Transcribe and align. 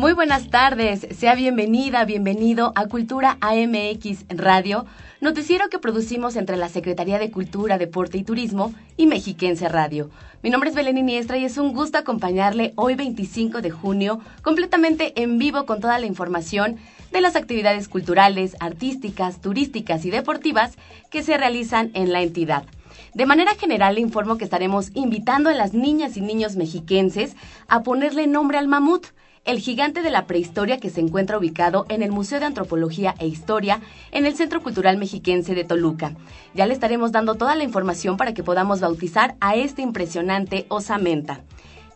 Muy 0.00 0.14
buenas 0.14 0.48
tardes, 0.48 1.06
sea 1.10 1.34
bienvenida, 1.34 2.06
bienvenido 2.06 2.72
a 2.74 2.86
Cultura 2.86 3.36
AMX 3.42 4.24
Radio, 4.30 4.86
noticiero 5.20 5.68
que 5.68 5.78
producimos 5.78 6.36
entre 6.36 6.56
la 6.56 6.70
Secretaría 6.70 7.18
de 7.18 7.30
Cultura, 7.30 7.76
Deporte 7.76 8.16
y 8.16 8.24
Turismo 8.24 8.72
y 8.96 9.06
Mexiquense 9.06 9.68
Radio. 9.68 10.08
Mi 10.42 10.48
nombre 10.48 10.70
es 10.70 10.74
Belén 10.74 10.96
Iniestra 10.96 11.36
y 11.36 11.44
es 11.44 11.58
un 11.58 11.74
gusto 11.74 11.98
acompañarle 11.98 12.72
hoy 12.76 12.94
25 12.94 13.60
de 13.60 13.70
junio, 13.70 14.20
completamente 14.40 15.20
en 15.20 15.36
vivo 15.36 15.66
con 15.66 15.82
toda 15.82 15.98
la 15.98 16.06
información 16.06 16.78
de 17.12 17.20
las 17.20 17.36
actividades 17.36 17.86
culturales, 17.86 18.56
artísticas, 18.58 19.42
turísticas 19.42 20.06
y 20.06 20.10
deportivas 20.10 20.78
que 21.10 21.22
se 21.22 21.36
realizan 21.36 21.90
en 21.92 22.10
la 22.10 22.22
entidad. 22.22 22.64
De 23.12 23.26
manera 23.26 23.54
general 23.54 23.96
le 23.96 24.00
informo 24.00 24.38
que 24.38 24.44
estaremos 24.44 24.92
invitando 24.94 25.50
a 25.50 25.54
las 25.54 25.74
niñas 25.74 26.16
y 26.16 26.22
niños 26.22 26.56
mexiquenses 26.56 27.36
a 27.68 27.82
ponerle 27.82 28.26
nombre 28.26 28.56
al 28.56 28.66
mamut 28.66 29.08
el 29.44 29.58
gigante 29.58 30.02
de 30.02 30.10
la 30.10 30.26
prehistoria 30.26 30.78
que 30.78 30.90
se 30.90 31.00
encuentra 31.00 31.38
ubicado 31.38 31.86
en 31.88 32.02
el 32.02 32.12
Museo 32.12 32.40
de 32.40 32.46
Antropología 32.46 33.14
e 33.18 33.26
Historia 33.26 33.80
en 34.12 34.26
el 34.26 34.36
Centro 34.36 34.62
Cultural 34.62 34.98
Mexiquense 34.98 35.54
de 35.54 35.64
Toluca. 35.64 36.14
Ya 36.54 36.66
le 36.66 36.74
estaremos 36.74 37.10
dando 37.10 37.34
toda 37.34 37.54
la 37.54 37.64
información 37.64 38.16
para 38.16 38.34
que 38.34 38.42
podamos 38.42 38.80
bautizar 38.80 39.36
a 39.40 39.56
este 39.56 39.82
impresionante 39.82 40.66
osamenta. 40.68 41.40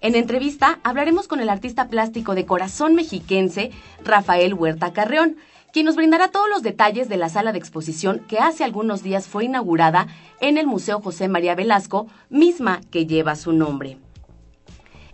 En 0.00 0.16
entrevista 0.16 0.80
hablaremos 0.82 1.28
con 1.28 1.40
el 1.40 1.48
artista 1.48 1.88
plástico 1.88 2.34
de 2.34 2.44
corazón 2.44 2.94
mexiquense, 2.94 3.70
Rafael 4.04 4.54
Huerta 4.54 4.92
Carreón, 4.92 5.36
quien 5.72 5.86
nos 5.86 5.96
brindará 5.96 6.28
todos 6.28 6.48
los 6.48 6.62
detalles 6.62 7.08
de 7.08 7.16
la 7.16 7.28
sala 7.28 7.52
de 7.52 7.58
exposición 7.58 8.20
que 8.28 8.38
hace 8.38 8.64
algunos 8.64 9.02
días 9.02 9.26
fue 9.26 9.46
inaugurada 9.46 10.06
en 10.40 10.56
el 10.56 10.66
Museo 10.66 11.00
José 11.00 11.28
María 11.28 11.54
Velasco, 11.54 12.06
misma 12.30 12.80
que 12.90 13.06
lleva 13.06 13.34
su 13.34 13.52
nombre. 13.52 13.98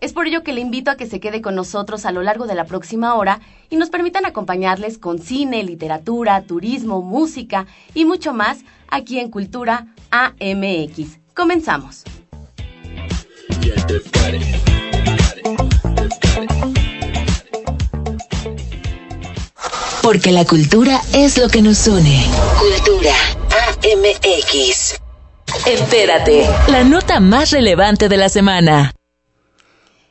Es 0.01 0.15
por 0.15 0.27
ello 0.27 0.43
que 0.43 0.55
le 0.55 0.63
invito 0.63 0.91
a 0.91 0.97
que 0.97 1.07
se 1.07 1.21
quede 1.21 1.43
con 1.43 1.55
nosotros 1.55 2.07
a 2.07 2.13
lo 2.13 2.23
largo 2.23 2.47
de 2.47 2.55
la 2.55 2.65
próxima 2.65 3.15
hora 3.15 3.41
y 3.69 3.77
nos 3.77 3.91
permitan 3.91 4.25
acompañarles 4.25 4.97
con 4.97 5.19
cine, 5.19 5.63
literatura, 5.63 6.41
turismo, 6.43 7.03
música 7.03 7.67
y 7.93 8.07
mucho 8.07 8.33
más 8.33 8.61
aquí 8.89 9.19
en 9.19 9.31
Cultura 9.31 9.89
AMX. 10.11 11.19
Comenzamos. 11.35 12.05
Porque 20.03 20.33
la 20.33 20.47
cultura 20.47 21.03
es 21.13 21.37
lo 21.37 21.49
que 21.51 21.61
nos 21.61 21.87
une. 21.87 22.25
Cultura 22.59 23.15
AMX. 23.85 24.99
Entérate, 25.67 26.49
la 26.69 26.85
nota 26.85 27.21
más 27.21 27.51
relevante 27.51 28.09
de 28.09 28.17
la 28.17 28.31
semana. 28.31 28.93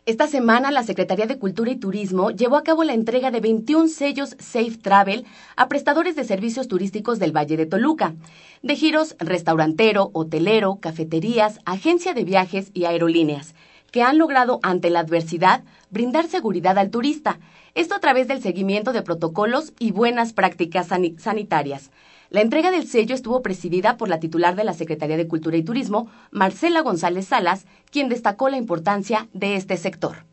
Esta 0.09 0.25
semana 0.25 0.71
la 0.71 0.81
Secretaría 0.81 1.27
de 1.27 1.37
Cultura 1.37 1.69
y 1.69 1.75
Turismo 1.75 2.31
llevó 2.31 2.55
a 2.55 2.63
cabo 2.63 2.83
la 2.83 2.95
entrega 2.95 3.29
de 3.29 3.41
21 3.41 3.89
sellos 3.89 4.35
Safe 4.39 4.75
Travel 4.81 5.23
a 5.55 5.69
prestadores 5.69 6.15
de 6.15 6.23
servicios 6.23 6.67
turísticos 6.67 7.19
del 7.19 7.31
Valle 7.31 7.57
de 7.57 7.67
Toluca, 7.67 8.15
de 8.63 8.75
giros 8.75 9.15
restaurantero, 9.19 10.09
hotelero, 10.13 10.79
cafeterías, 10.81 11.59
agencia 11.63 12.15
de 12.15 12.23
viajes 12.23 12.71
y 12.73 12.85
aerolíneas, 12.85 13.53
que 13.91 14.01
han 14.01 14.17
logrado 14.17 14.59
ante 14.63 14.89
la 14.89 15.01
adversidad 15.01 15.61
brindar 15.91 16.25
seguridad 16.25 16.79
al 16.79 16.89
turista, 16.89 17.37
esto 17.75 17.93
a 17.93 17.99
través 17.99 18.27
del 18.27 18.41
seguimiento 18.41 18.93
de 18.93 19.03
protocolos 19.03 19.73
y 19.77 19.91
buenas 19.91 20.33
prácticas 20.33 20.87
sanitarias. 20.87 21.91
La 22.31 22.41
entrega 22.41 22.69
del 22.69 22.85
sello 22.85 23.15
estuvo 23.15 23.41
presidida 23.41 23.97
por 23.97 24.07
la 24.07 24.19
titular 24.19 24.55
de 24.55 24.63
la 24.63 24.73
Secretaría 24.73 25.17
de 25.17 25.27
Cultura 25.27 25.57
y 25.57 25.63
Turismo, 25.63 26.09
Marcela 26.29 26.81
González 26.81 27.25
Salas, 27.25 27.65
quien 27.91 28.07
destacó 28.07 28.49
la 28.49 28.57
importancia 28.57 29.27
de 29.33 29.55
este 29.55 29.77
sector. 29.77 30.25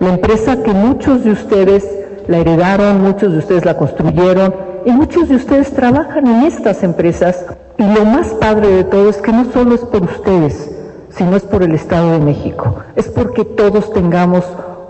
La 0.00 0.14
empresa 0.14 0.64
que 0.64 0.72
muchos 0.72 1.22
de 1.22 1.30
ustedes 1.30 1.86
la 2.26 2.38
heredaron, 2.38 3.02
muchos 3.02 3.30
de 3.32 3.38
ustedes 3.38 3.64
la 3.64 3.76
construyeron 3.76 4.52
y 4.84 4.90
muchos 4.90 5.28
de 5.28 5.36
ustedes 5.36 5.72
trabajan 5.72 6.26
en 6.26 6.42
estas 6.42 6.82
empresas. 6.82 7.46
Y 7.78 7.84
lo 7.84 8.04
más 8.04 8.26
padre 8.34 8.66
de 8.66 8.84
todo 8.84 9.08
es 9.08 9.18
que 9.18 9.30
no 9.30 9.44
solo 9.52 9.76
es 9.76 9.82
por 9.82 10.02
ustedes, 10.02 10.74
sino 11.10 11.36
es 11.36 11.44
por 11.44 11.62
el 11.62 11.76
Estado 11.76 12.10
de 12.10 12.18
México. 12.18 12.78
Es 12.96 13.08
porque 13.08 13.44
todos 13.44 13.92
tengamos 13.92 14.44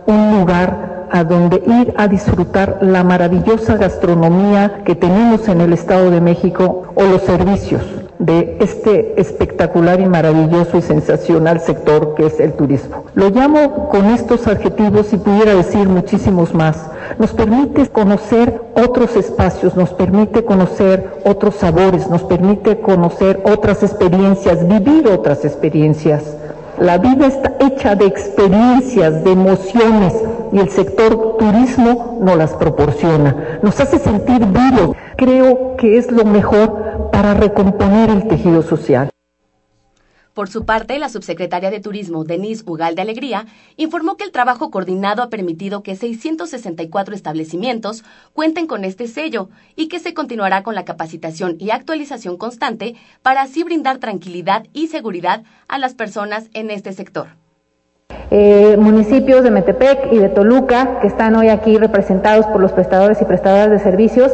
un 0.06 0.38
lugar 0.38 0.91
a 1.12 1.24
donde 1.24 1.62
ir 1.66 1.94
a 1.96 2.08
disfrutar 2.08 2.78
la 2.80 3.04
maravillosa 3.04 3.76
gastronomía 3.76 4.82
que 4.84 4.94
tenemos 4.94 5.46
en 5.48 5.60
el 5.60 5.72
Estado 5.72 6.10
de 6.10 6.20
México 6.20 6.84
o 6.94 7.02
los 7.04 7.22
servicios 7.22 7.82
de 8.18 8.56
este 8.60 9.20
espectacular 9.20 10.00
y 10.00 10.06
maravilloso 10.06 10.78
y 10.78 10.82
sensacional 10.82 11.60
sector 11.60 12.14
que 12.14 12.26
es 12.26 12.38
el 12.38 12.52
turismo. 12.52 13.04
Lo 13.14 13.30
llamo 13.30 13.88
con 13.88 14.06
estos 14.06 14.46
adjetivos 14.46 15.12
y 15.12 15.16
pudiera 15.16 15.56
decir 15.56 15.88
muchísimos 15.88 16.54
más. 16.54 16.88
Nos 17.18 17.32
permite 17.32 17.88
conocer 17.88 18.62
otros 18.76 19.16
espacios, 19.16 19.74
nos 19.76 19.90
permite 19.92 20.44
conocer 20.44 21.20
otros 21.24 21.56
sabores, 21.56 22.08
nos 22.08 22.22
permite 22.22 22.78
conocer 22.80 23.42
otras 23.44 23.82
experiencias, 23.82 24.66
vivir 24.68 25.08
otras 25.08 25.44
experiencias. 25.44 26.36
La 26.82 26.98
vida 26.98 27.28
está 27.28 27.54
hecha 27.60 27.94
de 27.94 28.06
experiencias, 28.06 29.22
de 29.22 29.30
emociones 29.30 30.14
y 30.50 30.58
el 30.58 30.68
sector 30.68 31.36
turismo 31.38 32.18
nos 32.20 32.36
las 32.36 32.54
proporciona. 32.54 33.60
Nos 33.62 33.78
hace 33.78 34.00
sentir 34.00 34.44
vivos. 34.46 34.96
Creo 35.16 35.76
que 35.76 35.96
es 35.96 36.10
lo 36.10 36.24
mejor 36.24 37.10
para 37.12 37.34
recomponer 37.34 38.10
el 38.10 38.26
tejido 38.26 38.62
social. 38.62 39.10
Por 40.34 40.48
su 40.48 40.64
parte, 40.64 40.98
la 40.98 41.10
subsecretaria 41.10 41.70
de 41.70 41.80
Turismo, 41.80 42.24
Denise 42.24 42.64
Ugal 42.66 42.94
de 42.94 43.02
Alegría, 43.02 43.44
informó 43.76 44.16
que 44.16 44.24
el 44.24 44.32
trabajo 44.32 44.70
coordinado 44.70 45.22
ha 45.22 45.28
permitido 45.28 45.82
que 45.82 45.94
664 45.94 47.14
establecimientos 47.14 48.02
cuenten 48.32 48.66
con 48.66 48.86
este 48.86 49.08
sello 49.08 49.50
y 49.76 49.88
que 49.88 49.98
se 49.98 50.14
continuará 50.14 50.62
con 50.62 50.74
la 50.74 50.86
capacitación 50.86 51.56
y 51.58 51.70
actualización 51.70 52.38
constante 52.38 52.94
para 53.20 53.42
así 53.42 53.62
brindar 53.62 53.98
tranquilidad 53.98 54.66
y 54.72 54.86
seguridad 54.86 55.42
a 55.68 55.78
las 55.78 55.92
personas 55.92 56.48
en 56.54 56.70
este 56.70 56.94
sector. 56.94 57.28
Eh, 58.30 58.78
municipios 58.78 59.44
de 59.44 59.50
Metepec 59.50 60.10
y 60.12 60.16
de 60.16 60.30
Toluca, 60.30 61.00
que 61.00 61.06
están 61.06 61.34
hoy 61.34 61.48
aquí 61.48 61.76
representados 61.76 62.46
por 62.46 62.62
los 62.62 62.72
prestadores 62.72 63.20
y 63.20 63.26
prestadoras 63.26 63.70
de 63.70 63.78
servicios, 63.78 64.32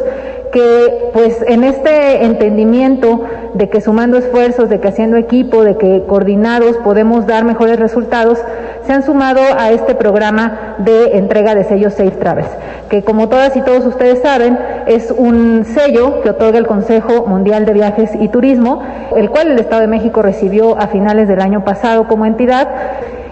que 0.51 1.09
pues 1.13 1.43
en 1.47 1.63
este 1.63 2.23
entendimiento 2.25 3.23
de 3.53 3.69
que 3.69 3.81
sumando 3.81 4.17
esfuerzos, 4.17 4.69
de 4.69 4.79
que 4.79 4.87
haciendo 4.87 5.17
equipo, 5.17 5.63
de 5.63 5.77
que 5.77 6.03
coordinados 6.07 6.77
podemos 6.77 7.25
dar 7.25 7.43
mejores 7.43 7.79
resultados, 7.79 8.39
se 8.85 8.93
han 8.93 9.03
sumado 9.03 9.41
a 9.57 9.71
este 9.71 9.95
programa 9.95 10.75
de 10.79 11.17
entrega 11.17 11.55
de 11.55 11.63
sellos 11.63 11.93
Safe 11.93 12.11
Travels, 12.11 12.49
que 12.89 13.03
como 13.03 13.29
todas 13.29 13.55
y 13.55 13.61
todos 13.61 13.85
ustedes 13.85 14.21
saben, 14.21 14.57
es 14.87 15.13
un 15.15 15.65
sello 15.65 16.21
que 16.21 16.31
otorga 16.31 16.57
el 16.57 16.65
Consejo 16.67 17.25
Mundial 17.27 17.65
de 17.65 17.73
Viajes 17.73 18.11
y 18.19 18.29
Turismo, 18.29 18.81
el 19.15 19.29
cual 19.29 19.51
el 19.51 19.59
Estado 19.59 19.81
de 19.81 19.87
México 19.87 20.21
recibió 20.21 20.77
a 20.79 20.87
finales 20.87 21.27
del 21.27 21.41
año 21.41 21.63
pasado 21.63 22.07
como 22.07 22.25
entidad 22.25 22.67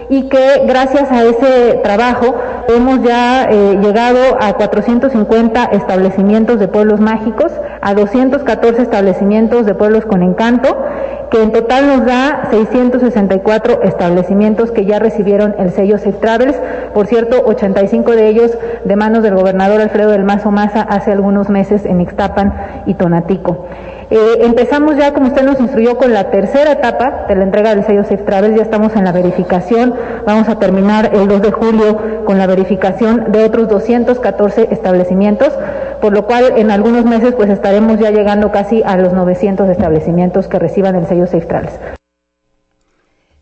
y 0.08 0.28
que 0.28 0.62
gracias 0.66 1.10
a 1.10 1.24
ese 1.24 1.80
trabajo 1.82 2.34
hemos 2.68 3.02
ya 3.02 3.48
eh, 3.50 3.78
llegado 3.80 4.36
a 4.40 4.52
450 4.52 5.64
establecimientos 5.72 6.60
de 6.60 6.68
pueblos 6.68 7.00
mágicos, 7.00 7.50
a 7.80 7.94
214 7.94 8.82
establecimientos 8.82 9.64
de 9.64 9.74
pueblos 9.74 10.04
con 10.04 10.22
encanto, 10.22 10.84
que 11.30 11.42
en 11.42 11.52
total 11.52 11.86
nos 11.86 12.04
da 12.04 12.48
664 12.50 13.82
establecimientos 13.82 14.70
que 14.70 14.84
ya 14.84 14.98
recibieron 14.98 15.54
el 15.58 15.72
sello 15.72 15.96
Safe 15.96 16.18
Travels, 16.20 16.56
por 16.92 17.06
cierto, 17.06 17.42
85 17.46 18.12
de 18.12 18.28
ellos 18.28 18.58
de 18.84 18.96
manos 18.96 19.22
del 19.22 19.34
gobernador 19.34 19.80
Alfredo 19.80 20.10
del 20.10 20.24
Mazo 20.24 20.50
Maza 20.50 20.82
hace 20.82 21.10
algunos 21.12 21.48
meses 21.48 21.86
en 21.86 22.02
Ixtapan 22.02 22.82
y 22.84 22.94
Tonatico. 22.94 23.66
Eh, 24.10 24.38
empezamos 24.40 24.96
ya, 24.96 25.12
como 25.12 25.28
usted 25.28 25.42
nos 25.42 25.60
instruyó, 25.60 25.98
con 25.98 26.12
la 26.12 26.30
tercera 26.30 26.72
etapa 26.72 27.26
de 27.28 27.34
la 27.34 27.44
entrega 27.44 27.74
del 27.74 27.84
sello 27.84 28.04
Safe 28.04 28.18
Travel. 28.18 28.56
Ya 28.56 28.62
estamos 28.62 28.96
en 28.96 29.04
la 29.04 29.12
verificación. 29.12 29.94
Vamos 30.26 30.48
a 30.48 30.58
terminar 30.58 31.10
el 31.14 31.28
2 31.28 31.42
de 31.42 31.52
julio 31.52 32.24
con 32.24 32.38
la 32.38 32.46
verificación 32.46 33.30
de 33.32 33.44
otros 33.44 33.68
214 33.68 34.68
establecimientos 34.70 35.52
por 36.00 36.12
lo 36.12 36.26
cual 36.26 36.52
en 36.56 36.70
algunos 36.70 37.04
meses 37.04 37.34
pues 37.34 37.50
estaremos 37.50 37.98
ya 37.98 38.10
llegando 38.10 38.52
casi 38.52 38.82
a 38.82 38.96
los 38.96 39.12
900 39.12 39.68
establecimientos 39.68 40.46
que 40.46 40.58
reciban 40.58 40.94
el 40.96 41.06
sello 41.06 41.26
Safe 41.26 41.48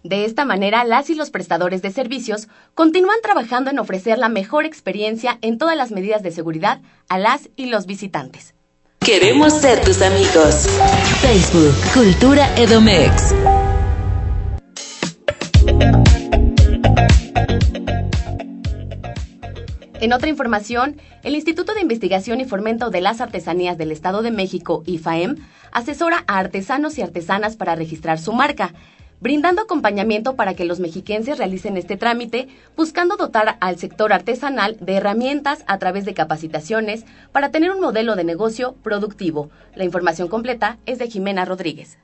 De 0.02 0.24
esta 0.24 0.44
manera, 0.44 0.84
las 0.84 1.10
y 1.10 1.14
los 1.14 1.30
prestadores 1.30 1.82
de 1.82 1.90
servicios 1.90 2.48
continúan 2.74 3.18
trabajando 3.22 3.70
en 3.70 3.78
ofrecer 3.78 4.18
la 4.18 4.28
mejor 4.28 4.64
experiencia 4.64 5.38
en 5.42 5.58
todas 5.58 5.76
las 5.76 5.90
medidas 5.90 6.22
de 6.22 6.30
seguridad 6.30 6.80
a 7.08 7.18
las 7.18 7.50
y 7.56 7.66
los 7.66 7.86
visitantes. 7.86 8.55
Queremos 9.00 9.52
ser 9.52 9.80
tus 9.82 10.02
amigos. 10.02 10.66
Facebook, 11.20 11.74
Cultura 11.94 12.52
Edomex. 12.56 13.34
En 20.00 20.12
otra 20.12 20.28
información, 20.28 21.00
el 21.22 21.34
Instituto 21.34 21.74
de 21.74 21.80
Investigación 21.80 22.40
y 22.40 22.44
Fomento 22.44 22.90
de 22.90 23.00
las 23.00 23.20
Artesanías 23.20 23.78
del 23.78 23.90
Estado 23.90 24.22
de 24.22 24.30
México, 24.30 24.82
IFAEM, 24.86 25.36
asesora 25.72 26.24
a 26.26 26.38
artesanos 26.38 26.98
y 26.98 27.02
artesanas 27.02 27.56
para 27.56 27.74
registrar 27.74 28.18
su 28.18 28.32
marca, 28.32 28.74
brindando 29.20 29.62
acompañamiento 29.62 30.36
para 30.36 30.54
que 30.54 30.64
los 30.64 30.80
mexiquenses 30.80 31.38
realicen 31.38 31.76
este 31.76 31.96
trámite, 31.96 32.48
buscando 32.76 33.16
dotar 33.16 33.56
al 33.60 33.78
sector 33.78 34.12
artesanal 34.12 34.76
de 34.80 34.94
herramientas 34.94 35.64
a 35.66 35.78
través 35.78 36.04
de 36.04 36.14
capacitaciones 36.14 37.04
para 37.32 37.50
tener 37.50 37.70
un 37.70 37.80
modelo 37.80 38.16
de 38.16 38.24
negocio 38.24 38.74
productivo. 38.82 39.50
La 39.74 39.84
información 39.84 40.28
completa 40.28 40.78
es 40.86 40.98
de 40.98 41.08
Jimena 41.08 41.44
Rodríguez. 41.44 41.98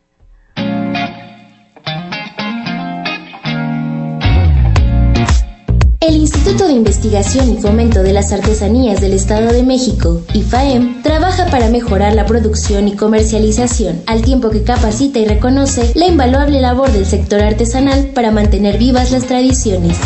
Instituto 6.22 6.68
de 6.68 6.74
Investigación 6.74 7.50
y 7.50 7.60
Fomento 7.60 8.04
de 8.04 8.12
las 8.12 8.30
Artesanías 8.30 9.00
del 9.00 9.12
Estado 9.12 9.52
de 9.52 9.64
México, 9.64 10.22
IFAEM, 10.32 11.02
trabaja 11.02 11.46
para 11.46 11.68
mejorar 11.68 12.14
la 12.14 12.26
producción 12.26 12.86
y 12.86 12.94
comercialización, 12.94 14.02
al 14.06 14.22
tiempo 14.22 14.50
que 14.50 14.62
capacita 14.62 15.18
y 15.18 15.24
reconoce 15.24 15.90
la 15.96 16.06
invaluable 16.06 16.60
labor 16.60 16.92
del 16.92 17.06
sector 17.06 17.40
artesanal 17.40 18.10
para 18.14 18.30
mantener 18.30 18.78
vivas 18.78 19.10
las 19.10 19.26
tradiciones. 19.26 19.98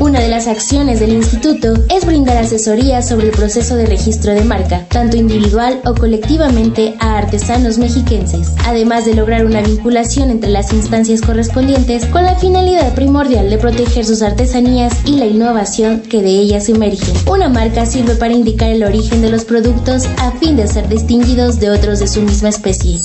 Una 0.00 0.20
de 0.20 0.28
las 0.28 0.48
acciones 0.48 1.00
del 1.00 1.12
instituto 1.12 1.74
es 1.88 2.04
brindar 2.04 2.36
asesoría 2.36 3.00
sobre 3.00 3.28
el 3.28 3.32
proceso 3.32 3.76
de 3.76 3.86
registro 3.86 4.34
de 4.34 4.44
marca, 4.44 4.84
tanto 4.88 5.16
individual 5.16 5.80
o 5.86 5.94
colectivamente 5.94 6.94
a 6.98 7.16
artesanos 7.16 7.78
mexiquenses, 7.78 8.52
además 8.66 9.06
de 9.06 9.14
lograr 9.14 9.46
una 9.46 9.62
vinculación 9.62 10.30
entre 10.30 10.50
las 10.50 10.72
instancias 10.72 11.22
correspondientes 11.22 12.04
con 12.06 12.24
la 12.24 12.34
finalidad 12.34 12.94
primordial 12.94 13.48
de 13.48 13.58
proteger 13.58 14.04
sus 14.04 14.22
artesanías 14.22 14.92
y 15.06 15.21
la 15.22 15.28
innovación 15.28 16.00
que 16.00 16.20
de 16.20 16.30
ellas 16.30 16.68
emerge. 16.68 17.12
Una 17.30 17.48
marca 17.48 17.86
sirve 17.86 18.16
para 18.16 18.34
indicar 18.34 18.70
el 18.70 18.82
origen 18.82 19.22
de 19.22 19.30
los 19.30 19.44
productos 19.44 20.06
a 20.18 20.32
fin 20.32 20.56
de 20.56 20.66
ser 20.66 20.88
distinguidos 20.88 21.60
de 21.60 21.70
otros 21.70 22.00
de 22.00 22.08
su 22.08 22.22
misma 22.22 22.48
especie. 22.48 23.00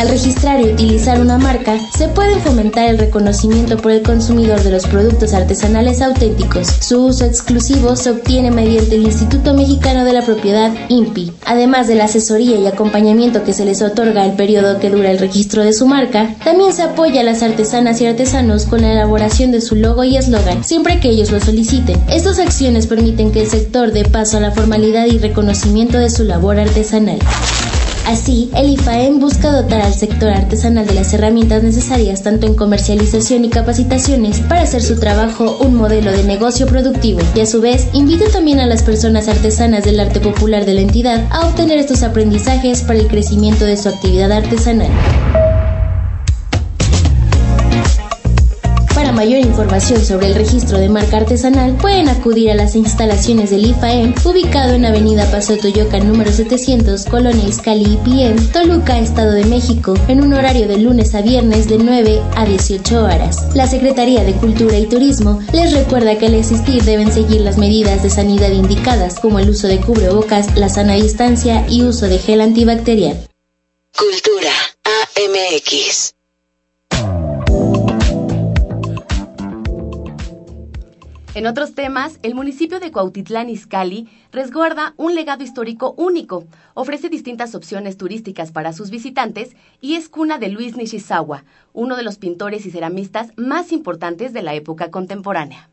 Al 0.00 0.08
registrar 0.08 0.58
y 0.62 0.72
utilizar 0.72 1.20
una 1.20 1.36
marca, 1.36 1.78
se 1.94 2.08
puede 2.08 2.36
fomentar 2.36 2.88
el 2.88 2.96
reconocimiento 2.96 3.76
por 3.76 3.92
el 3.92 4.00
consumidor 4.00 4.62
de 4.62 4.70
los 4.70 4.86
productos 4.86 5.34
artesanales 5.34 6.00
auténticos. 6.00 6.68
Su 6.80 7.04
uso 7.04 7.26
exclusivo 7.26 7.94
se 7.96 8.08
obtiene 8.08 8.50
mediante 8.50 8.94
el 8.94 9.02
Instituto 9.02 9.52
Mexicano 9.52 10.06
de 10.06 10.14
la 10.14 10.22
Propiedad, 10.22 10.72
INPI. 10.88 11.34
Además 11.44 11.86
de 11.86 11.96
la 11.96 12.04
asesoría 12.04 12.58
y 12.58 12.66
acompañamiento 12.66 13.44
que 13.44 13.52
se 13.52 13.66
les 13.66 13.82
otorga 13.82 14.24
el 14.24 14.32
periodo 14.36 14.80
que 14.80 14.88
dura 14.88 15.10
el 15.10 15.18
registro 15.18 15.64
de 15.64 15.74
su 15.74 15.86
marca, 15.86 16.34
también 16.44 16.72
se 16.72 16.84
apoya 16.84 17.20
a 17.20 17.24
las 17.24 17.42
artesanas 17.42 18.00
y 18.00 18.06
artesanos 18.06 18.64
con 18.64 18.80
la 18.80 18.92
elaboración 18.92 19.52
de 19.52 19.60
su 19.60 19.74
logo 19.74 20.02
y 20.04 20.16
eslogan, 20.16 20.64
siempre 20.64 20.98
que 20.98 21.10
ellos 21.10 21.30
lo 21.30 21.40
soliciten. 21.40 22.02
Estas 22.08 22.38
acciones 22.38 22.86
permiten 22.86 23.32
que 23.32 23.42
el 23.42 23.50
sector 23.50 23.92
dé 23.92 24.06
paso 24.06 24.38
a 24.38 24.40
la 24.40 24.50
formalidad 24.50 25.04
y 25.04 25.18
reconocimiento 25.18 25.98
de 25.98 26.08
su 26.08 26.24
labor 26.24 26.58
artesanal. 26.58 27.18
Así, 28.10 28.50
el 28.56 28.70
IFAEM 28.70 29.20
busca 29.20 29.52
dotar 29.52 29.82
al 29.82 29.94
sector 29.94 30.30
artesanal 30.30 30.84
de 30.84 30.94
las 30.94 31.14
herramientas 31.14 31.62
necesarias 31.62 32.24
tanto 32.24 32.44
en 32.44 32.56
comercialización 32.56 33.44
y 33.44 33.50
capacitaciones 33.50 34.40
para 34.40 34.62
hacer 34.62 34.82
su 34.82 34.98
trabajo 34.98 35.58
un 35.60 35.76
modelo 35.76 36.10
de 36.10 36.24
negocio 36.24 36.66
productivo 36.66 37.20
y 37.36 37.40
a 37.40 37.46
su 37.46 37.60
vez 37.60 37.86
invita 37.92 38.24
también 38.32 38.58
a 38.58 38.66
las 38.66 38.82
personas 38.82 39.28
artesanas 39.28 39.84
del 39.84 40.00
arte 40.00 40.18
popular 40.18 40.66
de 40.66 40.74
la 40.74 40.80
entidad 40.80 41.24
a 41.30 41.46
obtener 41.46 41.78
estos 41.78 42.02
aprendizajes 42.02 42.82
para 42.82 42.98
el 42.98 43.06
crecimiento 43.06 43.64
de 43.64 43.76
su 43.76 43.88
actividad 43.88 44.32
artesanal. 44.32 44.90
Mayor 49.20 49.40
información 49.40 50.02
sobre 50.02 50.28
el 50.28 50.34
registro 50.34 50.78
de 50.78 50.88
marca 50.88 51.18
artesanal, 51.18 51.76
pueden 51.76 52.08
acudir 52.08 52.52
a 52.52 52.54
las 52.54 52.74
instalaciones 52.74 53.50
del 53.50 53.66
IFAEM, 53.66 54.14
ubicado 54.24 54.72
en 54.72 54.86
Avenida 54.86 55.30
Paso 55.30 55.58
Toyoca 55.58 55.98
número 55.98 56.32
700, 56.32 57.04
Colonia 57.04 57.46
Izcali 57.46 57.84
IPM, 57.84 58.50
Toluca, 58.50 58.98
Estado 58.98 59.32
de 59.32 59.44
México, 59.44 59.92
en 60.08 60.22
un 60.22 60.32
horario 60.32 60.66
de 60.66 60.78
lunes 60.78 61.14
a 61.14 61.20
viernes 61.20 61.68
de 61.68 61.76
9 61.76 62.22
a 62.34 62.46
18 62.46 63.04
horas. 63.04 63.54
La 63.54 63.66
Secretaría 63.66 64.24
de 64.24 64.32
Cultura 64.32 64.78
y 64.78 64.86
Turismo 64.86 65.38
les 65.52 65.74
recuerda 65.74 66.16
que 66.16 66.24
al 66.24 66.34
existir 66.34 66.82
deben 66.84 67.12
seguir 67.12 67.42
las 67.42 67.58
medidas 67.58 68.02
de 68.02 68.08
sanidad 68.08 68.50
indicadas, 68.50 69.20
como 69.20 69.38
el 69.38 69.50
uso 69.50 69.68
de 69.68 69.82
cubrebocas, 69.82 70.56
la 70.56 70.70
sana 70.70 70.94
distancia 70.94 71.66
y 71.68 71.82
uso 71.82 72.06
de 72.06 72.20
gel 72.20 72.40
antibacterial. 72.40 73.28
Cultura 73.94 74.52
AMX. 74.82 76.14
En 81.32 81.46
otros 81.46 81.74
temas, 81.74 82.18
el 82.24 82.34
municipio 82.34 82.80
de 82.80 82.90
Cuautitlán 82.90 83.48
Izcalli 83.50 84.08
resguarda 84.32 84.94
un 84.96 85.14
legado 85.14 85.44
histórico 85.44 85.94
único, 85.96 86.44
ofrece 86.74 87.08
distintas 87.08 87.54
opciones 87.54 87.96
turísticas 87.96 88.50
para 88.50 88.72
sus 88.72 88.90
visitantes 88.90 89.54
y 89.80 89.94
es 89.94 90.08
cuna 90.08 90.38
de 90.38 90.48
Luis 90.48 90.76
Nishizawa, 90.76 91.44
uno 91.72 91.94
de 91.94 92.02
los 92.02 92.18
pintores 92.18 92.66
y 92.66 92.72
ceramistas 92.72 93.28
más 93.36 93.70
importantes 93.70 94.32
de 94.32 94.42
la 94.42 94.54
época 94.54 94.90
contemporánea. 94.90 95.70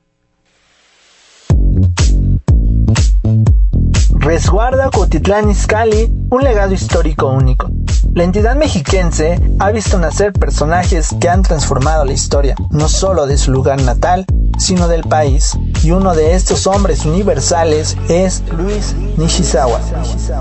Resguarda 4.19 4.91
Cuautitlán 4.91 5.49
Izcalli 5.49 6.11
un 6.29 6.43
legado 6.43 6.73
histórico 6.75 7.29
único. 7.29 7.71
La 8.17 8.23
entidad 8.23 8.55
mexiquense 8.55 9.39
ha 9.59 9.69
visto 9.69 9.99
nacer 9.99 10.33
personajes 10.33 11.15
que 11.21 11.29
han 11.29 11.43
transformado 11.43 12.03
la 12.03 12.13
historia, 12.13 12.55
no 12.71 12.89
solo 12.89 13.27
de 13.27 13.37
su 13.37 13.51
lugar 13.51 13.79
natal, 13.83 14.25
sino 14.57 14.87
del 14.87 15.03
país. 15.03 15.55
Y 15.83 15.91
uno 15.91 16.15
de 16.15 16.33
estos 16.33 16.65
hombres 16.65 17.05
universales 17.05 17.95
es 18.09 18.41
Luis 18.57 18.95
Nishizawa, 19.17 19.79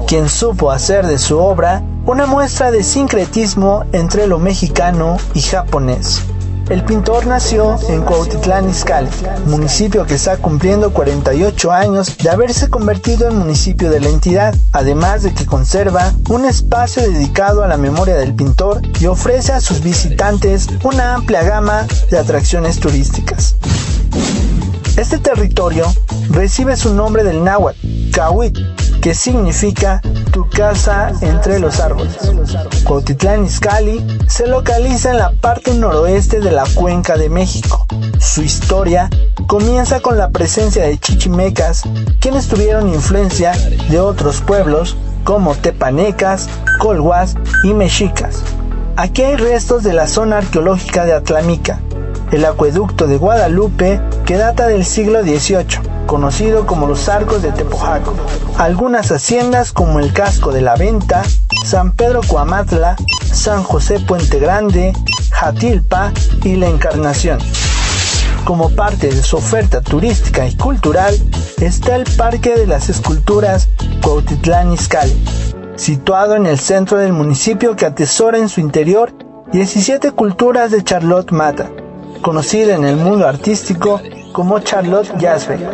quien 0.06 0.30
supo 0.30 0.70
hacer 0.70 1.06
de 1.06 1.18
su 1.18 1.38
obra 1.38 1.82
una 2.06 2.24
muestra 2.24 2.70
de 2.70 2.82
sincretismo 2.82 3.84
entre 3.92 4.26
lo 4.26 4.38
mexicano 4.38 5.18
y 5.34 5.42
japonés. 5.42 6.22
El 6.68 6.82
pintor 6.82 7.26
nació 7.26 7.78
en 7.88 8.02
Cuautitlán 8.02 8.68
Izcalli, 8.68 9.08
municipio 9.46 10.04
que 10.04 10.14
está 10.14 10.36
cumpliendo 10.36 10.92
48 10.92 11.70
años 11.70 12.16
de 12.18 12.28
haberse 12.28 12.68
convertido 12.68 13.28
en 13.28 13.38
municipio 13.38 13.88
de 13.88 14.00
la 14.00 14.08
entidad, 14.08 14.52
además 14.72 15.22
de 15.22 15.32
que 15.32 15.46
conserva 15.46 16.12
un 16.28 16.44
espacio 16.44 17.02
dedicado 17.02 17.62
a 17.62 17.68
la 17.68 17.76
memoria 17.76 18.16
del 18.16 18.34
pintor 18.34 18.82
y 18.98 19.06
ofrece 19.06 19.52
a 19.52 19.60
sus 19.60 19.80
visitantes 19.80 20.66
una 20.82 21.14
amplia 21.14 21.44
gama 21.44 21.86
de 22.10 22.18
atracciones 22.18 22.80
turísticas. 22.80 23.54
Este 24.96 25.18
territorio 25.18 25.86
recibe 26.30 26.76
su 26.76 26.92
nombre 26.94 27.22
del 27.22 27.44
náhuatl, 27.44 27.78
Kawit, 28.12 28.58
que 29.06 29.14
significa 29.14 30.00
tu 30.32 30.48
casa 30.48 31.12
entre 31.20 31.60
los 31.60 31.78
árboles. 31.78 32.16
Cuautitlán 32.82 33.44
Izcalli 33.44 34.04
se 34.26 34.48
localiza 34.48 35.12
en 35.12 35.18
la 35.18 35.30
parte 35.30 35.72
noroeste 35.74 36.40
de 36.40 36.50
la 36.50 36.64
cuenca 36.74 37.16
de 37.16 37.30
México. 37.30 37.86
Su 38.18 38.42
historia 38.42 39.08
comienza 39.46 40.00
con 40.00 40.18
la 40.18 40.30
presencia 40.30 40.82
de 40.82 40.98
chichimecas, 40.98 41.84
quienes 42.18 42.48
tuvieron 42.48 42.92
influencia 42.92 43.52
de 43.90 44.00
otros 44.00 44.40
pueblos 44.40 44.96
como 45.22 45.54
tepanecas, 45.54 46.48
colhuas 46.80 47.36
y 47.62 47.74
mexicas. 47.74 48.42
Aquí 48.96 49.22
hay 49.22 49.36
restos 49.36 49.84
de 49.84 49.92
la 49.92 50.08
zona 50.08 50.38
arqueológica 50.38 51.04
de 51.04 51.12
Atlamica, 51.12 51.78
el 52.32 52.44
acueducto 52.44 53.06
de 53.06 53.18
Guadalupe 53.18 54.00
que 54.24 54.36
data 54.36 54.66
del 54.66 54.84
siglo 54.84 55.22
XVIII, 55.22 55.95
conocido 56.06 56.66
como 56.66 56.86
los 56.86 57.08
arcos 57.08 57.42
de 57.42 57.52
Tepojaco. 57.52 58.14
Algunas 58.58 59.10
haciendas 59.12 59.72
como 59.72 60.00
el 60.00 60.12
casco 60.12 60.52
de 60.52 60.62
la 60.62 60.76
Venta, 60.76 61.22
San 61.64 61.92
Pedro 61.92 62.20
Coamatla, 62.26 62.96
San 63.32 63.62
José 63.62 64.00
Puente 64.00 64.38
Grande, 64.38 64.92
Jatilpa 65.30 66.12
y 66.44 66.56
La 66.56 66.68
Encarnación. 66.68 67.38
Como 68.44 68.70
parte 68.70 69.08
de 69.08 69.22
su 69.22 69.36
oferta 69.36 69.80
turística 69.80 70.46
y 70.46 70.54
cultural 70.56 71.14
está 71.60 71.96
el 71.96 72.04
Parque 72.16 72.56
de 72.56 72.66
las 72.66 72.88
Esculturas 72.88 73.68
Cuautitlán 74.02 74.72
Izcalli, 74.72 75.24
situado 75.74 76.36
en 76.36 76.46
el 76.46 76.58
centro 76.58 76.98
del 76.98 77.12
municipio 77.12 77.74
que 77.74 77.86
atesora 77.86 78.38
en 78.38 78.48
su 78.48 78.60
interior 78.60 79.12
17 79.52 80.12
culturas 80.12 80.70
de 80.70 80.82
Charlotte 80.82 81.32
Mata, 81.32 81.70
conocida 82.22 82.74
en 82.74 82.84
el 82.84 82.96
mundo 82.96 83.26
artístico 83.26 84.00
como 84.36 84.58
Charlotte 84.58 85.10
Jasper. 85.18 85.66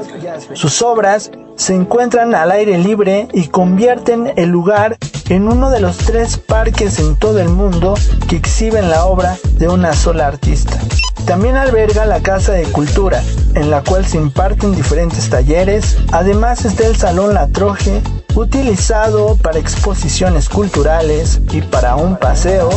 Sus 0.54 0.82
obras 0.82 1.32
se 1.56 1.74
encuentran 1.74 2.32
al 2.36 2.52
aire 2.52 2.78
libre 2.78 3.26
y 3.32 3.48
convierten 3.48 4.34
el 4.36 4.50
lugar 4.50 4.98
en 5.30 5.48
uno 5.48 5.68
de 5.68 5.80
los 5.80 5.96
tres 5.96 6.38
parques 6.38 7.00
en 7.00 7.16
todo 7.16 7.40
el 7.40 7.48
mundo 7.48 7.94
que 8.28 8.36
exhiben 8.36 8.88
la 8.88 9.06
obra 9.06 9.36
de 9.54 9.68
una 9.68 9.92
sola 9.94 10.28
artista. 10.28 10.78
También 11.26 11.56
alberga 11.56 12.06
la 12.06 12.20
Casa 12.20 12.52
de 12.52 12.62
Cultura, 12.62 13.20
en 13.56 13.68
la 13.68 13.82
cual 13.82 14.06
se 14.06 14.18
imparten 14.18 14.76
diferentes 14.76 15.28
talleres. 15.28 15.98
Además 16.12 16.64
está 16.64 16.86
el 16.86 16.94
Salón 16.94 17.34
La 17.34 17.48
Troje, 17.48 18.00
utilizado 18.34 19.36
para 19.36 19.58
exposiciones 19.58 20.48
culturales 20.48 21.40
y 21.52 21.60
para 21.60 21.96
un 21.96 22.16
paseo. 22.16 22.70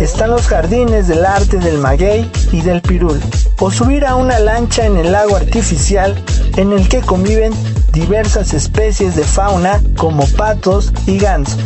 Están 0.00 0.30
los 0.30 0.46
jardines 0.46 1.08
del 1.08 1.24
arte 1.24 1.58
del 1.58 1.78
maguey 1.78 2.30
y 2.52 2.60
del 2.62 2.82
pirul. 2.82 3.20
O 3.58 3.70
subir 3.70 4.04
a 4.04 4.16
una 4.16 4.38
lancha 4.38 4.86
en 4.86 4.96
el 4.96 5.12
lago 5.12 5.36
artificial 5.36 6.14
en 6.56 6.72
el 6.72 6.88
que 6.88 7.00
conviven 7.00 7.52
diversas 7.92 8.54
especies 8.54 9.16
de 9.16 9.24
fauna 9.24 9.80
como 9.96 10.26
patos 10.28 10.92
y 11.06 11.18
gansos. 11.18 11.60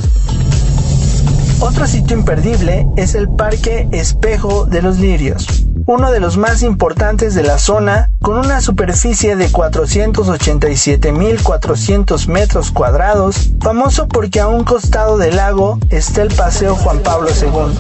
Otro 1.61 1.87
sitio 1.87 2.17
imperdible 2.17 2.87
es 2.97 3.15
el 3.15 3.29
Parque 3.29 3.89
Espejo 3.93 4.67
de 4.67 4.83
los 4.83 4.99
Lirios, 4.99 5.64
uno 5.87 6.11
de 6.11 6.21
los 6.21 6.39
más 6.39 6.63
importantes 6.63 7.35
de 7.35 7.43
la 7.43 7.59
zona, 7.59 8.11
con 8.21 8.39
una 8.39 8.61
superficie 8.61 9.35
de 9.37 9.51
487.400 9.51 12.29
metros 12.29 12.71
cuadrados, 12.71 13.51
famoso 13.61 14.07
porque 14.09 14.41
a 14.41 14.49
un 14.49 14.65
costado 14.65 15.19
del 15.19 15.37
lago 15.37 15.79
está 15.91 16.23
el 16.23 16.35
Paseo 16.35 16.75
Juan 16.75 17.01
Pablo 17.01 17.29
II, 17.29 17.77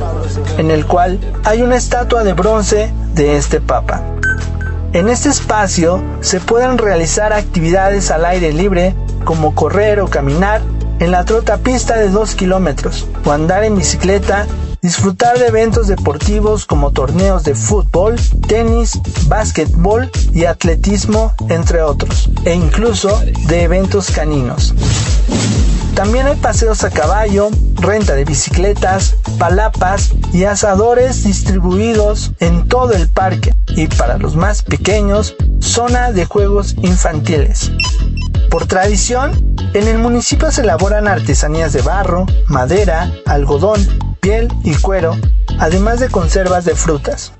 en 0.58 0.70
el 0.70 0.84
cual 0.86 1.18
hay 1.44 1.62
una 1.62 1.76
estatua 1.76 2.24
de 2.24 2.34
bronce 2.34 2.92
de 3.14 3.36
este 3.36 3.60
papa. 3.60 4.02
En 4.92 5.08
este 5.08 5.28
espacio 5.28 6.02
se 6.20 6.40
pueden 6.40 6.78
realizar 6.78 7.32
actividades 7.32 8.10
al 8.10 8.24
aire 8.24 8.52
libre 8.52 8.96
como 9.24 9.54
correr 9.54 10.00
o 10.00 10.08
caminar 10.08 10.62
en 11.00 11.10
la 11.10 11.24
trotapista 11.24 11.96
de 11.96 12.10
2 12.10 12.34
kilómetros 12.34 13.08
o 13.24 13.32
andar 13.32 13.64
en 13.64 13.76
bicicleta, 13.76 14.46
disfrutar 14.84 15.38
de 15.38 15.46
eventos 15.46 15.86
deportivos 15.86 16.66
como 16.66 16.92
torneos 16.92 17.42
de 17.42 17.54
fútbol, 17.54 18.16
tenis, 18.46 19.00
básquetbol 19.28 20.10
y 20.34 20.44
atletismo, 20.44 21.32
entre 21.48 21.80
otros, 21.80 22.28
e 22.44 22.52
incluso 22.52 23.18
de 23.46 23.62
eventos 23.62 24.10
caninos. 24.10 24.74
También 25.94 26.26
hay 26.26 26.36
paseos 26.36 26.84
a 26.84 26.90
caballo, 26.90 27.48
renta 27.76 28.14
de 28.14 28.26
bicicletas, 28.26 29.16
palapas 29.38 30.10
y 30.34 30.44
asadores 30.44 31.24
distribuidos 31.24 32.32
en 32.40 32.68
todo 32.68 32.92
el 32.92 33.08
parque 33.08 33.54
y 33.68 33.86
para 33.86 34.18
los 34.18 34.36
más 34.36 34.62
pequeños, 34.62 35.34
zona 35.60 36.12
de 36.12 36.26
juegos 36.26 36.74
infantiles. 36.82 37.72
Por 38.54 38.66
tradición, 38.66 39.56
en 39.72 39.88
el 39.88 39.98
municipio 39.98 40.52
se 40.52 40.60
elaboran 40.60 41.08
artesanías 41.08 41.72
de 41.72 41.82
barro, 41.82 42.24
madera, 42.46 43.12
algodón, 43.26 43.84
piel 44.20 44.46
y 44.62 44.76
cuero, 44.76 45.16
además 45.58 45.98
de 45.98 46.08
conservas 46.08 46.64
de 46.64 46.76
frutas. 46.76 47.32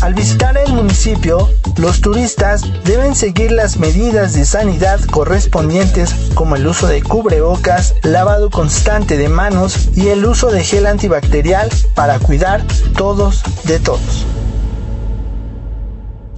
Al 0.00 0.14
visitar 0.14 0.58
el 0.58 0.72
municipio, 0.72 1.48
los 1.76 2.00
turistas 2.00 2.62
deben 2.82 3.14
seguir 3.14 3.52
las 3.52 3.76
medidas 3.76 4.32
de 4.32 4.44
sanidad 4.44 4.98
correspondientes 5.12 6.12
como 6.34 6.56
el 6.56 6.66
uso 6.66 6.88
de 6.88 7.04
cubrebocas, 7.04 7.94
lavado 8.02 8.50
constante 8.50 9.16
de 9.16 9.28
manos 9.28 9.90
y 9.94 10.08
el 10.08 10.26
uso 10.26 10.50
de 10.50 10.64
gel 10.64 10.86
antibacterial 10.86 11.70
para 11.94 12.18
cuidar 12.18 12.64
todos 12.96 13.44
de 13.62 13.78
todos. 13.78 14.26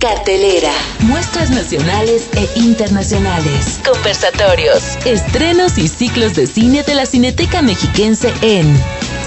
Cartelera. 0.05 0.71
Muestras 1.01 1.49
nacionales 1.49 2.29
e 2.37 2.59
internacionales. 2.59 3.81
Conversatorios. 3.91 4.99
Estrenos 5.07 5.79
y 5.79 5.89
ciclos 5.89 6.35
de 6.35 6.47
cine 6.47 6.83
de 6.83 6.95
la 6.95 7.07
Cineteca 7.07 7.63
Mexiquense 7.63 8.31
en 8.43 8.67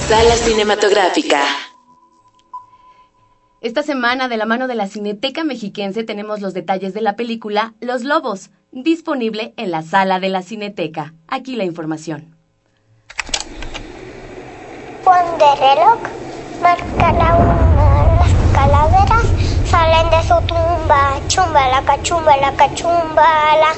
Sala 0.07 0.35
Cinematográfica. 0.35 1.41
Esta 3.59 3.81
semana, 3.81 4.27
de 4.27 4.37
la 4.37 4.45
mano 4.45 4.67
de 4.67 4.75
la 4.75 4.85
Cineteca 4.85 5.43
Mexiquense, 5.43 6.03
tenemos 6.03 6.41
los 6.41 6.53
detalles 6.53 6.93
de 6.93 7.01
la 7.01 7.15
película 7.15 7.73
Los 7.81 8.03
Lobos, 8.03 8.51
disponible 8.71 9.55
en 9.57 9.71
la 9.71 9.81
sala 9.81 10.19
de 10.19 10.29
la 10.29 10.43
Cineteca. 10.43 11.15
Aquí 11.27 11.55
la 11.55 11.63
información. 11.63 12.37
Juan 15.03 15.25
de 15.39 15.55
reloj 15.55 15.97
marca 16.61 17.13
la 17.13 17.35
una, 17.35 18.15
las 18.19 18.53
calaveras 18.53 19.37
salen 19.69 20.09
de 20.09 20.21
su 20.23 20.35
tumba, 20.47 21.19
chumba 21.27 21.67
la 21.67 21.76
cachumba 21.87 22.35
la 22.35 22.51
cachumba 22.53 23.23
la 23.61 23.71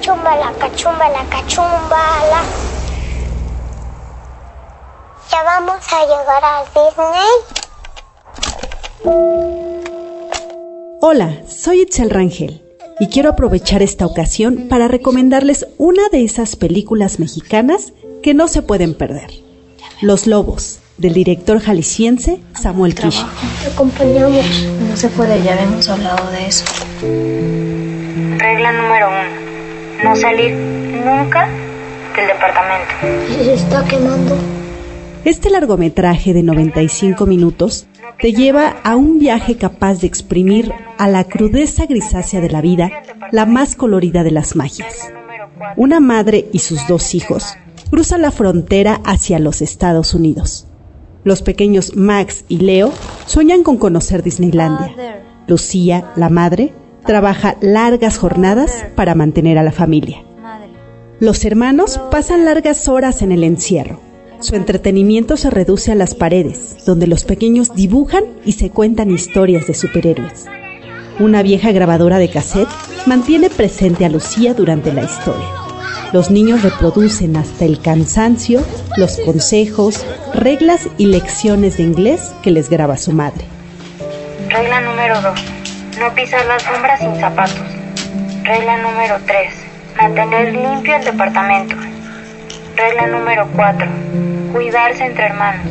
chumba 0.00 0.36
la 0.36 0.52
cachumba 0.58 1.08
la 1.08 1.24
cachumba 1.30 2.02
la. 2.30 2.42
Ya 5.30 5.42
vamos 5.42 5.82
a 5.90 6.02
llegar 6.02 6.44
a 6.44 6.64
Disney. 6.74 7.32
Hola, 11.00 11.42
soy 11.48 11.80
Itzel 11.80 12.10
Rangel 12.10 12.62
y 13.00 13.08
quiero 13.08 13.30
aprovechar 13.30 13.82
esta 13.82 14.04
ocasión 14.04 14.66
para 14.68 14.86
recomendarles 14.86 15.66
una 15.78 16.10
de 16.10 16.24
esas 16.24 16.56
películas 16.56 17.18
mexicanas 17.18 17.94
que 18.22 18.34
no 18.34 18.48
se 18.48 18.60
pueden 18.60 18.92
perder. 18.92 19.30
Los 20.02 20.26
Lobos, 20.26 20.80
del 20.98 21.12
director 21.12 21.60
jalisciense 21.60 22.40
Samuel 22.54 22.94
Kish. 22.94 23.24
Te 23.62 23.70
acompañamos. 23.70 24.44
No 24.88 24.96
se 24.96 25.08
puede, 25.08 25.42
ya 25.42 25.52
habíamos 25.54 25.88
hablado 25.88 26.30
de 26.30 26.46
eso. 26.46 26.64
Regla 28.38 28.72
número 28.72 29.08
uno. 29.08 30.04
No 30.04 30.16
salir 30.16 30.54
nunca 30.54 31.48
del 32.16 32.26
departamento. 32.28 33.44
Se 33.44 33.54
está 33.54 33.84
quemando. 33.84 34.36
Este 35.24 35.50
largometraje 35.50 36.32
de 36.32 36.42
95 36.42 37.26
minutos 37.26 37.86
te 38.20 38.32
lleva 38.32 38.76
a 38.84 38.96
un 38.96 39.18
viaje 39.18 39.56
capaz 39.56 40.00
de 40.00 40.06
exprimir 40.06 40.72
a 40.98 41.08
la 41.08 41.24
crudeza 41.24 41.86
grisácea 41.86 42.40
de 42.40 42.48
la 42.48 42.60
vida 42.60 42.90
la 43.32 43.44
más 43.44 43.74
colorida 43.74 44.22
de 44.22 44.30
las 44.30 44.54
magias. 44.54 45.10
Una 45.76 46.00
madre 46.00 46.46
y 46.52 46.60
sus 46.60 46.86
dos 46.86 47.14
hijos 47.14 47.56
cruzan 47.90 48.22
la 48.22 48.30
frontera 48.30 49.00
hacia 49.04 49.38
los 49.38 49.62
Estados 49.62 50.14
Unidos. 50.14 50.68
Los 51.26 51.42
pequeños 51.42 51.96
Max 51.96 52.44
y 52.48 52.58
Leo 52.58 52.92
sueñan 53.26 53.64
con 53.64 53.78
conocer 53.78 54.22
Disneylandia. 54.22 55.24
Lucía, 55.48 56.12
la 56.14 56.28
madre, 56.28 56.72
trabaja 57.04 57.56
largas 57.60 58.16
jornadas 58.16 58.86
para 58.94 59.16
mantener 59.16 59.58
a 59.58 59.64
la 59.64 59.72
familia. 59.72 60.22
Los 61.18 61.44
hermanos 61.44 62.00
pasan 62.12 62.44
largas 62.44 62.86
horas 62.86 63.22
en 63.22 63.32
el 63.32 63.42
encierro. 63.42 63.98
Su 64.38 64.54
entretenimiento 64.54 65.36
se 65.36 65.50
reduce 65.50 65.90
a 65.90 65.96
las 65.96 66.14
paredes, 66.14 66.76
donde 66.86 67.08
los 67.08 67.24
pequeños 67.24 67.74
dibujan 67.74 68.22
y 68.44 68.52
se 68.52 68.70
cuentan 68.70 69.10
historias 69.10 69.66
de 69.66 69.74
superhéroes. 69.74 70.46
Una 71.18 71.42
vieja 71.42 71.72
grabadora 71.72 72.18
de 72.18 72.30
cassette 72.30 72.68
mantiene 73.04 73.50
presente 73.50 74.04
a 74.04 74.10
Lucía 74.10 74.54
durante 74.54 74.92
la 74.92 75.02
historia. 75.02 75.65
Los 76.12 76.30
niños 76.30 76.62
reproducen 76.62 77.36
hasta 77.36 77.64
el 77.64 77.80
cansancio 77.80 78.62
los 78.96 79.18
consejos, 79.18 80.06
reglas 80.34 80.88
y 80.98 81.06
lecciones 81.06 81.76
de 81.76 81.82
inglés 81.82 82.32
que 82.42 82.50
les 82.50 82.70
graba 82.70 82.96
su 82.96 83.12
madre. 83.12 83.44
Regla 84.48 84.80
número 84.80 85.20
2. 85.20 85.40
No 85.98 86.14
pisar 86.14 86.46
las 86.46 86.62
sombras 86.62 87.00
sin 87.00 87.16
zapatos. 87.16 87.60
Regla 88.44 88.82
número 88.82 89.16
3. 89.26 89.52
Mantener 89.96 90.54
limpio 90.54 90.96
el 90.96 91.04
departamento. 91.04 91.74
Regla 92.76 93.06
número 93.08 93.48
4. 93.56 93.88
Cuidarse 94.52 95.04
entre 95.04 95.24
hermanos. 95.24 95.66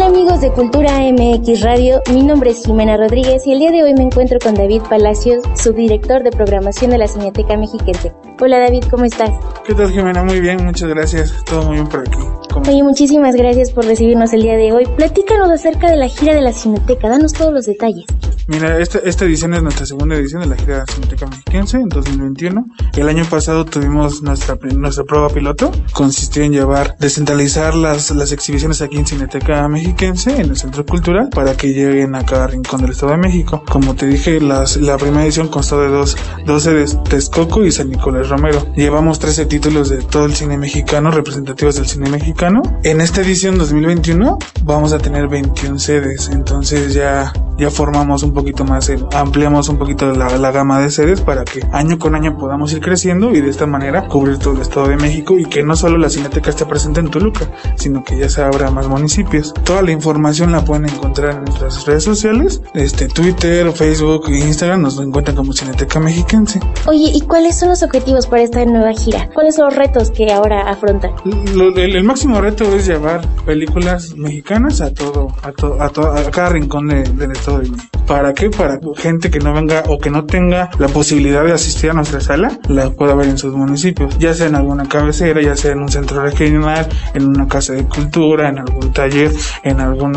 Hola 0.00 0.08
amigos 0.08 0.40
de 0.40 0.50
Cultura 0.52 0.98
MX 1.12 1.60
Radio, 1.60 2.00
mi 2.10 2.22
nombre 2.22 2.52
es 2.52 2.64
Jimena 2.64 2.96
Rodríguez 2.96 3.46
y 3.46 3.52
el 3.52 3.58
día 3.58 3.70
de 3.70 3.82
hoy 3.82 3.92
me 3.92 4.04
encuentro 4.04 4.38
con 4.38 4.54
David 4.54 4.80
Palacios, 4.88 5.44
subdirector 5.54 6.22
de 6.22 6.30
programación 6.30 6.90
de 6.92 6.96
la 6.96 7.06
Cineteca 7.06 7.54
Mexiquense. 7.58 8.14
Hola 8.40 8.60
David, 8.60 8.84
¿cómo 8.90 9.04
estás? 9.04 9.28
¿Qué 9.66 9.74
tal 9.74 9.90
Jimena? 9.90 10.22
Muy 10.22 10.40
bien, 10.40 10.64
muchas 10.64 10.88
gracias, 10.88 11.44
todo 11.44 11.66
muy 11.66 11.74
bien 11.74 11.86
por 11.86 12.00
aquí. 12.00 12.16
Oye, 12.56 12.82
muchísimas 12.82 13.36
gracias 13.36 13.70
por 13.70 13.84
recibirnos 13.84 14.32
el 14.32 14.42
día 14.42 14.56
de 14.56 14.72
hoy. 14.72 14.84
Platícanos 14.96 15.50
acerca 15.50 15.88
de 15.88 15.96
la 15.96 16.08
gira 16.08 16.34
de 16.34 16.40
la 16.40 16.52
Cineteca, 16.52 17.08
danos 17.08 17.32
todos 17.32 17.52
los 17.52 17.66
detalles. 17.66 18.06
Mira, 18.48 18.80
esta, 18.80 18.98
esta 18.98 19.24
edición 19.24 19.54
es 19.54 19.62
nuestra 19.62 19.86
segunda 19.86 20.16
edición 20.16 20.42
de 20.42 20.48
la 20.48 20.56
gira 20.56 20.72
de 20.72 20.78
la 20.80 20.86
Cineteca 20.86 21.26
Mexiquense 21.26 21.76
en 21.76 21.88
2021. 21.88 22.66
El 22.96 23.08
año 23.08 23.24
pasado 23.30 23.64
tuvimos 23.64 24.22
nuestra, 24.22 24.58
nuestra 24.74 25.04
prueba 25.04 25.28
piloto. 25.28 25.70
Consistió 25.92 26.42
en 26.42 26.52
llevar, 26.52 26.96
descentralizar 26.98 27.76
las, 27.76 28.10
las 28.10 28.32
exhibiciones 28.32 28.82
aquí 28.82 28.96
en 28.96 29.06
Cineteca 29.06 29.68
Mexiquense, 29.68 30.40
en 30.40 30.50
el 30.50 30.56
Centro 30.56 30.84
Cultural, 30.84 31.28
para 31.30 31.56
que 31.56 31.68
lleguen 31.68 32.16
a 32.16 32.26
cada 32.26 32.48
rincón 32.48 32.80
del 32.80 32.90
Estado 32.90 33.12
de 33.12 33.18
México. 33.18 33.62
Como 33.70 33.94
te 33.94 34.06
dije, 34.06 34.40
las, 34.40 34.76
la 34.76 34.96
primera 34.96 35.24
edición 35.24 35.46
constó 35.46 35.80
de 35.80 35.88
dos, 35.88 36.16
dos 36.44 36.64
sedes, 36.64 36.98
Texcoco 37.04 37.64
y 37.64 37.70
San 37.70 37.88
Nicolás 37.90 38.28
Romero. 38.28 38.66
Llevamos 38.74 39.20
13 39.20 39.46
títulos 39.46 39.88
de 39.88 39.98
todo 39.98 40.24
el 40.24 40.34
cine 40.34 40.58
mexicano, 40.58 41.12
representativos 41.12 41.76
del 41.76 41.86
cine 41.86 42.10
mexicano. 42.10 42.39
En 42.40 43.02
esta 43.02 43.20
edición 43.20 43.58
2021 43.58 44.38
vamos 44.62 44.94
a 44.94 44.98
tener 44.98 45.28
21 45.28 45.78
sedes, 45.78 46.30
entonces 46.32 46.94
ya, 46.94 47.34
ya 47.58 47.70
formamos 47.70 48.22
un 48.22 48.32
poquito 48.32 48.64
más, 48.64 48.90
ampliamos 49.12 49.68
un 49.68 49.76
poquito 49.76 50.10
la, 50.12 50.38
la 50.38 50.50
gama 50.50 50.80
de 50.80 50.90
sedes 50.90 51.20
para 51.20 51.44
que 51.44 51.60
año 51.72 51.98
con 51.98 52.14
año 52.14 52.38
podamos 52.38 52.72
ir 52.72 52.80
creciendo 52.80 53.30
y 53.32 53.42
de 53.42 53.50
esta 53.50 53.66
manera 53.66 54.08
cubrir 54.08 54.38
todo 54.38 54.54
el 54.54 54.62
Estado 54.62 54.88
de 54.88 54.96
México 54.96 55.38
y 55.38 55.44
que 55.44 55.62
no 55.62 55.76
solo 55.76 55.98
la 55.98 56.08
Cineteca 56.08 56.48
esté 56.48 56.64
presente 56.64 57.00
en 57.00 57.10
Toluca, 57.10 57.50
sino 57.76 58.02
que 58.02 58.16
ya 58.16 58.30
se 58.30 58.40
abra 58.42 58.70
más 58.70 58.88
municipios. 58.88 59.52
Toda 59.64 59.82
la 59.82 59.90
información 59.90 60.50
la 60.50 60.64
pueden 60.64 60.86
encontrar 60.88 61.34
en 61.34 61.44
nuestras 61.44 61.84
redes 61.84 62.04
sociales, 62.04 62.62
este 62.72 63.08
Twitter, 63.08 63.70
Facebook 63.72 64.28
e 64.28 64.38
Instagram 64.38 64.80
nos 64.80 64.98
encuentran 64.98 65.36
como 65.36 65.52
Cineteca 65.52 66.00
Mexiquense. 66.00 66.58
Oye, 66.86 67.10
¿y 67.12 67.20
cuáles 67.20 67.58
son 67.58 67.68
los 67.68 67.82
objetivos 67.82 68.26
para 68.26 68.42
esta 68.42 68.64
nueva 68.64 68.92
gira? 68.92 69.28
¿Cuáles 69.34 69.56
son 69.56 69.66
los 69.66 69.76
retos 69.76 70.10
que 70.10 70.32
ahora 70.32 70.62
afrontan? 70.62 71.10
Lo, 71.54 71.68
el, 71.76 71.96
el, 71.96 72.04
máximo 72.04 72.29
reto 72.38 72.64
es 72.74 72.86
llevar 72.86 73.26
películas 73.46 74.14
mexicanas 74.14 74.80
a 74.80 74.92
todo, 74.92 75.28
a, 75.42 75.52
to, 75.52 75.80
a, 75.80 75.88
to, 75.88 76.02
a 76.02 76.30
cada 76.30 76.50
rincón 76.50 76.88
de, 76.88 77.02
del 77.04 77.32
Estado 77.32 77.60
de 77.60 77.70
México. 77.70 78.00
¿Para 78.06 78.34
qué? 78.34 78.50
Para 78.50 78.78
gente 78.96 79.30
que 79.30 79.38
no 79.38 79.54
venga 79.54 79.84
o 79.86 79.98
que 79.98 80.10
no 80.10 80.24
tenga 80.24 80.68
la 80.78 80.88
posibilidad 80.88 81.44
de 81.44 81.52
asistir 81.52 81.90
a 81.90 81.94
nuestra 81.94 82.20
sala, 82.20 82.58
la 82.68 82.90
pueda 82.90 83.14
ver 83.14 83.28
en 83.28 83.38
sus 83.38 83.54
municipios, 83.54 84.18
ya 84.18 84.34
sea 84.34 84.48
en 84.48 84.56
alguna 84.56 84.88
cabecera, 84.88 85.40
ya 85.40 85.56
sea 85.56 85.72
en 85.72 85.78
un 85.78 85.88
centro 85.88 86.20
regional, 86.20 86.88
en 87.14 87.28
una 87.28 87.46
casa 87.46 87.72
de 87.72 87.84
cultura, 87.84 88.48
en 88.48 88.58
algún 88.58 88.92
taller, 88.92 89.30
en 89.62 89.80
algún 89.80 90.14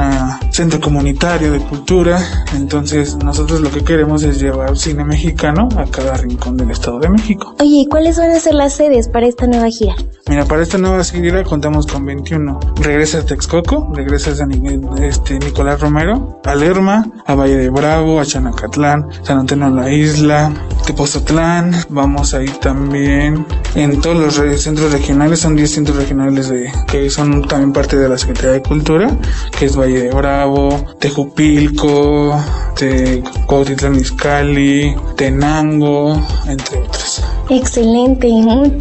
centro 0.50 0.82
comunitario 0.82 1.51
de 1.51 1.60
cultura. 1.60 2.20
Entonces, 2.55 3.15
nosotros 3.17 3.62
lo 3.62 3.70
que 3.70 3.84
queremos 3.84 4.24
es 4.24 4.41
llevar 4.41 4.75
cine 4.75 5.05
mexicano 5.05 5.70
a 5.77 5.86
cada 5.86 6.17
rincón 6.17 6.58
del 6.58 6.72
Estado 6.72 7.00
de 7.00 7.10
México. 7.10 7.55
Oye, 7.60 7.82
¿y 7.82 7.88
cuáles 7.88 8.17
van 8.17 8.32
a 8.32 8.39
ser 8.39 8.55
las 8.55 8.74
sedes 8.74 9.08
para 9.08 9.27
esta 9.27 9.46
nueva 9.46 9.70
gira? 9.70 9.96
Mira, 10.27 10.46
para 10.46 10.63
esta 10.63 10.78
nueva 10.78 11.04
gira 11.04 11.43
contamos 11.43 11.86
con 11.86 12.03
21. 12.06 12.60
Regresa 12.82 13.20
a 13.20 13.26
Texcoco, 13.26 13.89
regresa 13.94 14.32
a 14.32 15.04
este, 15.04 15.39
Nicolás 15.39 15.80
Romero, 15.80 16.42
a 16.44 16.56
Lerma, 16.56 17.06
a 17.26 17.36
Valle 17.36 17.58
de 17.58 17.70
Bravo, 17.70 18.20
a 18.20 18.26
Chanacatlán, 18.26 19.10
San 19.24 19.39
Antonio 19.39 19.70
la 19.70 19.92
Isla, 19.92 20.52
Tepozotlán, 20.86 21.74
vamos 21.89 22.34
a 22.34 22.44
ir 22.44 22.58
también 22.58 23.46
en 23.76 24.02
todos 24.02 24.18
los 24.38 24.62
centros 24.62 24.92
regionales, 24.92 25.39
son 25.39 25.56
10 25.56 25.72
centros 25.72 25.98
regionales 25.98 26.50
de, 26.50 26.72
que 26.88 27.10
son 27.10 27.48
también 27.48 27.72
parte 27.72 27.98
de 27.98 28.10
la 28.10 28.18
Secretaría 28.18 28.52
de 28.52 28.62
Cultura, 28.62 29.18
que 29.58 29.66
es 29.66 29.78
Valle 29.78 30.04
de 30.04 30.12
Bravo, 30.12 30.86
Tejupilco, 31.00 32.38
de 32.80 33.24
Cuautitlán 33.48 33.96
Izcalli, 33.96 34.96
Tenango, 35.16 36.22
entre 36.48 36.80
otros. 36.80 37.24
Excelente, 37.50 38.30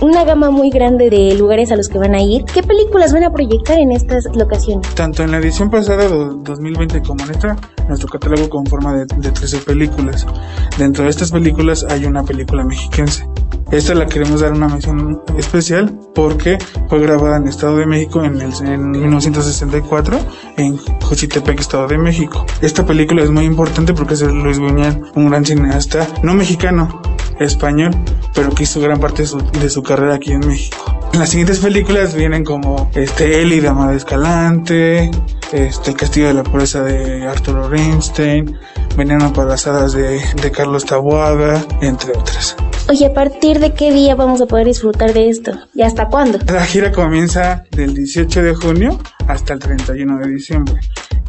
una 0.01 0.25
gama 0.25 0.51
muy 0.51 0.71
grande 0.71 1.11
de 1.11 1.35
lugares 1.35 1.73
a 1.73 1.77
los 1.77 1.89
que 1.89 1.99
van 1.99 2.15
a 2.15 2.23
ir. 2.23 2.45
¿Qué 2.45 2.63
películas 2.63 3.12
van 3.13 3.25
a 3.25 3.33
proyectar 3.33 3.79
en 3.79 3.93
estas 3.93 4.25
locaciones? 4.35 4.95
Tanto 4.95 5.23
en 5.23 5.31
la 5.31 5.39
edición 5.39 5.71
pasada, 5.71 6.09
2020, 6.09 7.03
como 7.03 7.25
en 7.25 7.31
esta, 7.31 7.57
nuestro 7.89 8.09
catálogo 8.09 8.49
conforma 8.49 8.95
de, 8.95 9.07
de 9.17 9.31
13 9.31 9.59
películas. 9.59 10.27
Dentro 10.79 11.05
de 11.05 11.11
estas 11.11 11.31
películas 11.31 11.87
hay 11.89 12.05
una 12.05 12.23
película 12.25 12.65
mexiquense. 12.65 13.27
Esta 13.73 13.95
la 13.95 14.05
queremos 14.05 14.43
dar 14.43 14.53
una 14.53 14.69
mención 14.69 15.23
especial 15.39 15.99
porque 16.15 16.59
fue 16.91 17.01
grabada 17.01 17.39
en 17.39 17.49
Estado 17.49 17.79
de 17.79 17.87
México 17.87 18.23
en, 18.23 18.39
el, 18.39 18.53
en 18.67 18.91
1964 18.91 20.19
en 20.59 20.77
Juchitepec, 20.77 21.59
Estado 21.59 21.89
de 21.89 21.97
México. 21.97 22.45
Esta 22.61 22.85
película 22.85 23.23
es 23.23 23.31
muy 23.31 23.47
importante 23.47 23.95
porque 23.95 24.13
es 24.13 24.23
Luis 24.23 24.59
Buñuel, 24.59 25.03
un 25.15 25.31
gran 25.31 25.47
cineasta, 25.47 26.07
no 26.23 26.35
mexicano, 26.35 27.01
español, 27.45 27.93
pero 28.35 28.51
que 28.51 28.65
hizo 28.65 28.81
gran 28.81 29.01
parte 29.01 29.23
de 29.23 29.29
su, 29.29 29.39
de 29.39 29.69
su 29.69 29.83
carrera 29.83 30.15
aquí 30.15 30.33
en 30.33 30.47
México. 30.47 30.99
Las 31.13 31.31
siguientes 31.31 31.59
películas 31.59 32.15
vienen 32.15 32.45
como 32.45 32.91
este 32.95 33.43
Eli, 33.43 33.61
Dama 33.61 33.91
de 33.91 33.97
Escalante, 33.97 35.11
este 35.53 35.91
El 35.91 35.97
Castillo 35.97 36.29
de 36.29 36.35
la 36.35 36.43
Pureza 36.43 36.83
de 36.83 37.27
Arturo 37.27 37.69
Rimstein, 37.69 38.57
Veneno 38.97 39.33
para 39.33 39.51
las 39.51 39.67
Hadas 39.67 39.93
de, 39.93 40.21
de 40.41 40.51
Carlos 40.51 40.87
Taboada, 40.87 41.65
entre 41.83 42.13
otras. 42.13 42.57
Oye, 42.89 43.07
¿a 43.07 43.15
partir 43.15 43.61
de 43.61 43.75
qué 43.75 43.93
día 43.93 44.15
vamos 44.15 44.41
a 44.41 44.47
poder 44.47 44.67
disfrutar 44.67 45.13
de 45.13 45.29
esto? 45.29 45.53
¿Y 45.75 45.83
hasta 45.83 46.09
cuándo? 46.09 46.39
La 46.47 46.65
gira 46.65 46.91
comienza 46.91 47.65
del 47.71 47.95
18 47.95 48.43
de 48.43 48.55
junio 48.55 48.99
hasta 49.29 49.53
el 49.53 49.61
31 49.61 50.19
de 50.19 50.29
diciembre. 50.29 50.81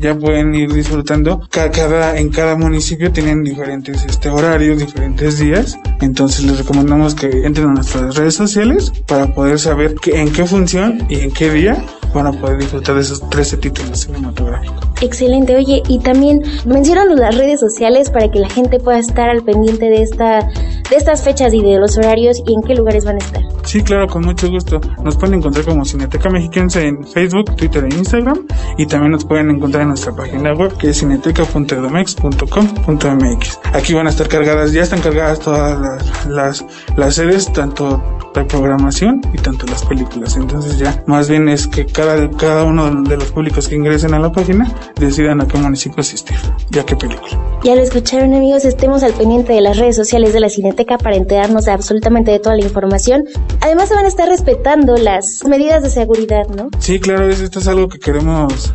Ya 0.03 0.19
pueden 0.19 0.53
ir 0.53 0.73
disfrutando. 0.73 1.47
Cada, 1.49 2.17
en 2.17 2.29
cada 2.29 2.57
municipio 2.57 3.13
tienen 3.13 3.41
diferentes 3.41 4.03
este, 4.03 4.29
horarios, 4.29 4.77
diferentes 4.77 5.39
días. 5.39 5.79
Entonces 6.01 6.43
les 6.43 6.57
recomendamos 6.57 7.15
que 7.15 7.45
entren 7.45 7.69
a 7.69 7.73
nuestras 7.75 8.17
redes 8.17 8.35
sociales 8.35 8.91
para 9.07 9.33
poder 9.33 9.59
saber 9.59 9.95
que, 9.95 10.19
en 10.19 10.33
qué 10.33 10.43
función 10.45 11.05
y 11.07 11.21
en 11.21 11.31
qué 11.31 11.49
día 11.51 11.81
van 12.13 12.27
a 12.27 12.33
poder 12.33 12.57
disfrutar 12.57 12.95
de 12.95 13.01
esos 13.01 13.29
13 13.29 13.55
títulos 13.55 14.01
cinematográficos. 14.01 14.92
Excelente, 15.03 15.53
oye, 15.53 15.83
y 15.89 15.99
también 15.99 16.41
mencionanos 16.63 17.19
las 17.19 17.37
redes 17.37 17.59
sociales 17.59 18.09
para 18.09 18.31
que 18.31 18.39
la 18.39 18.49
gente 18.49 18.79
pueda 18.79 18.99
estar 18.99 19.29
al 19.29 19.43
pendiente 19.43 19.89
de 19.89 20.01
esta 20.01 20.47
de 20.89 20.95
estas 20.95 21.23
fechas 21.23 21.53
y 21.53 21.61
de 21.61 21.77
los 21.77 21.97
horarios 21.97 22.41
y 22.45 22.53
en 22.53 22.61
qué 22.61 22.73
lugares 22.73 23.03
van 23.03 23.15
a 23.15 23.17
estar. 23.17 23.43
Sí, 23.63 23.81
claro, 23.81 24.07
con 24.07 24.23
mucho 24.23 24.49
gusto. 24.49 24.79
Nos 25.03 25.17
pueden 25.17 25.39
encontrar 25.39 25.65
como 25.65 25.83
Cineteca 25.83 26.29
Mexiquense 26.29 26.87
en 26.87 27.05
Facebook, 27.05 27.53
Twitter 27.57 27.83
e 27.83 27.89
Instagram 27.95 28.47
y 28.77 28.85
también 28.85 29.11
nos 29.11 29.25
pueden 29.25 29.49
encontrar 29.49 29.81
en 29.81 29.89
nuestra 29.89 30.15
página 30.15 30.53
web 30.53 30.71
que 30.77 30.91
es 30.91 30.99
cineteca.edomex.com.mx. 30.99 33.59
Aquí 33.73 33.93
van 33.93 34.07
a 34.07 34.09
estar 34.09 34.29
cargadas, 34.29 34.71
ya 34.71 34.83
están 34.83 35.01
cargadas 35.01 35.39
todas 35.39 35.81
las, 35.81 36.27
las, 36.27 36.65
las 36.95 37.15
sedes, 37.15 37.51
tanto 37.51 38.01
la 38.35 38.47
programación 38.47 39.21
y 39.33 39.37
tanto 39.37 39.65
las 39.67 39.85
películas. 39.85 40.37
Entonces 40.37 40.77
ya 40.77 41.03
más 41.07 41.29
bien 41.29 41.49
es 41.49 41.67
que 41.67 41.85
cada, 41.85 42.29
cada 42.31 42.63
uno 42.63 43.03
de 43.03 43.17
los 43.17 43.31
públicos 43.31 43.67
que 43.67 43.75
ingresen 43.75 44.13
a 44.13 44.19
la 44.19 44.31
página 44.31 44.71
decidan 44.95 45.41
a 45.41 45.47
qué 45.47 45.57
municipio 45.57 46.01
asistir 46.01 46.37
y 46.71 46.79
a 46.79 46.85
qué 46.85 46.95
película. 46.95 47.39
Ya 47.63 47.75
lo 47.75 47.81
escucharon 47.81 48.33
amigos, 48.33 48.65
estemos 48.65 49.03
al 49.03 49.13
pendiente 49.13 49.53
de 49.53 49.61
las 49.61 49.77
redes 49.77 49.95
sociales 49.95 50.33
de 50.33 50.39
la 50.39 50.49
Cineteca 50.49 50.97
para 50.97 51.15
enterarnos 51.15 51.65
de 51.65 51.71
absolutamente 51.71 52.31
de 52.31 52.39
toda 52.39 52.55
la 52.55 52.63
información. 52.63 53.23
Además 53.61 53.89
se 53.89 53.95
van 53.95 54.05
a 54.05 54.09
estar 54.09 54.27
respetando 54.27 54.97
las 54.97 55.43
medidas 55.47 55.83
de 55.83 55.89
seguridad, 55.89 56.47
¿no? 56.49 56.69
Sí, 56.79 56.99
claro, 56.99 57.29
esto 57.29 57.59
es 57.59 57.67
algo 57.67 57.87
que 57.87 57.99
queremos 57.99 58.73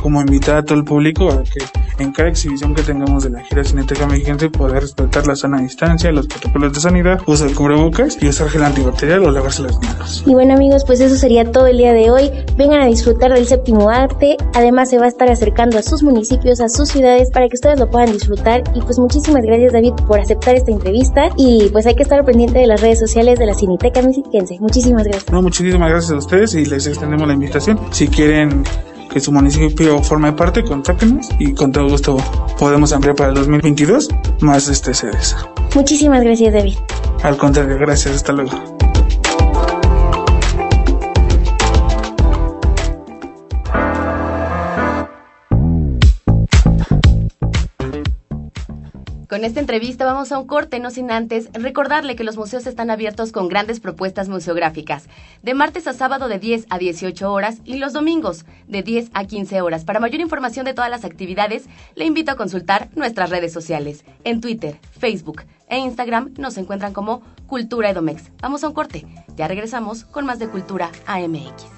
como 0.00 0.20
invitar 0.20 0.56
a 0.56 0.62
todo 0.62 0.78
el 0.78 0.84
público 0.84 1.30
a 1.30 1.42
que 1.42 1.60
en 1.98 2.12
cada 2.12 2.28
exhibición 2.28 2.74
que 2.74 2.82
tengamos 2.82 3.24
de 3.24 3.30
la 3.30 3.42
gira 3.42 3.64
Cineteca 3.64 4.06
Mexicana 4.06 4.38
poder 4.50 4.82
respetar 4.82 5.26
la 5.26 5.34
sana 5.34 5.60
distancia, 5.60 6.12
los 6.12 6.26
protocolos 6.26 6.72
de 6.72 6.80
sanidad, 6.80 7.20
usar 7.26 7.52
cubrebocas 7.54 8.18
y 8.20 8.28
usar 8.28 8.48
gel 8.48 8.62
antibacterial 8.62 9.24
o 9.24 9.30
lavarse 9.30 9.62
las 9.62 9.80
manos. 9.82 10.22
Y 10.26 10.32
bueno 10.32 10.54
amigos, 10.54 10.84
pues 10.86 11.00
eso 11.00 11.16
sería 11.16 11.50
todo 11.50 11.66
el 11.66 11.78
día 11.78 11.92
de 11.92 12.10
hoy. 12.10 12.30
Vengan 12.56 12.82
a 12.82 12.86
disfrutar 12.86 13.32
del 13.32 13.46
séptimo 13.46 13.90
arte. 13.90 14.36
Además 14.54 14.90
se 14.90 14.98
va 14.98 15.06
a 15.06 15.08
estar 15.08 15.28
acercando 15.30 15.78
a 15.78 15.82
sus 15.82 16.02
municipios, 16.02 16.60
a 16.60 16.68
sus 16.68 16.88
ciudades 16.88 17.30
para 17.30 17.48
que 17.48 17.54
ustedes 17.54 17.78
lo 17.78 17.90
puedan 17.90 18.12
disfrutar. 18.12 18.62
Y 18.74 18.80
pues 18.82 18.98
muchísimas 18.98 19.42
gracias 19.42 19.72
David 19.72 19.94
por 20.06 20.20
aceptar 20.20 20.54
esta 20.54 20.70
entrevista. 20.70 21.30
Y 21.36 21.68
pues 21.72 21.86
hay 21.86 21.94
que 21.94 22.02
estar 22.02 22.24
pendiente 22.24 22.58
de 22.58 22.66
las 22.66 22.80
redes 22.80 22.98
sociales 22.98 23.38
de 23.38 23.46
la 23.46 23.54
Cineteca 23.54 24.02
Mexiquense. 24.02 24.58
Muchísimas 24.60 25.04
gracias. 25.04 25.32
No, 25.32 25.42
muchísimas 25.42 25.90
gracias 25.90 26.12
a 26.12 26.16
ustedes 26.16 26.54
y 26.54 26.64
les 26.64 26.86
extendemos 26.86 27.26
la 27.26 27.34
invitación. 27.34 27.78
Si 27.90 28.08
quieren 28.08 28.64
que 29.08 29.20
su 29.20 29.32
municipio 29.32 30.02
forme 30.02 30.32
parte, 30.32 30.62
contáctenos 30.64 31.28
y 31.38 31.52
con 31.54 31.72
todo 31.72 31.88
gusto 31.88 32.16
podemos 32.58 32.92
ampliar 32.92 33.16
para 33.16 33.30
el 33.30 33.34
2022 33.34 34.08
más 34.40 34.68
este 34.68 34.94
sedes. 34.94 35.36
Muchísimas 35.74 36.22
gracias, 36.22 36.52
David. 36.52 36.76
Al 37.22 37.36
contrario, 37.36 37.76
gracias, 37.78 38.16
hasta 38.16 38.32
luego. 38.32 38.77
Con 49.38 49.44
esta 49.44 49.60
entrevista 49.60 50.04
vamos 50.04 50.32
a 50.32 50.38
un 50.40 50.48
corte, 50.48 50.80
no 50.80 50.90
sin 50.90 51.12
antes 51.12 51.48
recordarle 51.52 52.16
que 52.16 52.24
los 52.24 52.36
museos 52.36 52.66
están 52.66 52.90
abiertos 52.90 53.30
con 53.30 53.46
grandes 53.46 53.78
propuestas 53.78 54.28
museográficas, 54.28 55.04
de 55.44 55.54
martes 55.54 55.86
a 55.86 55.92
sábado 55.92 56.26
de 56.26 56.40
10 56.40 56.66
a 56.70 56.76
18 56.76 57.32
horas 57.32 57.58
y 57.64 57.76
los 57.76 57.92
domingos 57.92 58.44
de 58.66 58.82
10 58.82 59.10
a 59.14 59.26
15 59.26 59.60
horas. 59.60 59.84
Para 59.84 60.00
mayor 60.00 60.20
información 60.20 60.66
de 60.66 60.74
todas 60.74 60.90
las 60.90 61.04
actividades, 61.04 61.66
le 61.94 62.04
invito 62.04 62.32
a 62.32 62.36
consultar 62.36 62.88
nuestras 62.96 63.30
redes 63.30 63.52
sociales. 63.52 64.04
En 64.24 64.40
Twitter, 64.40 64.80
Facebook 64.98 65.44
e 65.68 65.78
Instagram 65.78 66.34
nos 66.36 66.58
encuentran 66.58 66.92
como 66.92 67.22
Cultura 67.46 67.90
Edomex. 67.90 68.32
Vamos 68.42 68.64
a 68.64 68.68
un 68.68 68.74
corte, 68.74 69.06
ya 69.36 69.46
regresamos 69.46 70.02
con 70.02 70.26
más 70.26 70.40
de 70.40 70.48
Cultura 70.48 70.90
AMX. 71.06 71.77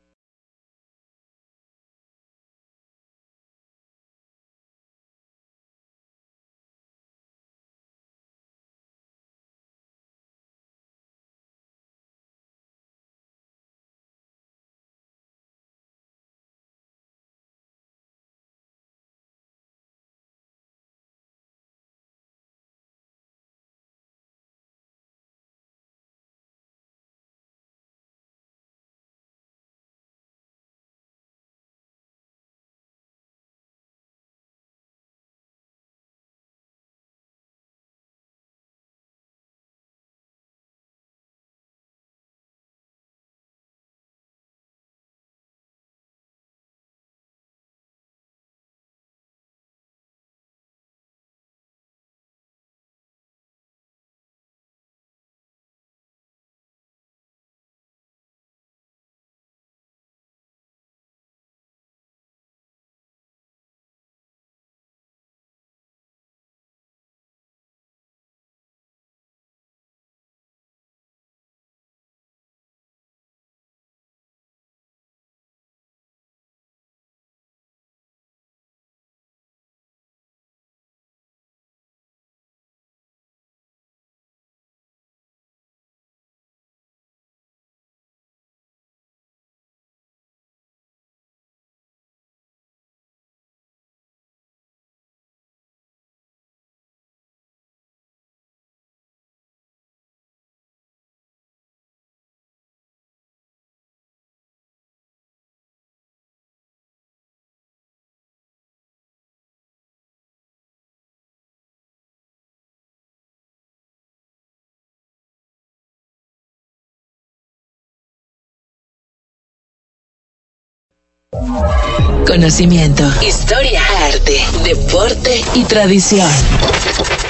Conocimiento, 122.27 123.03
historia, 123.25 123.81
arte, 124.05 124.41
deporte 124.65 125.41
y 125.55 125.63
tradición. 125.63 126.29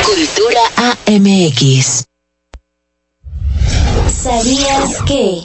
Cultura 0.04 0.60
AMX. 1.06 2.06
¿Sabías 4.12 5.04
que? 5.06 5.44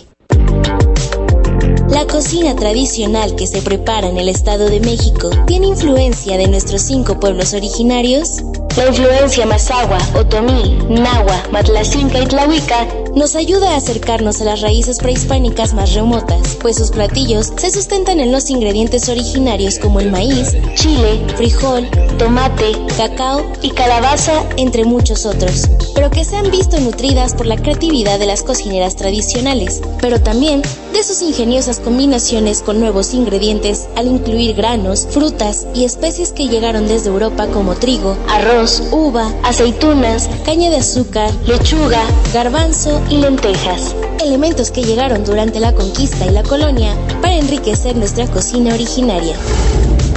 La 1.90 2.06
cocina 2.06 2.56
tradicional 2.56 3.36
que 3.36 3.46
se 3.46 3.60
prepara 3.60 4.08
en 4.08 4.16
el 4.16 4.30
Estado 4.30 4.70
de 4.70 4.80
México 4.80 5.28
tiene 5.46 5.66
influencia 5.66 6.38
de 6.38 6.48
nuestros 6.48 6.80
cinco 6.80 7.20
pueblos 7.20 7.52
originarios. 7.52 8.42
La 8.76 8.88
influencia 8.88 9.46
mazahua, 9.46 9.98
otomí, 10.14 10.78
nahua, 10.90 11.42
matlacinca 11.50 12.20
y 12.20 12.26
tlahuica 12.26 12.86
nos 13.14 13.34
ayuda 13.34 13.72
a 13.72 13.76
acercarnos 13.76 14.42
a 14.42 14.44
las 14.44 14.60
raíces 14.60 14.98
prehispánicas 14.98 15.72
más 15.72 15.94
remotas, 15.94 16.58
pues 16.60 16.76
sus 16.76 16.90
platillos 16.90 17.54
se 17.56 17.70
sustentan 17.70 18.20
en 18.20 18.32
los 18.32 18.50
ingredientes 18.50 19.08
originarios 19.08 19.78
como 19.78 20.00
el 20.00 20.10
maíz, 20.10 20.54
chile, 20.74 21.24
frijol, 21.36 21.88
tomate, 22.18 22.72
cacao 22.98 23.50
y 23.62 23.70
calabaza, 23.70 24.44
entre 24.58 24.84
muchos 24.84 25.24
otros, 25.24 25.70
pero 25.94 26.10
que 26.10 26.26
se 26.26 26.36
han 26.36 26.50
visto 26.50 26.78
nutridas 26.78 27.34
por 27.34 27.46
la 27.46 27.56
creatividad 27.56 28.18
de 28.18 28.26
las 28.26 28.42
cocineras 28.42 28.96
tradicionales, 28.96 29.80
pero 30.02 30.20
también 30.20 30.60
de 30.92 31.02
sus 31.02 31.22
ingeniosas 31.22 31.80
combinaciones 31.80 32.60
con 32.60 32.78
nuevos 32.78 33.14
ingredientes 33.14 33.88
al 33.96 34.06
incluir 34.08 34.54
granos, 34.54 35.06
frutas 35.10 35.66
y 35.74 35.84
especies 35.84 36.32
que 36.32 36.48
llegaron 36.48 36.86
desde 36.86 37.08
Europa 37.08 37.46
como 37.46 37.76
trigo, 37.76 38.18
arroz, 38.28 38.65
uva, 38.90 39.32
aceitunas, 39.44 40.28
caña 40.44 40.70
de 40.70 40.78
azúcar, 40.78 41.30
lechuga, 41.46 42.02
garbanzo 42.34 43.00
y 43.08 43.18
lentejas. 43.18 43.94
Elementos 44.20 44.72
que 44.72 44.82
llegaron 44.82 45.24
durante 45.24 45.60
la 45.60 45.72
conquista 45.72 46.26
y 46.26 46.30
la 46.30 46.42
colonia 46.42 46.92
para 47.22 47.36
enriquecer 47.36 47.96
nuestra 47.96 48.26
cocina 48.26 48.74
originaria 48.74 49.36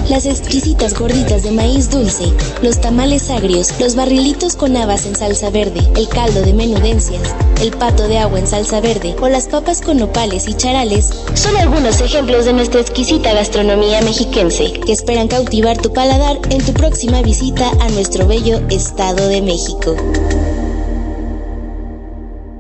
las 0.10 0.26
exquisitas 0.26 0.98
gorditas 0.98 1.44
de 1.44 1.52
maíz 1.52 1.90
dulce, 1.90 2.34
los 2.62 2.82
tamales 2.82 3.30
agrios, 3.30 3.80
los 3.80 3.96
barrilitos 3.96 4.56
con 4.56 4.76
habas 4.76 5.06
en 5.06 5.16
salsa 5.16 5.50
verde, 5.50 5.82
el 5.96 6.10
caldo 6.10 6.42
de 6.42 6.54
menudencias, 6.54 7.36
el 7.62 7.72
pato 7.72 8.08
de 8.08 8.18
agua 8.18 8.40
en 8.40 8.48
salsa 8.48 8.82
verde 8.82 9.16
o 9.22 9.30
las 9.30 9.48
papas 9.48 9.82
con 9.82 9.98
nopales 9.98 10.48
y 10.48 10.54
charales 10.56 11.10
son 11.36 11.56
algunos 11.58 12.02
ejemplos 12.02 12.46
de 12.46 12.54
nuestra 12.54 12.82
exquisita 12.82 13.34
gastronomía 13.34 14.02
mexiquense 14.02 14.74
que 14.74 14.92
esperan 14.92 15.28
cautivar 15.28 15.78
tu 15.78 15.94
paladar 15.94 16.40
en 16.50 16.66
tu 16.66 16.74
próxima 16.74 17.22
visita 17.22 17.70
a 17.80 17.90
nuestro 17.90 18.28
bello 18.28 18.60
Estado 18.70 19.28
de 19.28 19.42
México. 19.42 19.96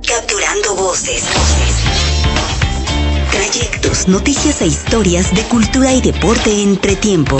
Capturando 0.06 0.76
voces. 0.76 1.24
Trayectos, 3.60 4.08
noticias 4.08 4.62
e 4.62 4.67
historias 4.67 5.36
de 5.36 5.43
cultura 5.43 5.93
y 5.93 6.00
deporte 6.00 6.63
entre 6.63 6.95
tiempo. 6.95 7.38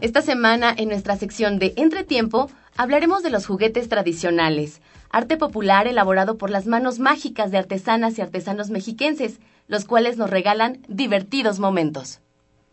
Esta 0.00 0.22
semana, 0.22 0.72
en 0.76 0.88
nuestra 0.88 1.16
sección 1.16 1.58
de 1.58 1.74
Entretiempo, 1.76 2.48
hablaremos 2.76 3.24
de 3.24 3.30
los 3.30 3.44
juguetes 3.44 3.88
tradicionales, 3.88 4.82
arte 5.10 5.36
popular 5.36 5.88
elaborado 5.88 6.38
por 6.38 6.50
las 6.50 6.66
manos 6.66 7.00
mágicas 7.00 7.50
de 7.50 7.58
artesanas 7.58 8.18
y 8.18 8.22
artesanos 8.22 8.70
mexiquenses, 8.70 9.40
los 9.66 9.84
cuales 9.84 10.16
nos 10.16 10.30
regalan 10.30 10.78
divertidos 10.86 11.58
momentos. 11.58 12.20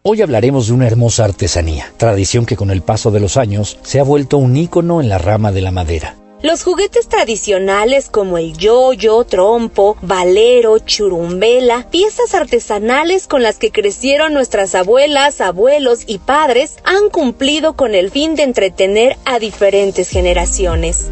Hoy 0.07 0.21
hablaremos 0.21 0.67
de 0.67 0.73
una 0.73 0.85
hermosa 0.85 1.25
artesanía, 1.25 1.91
tradición 1.97 2.45
que 2.45 2.55
con 2.55 2.69
el 2.69 2.83
paso 2.83 3.09
de 3.09 3.19
los 3.19 3.37
años 3.37 3.79
se 3.81 3.99
ha 3.99 4.03
vuelto 4.03 4.37
un 4.37 4.55
ícono 4.55 5.01
en 5.01 5.09
la 5.09 5.17
rama 5.17 5.51
de 5.51 5.61
la 5.61 5.71
madera. 5.71 6.15
Los 6.43 6.63
juguetes 6.63 7.09
tradicionales 7.09 8.11
como 8.11 8.37
el 8.37 8.55
yoyo, 8.55 9.23
trompo, 9.23 9.97
valero, 10.03 10.77
churumbela, 10.77 11.87
piezas 11.89 12.35
artesanales 12.35 13.25
con 13.25 13.41
las 13.41 13.57
que 13.57 13.71
crecieron 13.71 14.35
nuestras 14.35 14.75
abuelas, 14.75 15.41
abuelos 15.41 16.03
y 16.05 16.19
padres 16.19 16.75
han 16.83 17.09
cumplido 17.09 17.75
con 17.75 17.95
el 17.95 18.11
fin 18.11 18.35
de 18.35 18.43
entretener 18.43 19.17
a 19.25 19.39
diferentes 19.39 20.07
generaciones. 20.09 21.09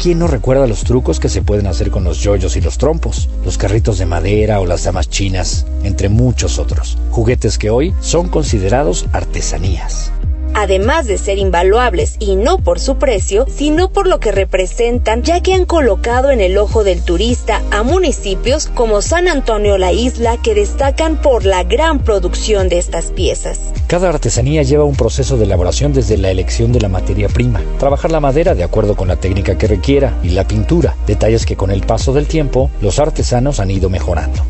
¿Quién 0.00 0.18
no 0.18 0.26
recuerda 0.26 0.66
los 0.66 0.84
trucos 0.84 1.20
que 1.20 1.28
se 1.28 1.42
pueden 1.42 1.66
hacer 1.66 1.90
con 1.90 2.04
los 2.04 2.20
yoyos 2.20 2.56
y 2.56 2.62
los 2.62 2.78
trompos, 2.78 3.28
los 3.44 3.58
carritos 3.58 3.98
de 3.98 4.06
madera 4.06 4.58
o 4.60 4.66
las 4.66 4.84
damas 4.84 5.10
chinas, 5.10 5.66
entre 5.84 6.08
muchos 6.08 6.58
otros? 6.58 6.96
Juguetes 7.10 7.58
que 7.58 7.68
hoy 7.68 7.94
son 8.00 8.28
considerados 8.28 9.04
artesanías 9.12 10.10
además 10.54 11.06
de 11.06 11.18
ser 11.18 11.38
invaluables 11.38 12.16
y 12.18 12.36
no 12.36 12.58
por 12.58 12.80
su 12.80 12.96
precio, 12.96 13.46
sino 13.48 13.92
por 13.92 14.06
lo 14.06 14.20
que 14.20 14.32
representan, 14.32 15.22
ya 15.22 15.40
que 15.42 15.54
han 15.54 15.64
colocado 15.64 16.30
en 16.30 16.40
el 16.40 16.58
ojo 16.58 16.84
del 16.84 17.02
turista 17.02 17.62
a 17.70 17.82
municipios 17.82 18.66
como 18.66 19.02
San 19.02 19.28
Antonio 19.28 19.78
la 19.78 19.92
Isla 19.92 20.36
que 20.42 20.54
destacan 20.54 21.20
por 21.20 21.44
la 21.44 21.64
gran 21.64 22.00
producción 22.00 22.68
de 22.68 22.78
estas 22.78 23.06
piezas. 23.06 23.60
Cada 23.86 24.08
artesanía 24.08 24.62
lleva 24.62 24.84
un 24.84 24.96
proceso 24.96 25.36
de 25.36 25.44
elaboración 25.44 25.92
desde 25.92 26.16
la 26.16 26.30
elección 26.30 26.72
de 26.72 26.80
la 26.80 26.88
materia 26.88 27.28
prima, 27.28 27.60
trabajar 27.78 28.10
la 28.10 28.20
madera 28.20 28.54
de 28.54 28.62
acuerdo 28.62 28.96
con 28.96 29.08
la 29.08 29.16
técnica 29.16 29.58
que 29.58 29.66
requiera 29.66 30.18
y 30.22 30.30
la 30.30 30.46
pintura, 30.46 30.96
detalles 31.06 31.46
que 31.46 31.56
con 31.56 31.70
el 31.70 31.82
paso 31.82 32.12
del 32.12 32.26
tiempo 32.26 32.70
los 32.80 32.98
artesanos 32.98 33.60
han 33.60 33.70
ido 33.70 33.90
mejorando. 33.90 34.42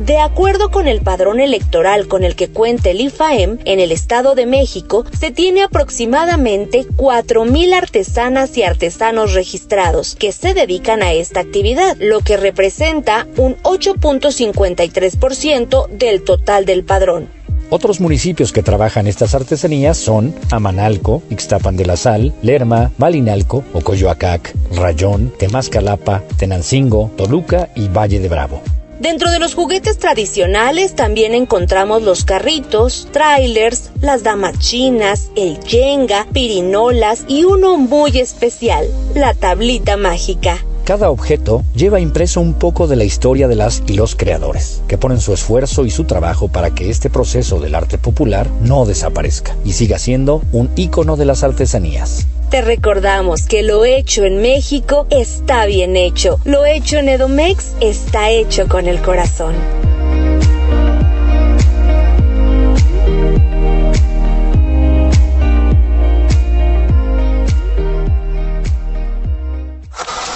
De 0.00 0.18
acuerdo 0.18 0.70
con 0.70 0.88
el 0.88 1.02
padrón 1.02 1.38
electoral 1.40 2.08
con 2.08 2.24
el 2.24 2.34
que 2.34 2.48
cuenta 2.48 2.88
el 2.88 3.02
IFAEM, 3.02 3.58
en 3.66 3.80
el 3.80 3.92
Estado 3.92 4.34
de 4.34 4.46
México 4.46 5.04
se 5.18 5.30
tiene 5.30 5.62
aproximadamente 5.62 6.86
4.000 6.96 7.74
artesanas 7.74 8.56
y 8.56 8.62
artesanos 8.62 9.34
registrados 9.34 10.14
que 10.14 10.32
se 10.32 10.54
dedican 10.54 11.02
a 11.02 11.12
esta 11.12 11.40
actividad, 11.40 11.98
lo 12.00 12.20
que 12.20 12.38
representa 12.38 13.26
un 13.36 13.56
8.53% 13.56 15.90
del 15.90 16.24
total 16.24 16.64
del 16.64 16.82
padrón. 16.82 17.28
Otros 17.68 18.00
municipios 18.00 18.52
que 18.52 18.62
trabajan 18.62 19.06
estas 19.06 19.34
artesanías 19.34 19.98
son 19.98 20.34
Amanalco, 20.50 21.22
Ixtapan 21.28 21.76
de 21.76 21.84
la 21.84 21.98
Sal, 21.98 22.32
Lerma, 22.40 22.90
Malinalco, 22.96 23.64
Ocoyoacac, 23.74 24.54
Rayón, 24.74 25.30
Temascalapa, 25.38 26.22
Tenancingo, 26.38 27.10
Toluca 27.18 27.68
y 27.76 27.88
Valle 27.88 28.18
de 28.18 28.30
Bravo. 28.30 28.62
Dentro 29.00 29.30
de 29.30 29.38
los 29.38 29.54
juguetes 29.54 29.96
tradicionales 29.96 30.94
también 30.94 31.32
encontramos 31.32 32.02
los 32.02 32.26
carritos, 32.26 33.08
trailers, 33.12 33.90
las 34.02 34.22
damas 34.22 34.58
chinas, 34.58 35.30
el 35.36 35.58
yenga, 35.60 36.26
pirinolas 36.34 37.24
y 37.26 37.44
uno 37.44 37.78
muy 37.78 38.18
especial, 38.18 38.86
la 39.14 39.32
tablita 39.32 39.96
mágica. 39.96 40.58
Cada 40.84 41.08
objeto 41.08 41.62
lleva 41.74 41.98
impreso 41.98 42.42
un 42.42 42.52
poco 42.52 42.88
de 42.88 42.96
la 42.96 43.04
historia 43.04 43.48
de 43.48 43.56
las 43.56 43.82
y 43.86 43.94
los 43.94 44.14
creadores, 44.16 44.82
que 44.86 44.98
ponen 44.98 45.22
su 45.22 45.32
esfuerzo 45.32 45.86
y 45.86 45.90
su 45.90 46.04
trabajo 46.04 46.48
para 46.48 46.74
que 46.74 46.90
este 46.90 47.08
proceso 47.08 47.58
del 47.58 47.76
arte 47.76 47.96
popular 47.96 48.50
no 48.60 48.84
desaparezca 48.84 49.56
y 49.64 49.72
siga 49.72 49.98
siendo 49.98 50.42
un 50.52 50.68
ícono 50.76 51.16
de 51.16 51.24
las 51.24 51.42
artesanías. 51.42 52.26
Te 52.50 52.62
recordamos 52.62 53.46
que 53.46 53.62
lo 53.62 53.84
hecho 53.84 54.24
en 54.24 54.42
México 54.42 55.06
está 55.10 55.66
bien 55.66 55.96
hecho. 55.96 56.40
Lo 56.44 56.66
hecho 56.66 56.98
en 56.98 57.08
Edomex 57.08 57.74
está 57.80 58.30
hecho 58.30 58.66
con 58.66 58.88
el 58.88 59.00
corazón. 59.00 59.54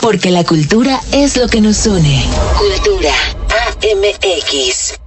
Porque 0.01 0.31
la 0.31 0.45
cultura 0.45 1.01
es 1.11 1.37
lo 1.37 1.49
que 1.49 1.61
nos 1.61 1.85
une. 1.85 2.25
Cultura 2.57 3.13
AMX. 3.83 5.04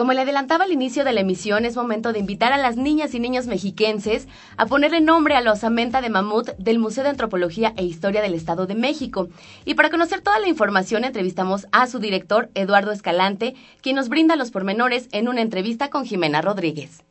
Como 0.00 0.14
le 0.14 0.22
adelantaba 0.22 0.64
al 0.64 0.72
inicio 0.72 1.04
de 1.04 1.12
la 1.12 1.20
emisión, 1.20 1.66
es 1.66 1.76
momento 1.76 2.14
de 2.14 2.20
invitar 2.20 2.54
a 2.54 2.56
las 2.56 2.78
niñas 2.78 3.12
y 3.12 3.20
niños 3.20 3.46
mexiquenses 3.46 4.28
a 4.56 4.64
ponerle 4.64 5.02
nombre 5.02 5.36
a 5.36 5.42
la 5.42 5.52
osamenta 5.52 6.00
de 6.00 6.08
mamut 6.08 6.56
del 6.56 6.78
Museo 6.78 7.04
de 7.04 7.10
Antropología 7.10 7.74
e 7.76 7.84
Historia 7.84 8.22
del 8.22 8.32
Estado 8.32 8.66
de 8.66 8.74
México. 8.74 9.28
Y 9.66 9.74
para 9.74 9.90
conocer 9.90 10.22
toda 10.22 10.38
la 10.38 10.48
información, 10.48 11.04
entrevistamos 11.04 11.66
a 11.70 11.86
su 11.86 11.98
director, 11.98 12.48
Eduardo 12.54 12.92
Escalante, 12.92 13.56
quien 13.82 13.96
nos 13.96 14.08
brinda 14.08 14.36
los 14.36 14.50
pormenores 14.50 15.06
en 15.12 15.28
una 15.28 15.42
entrevista 15.42 15.90
con 15.90 16.06
Jimena 16.06 16.40
Rodríguez. 16.40 17.04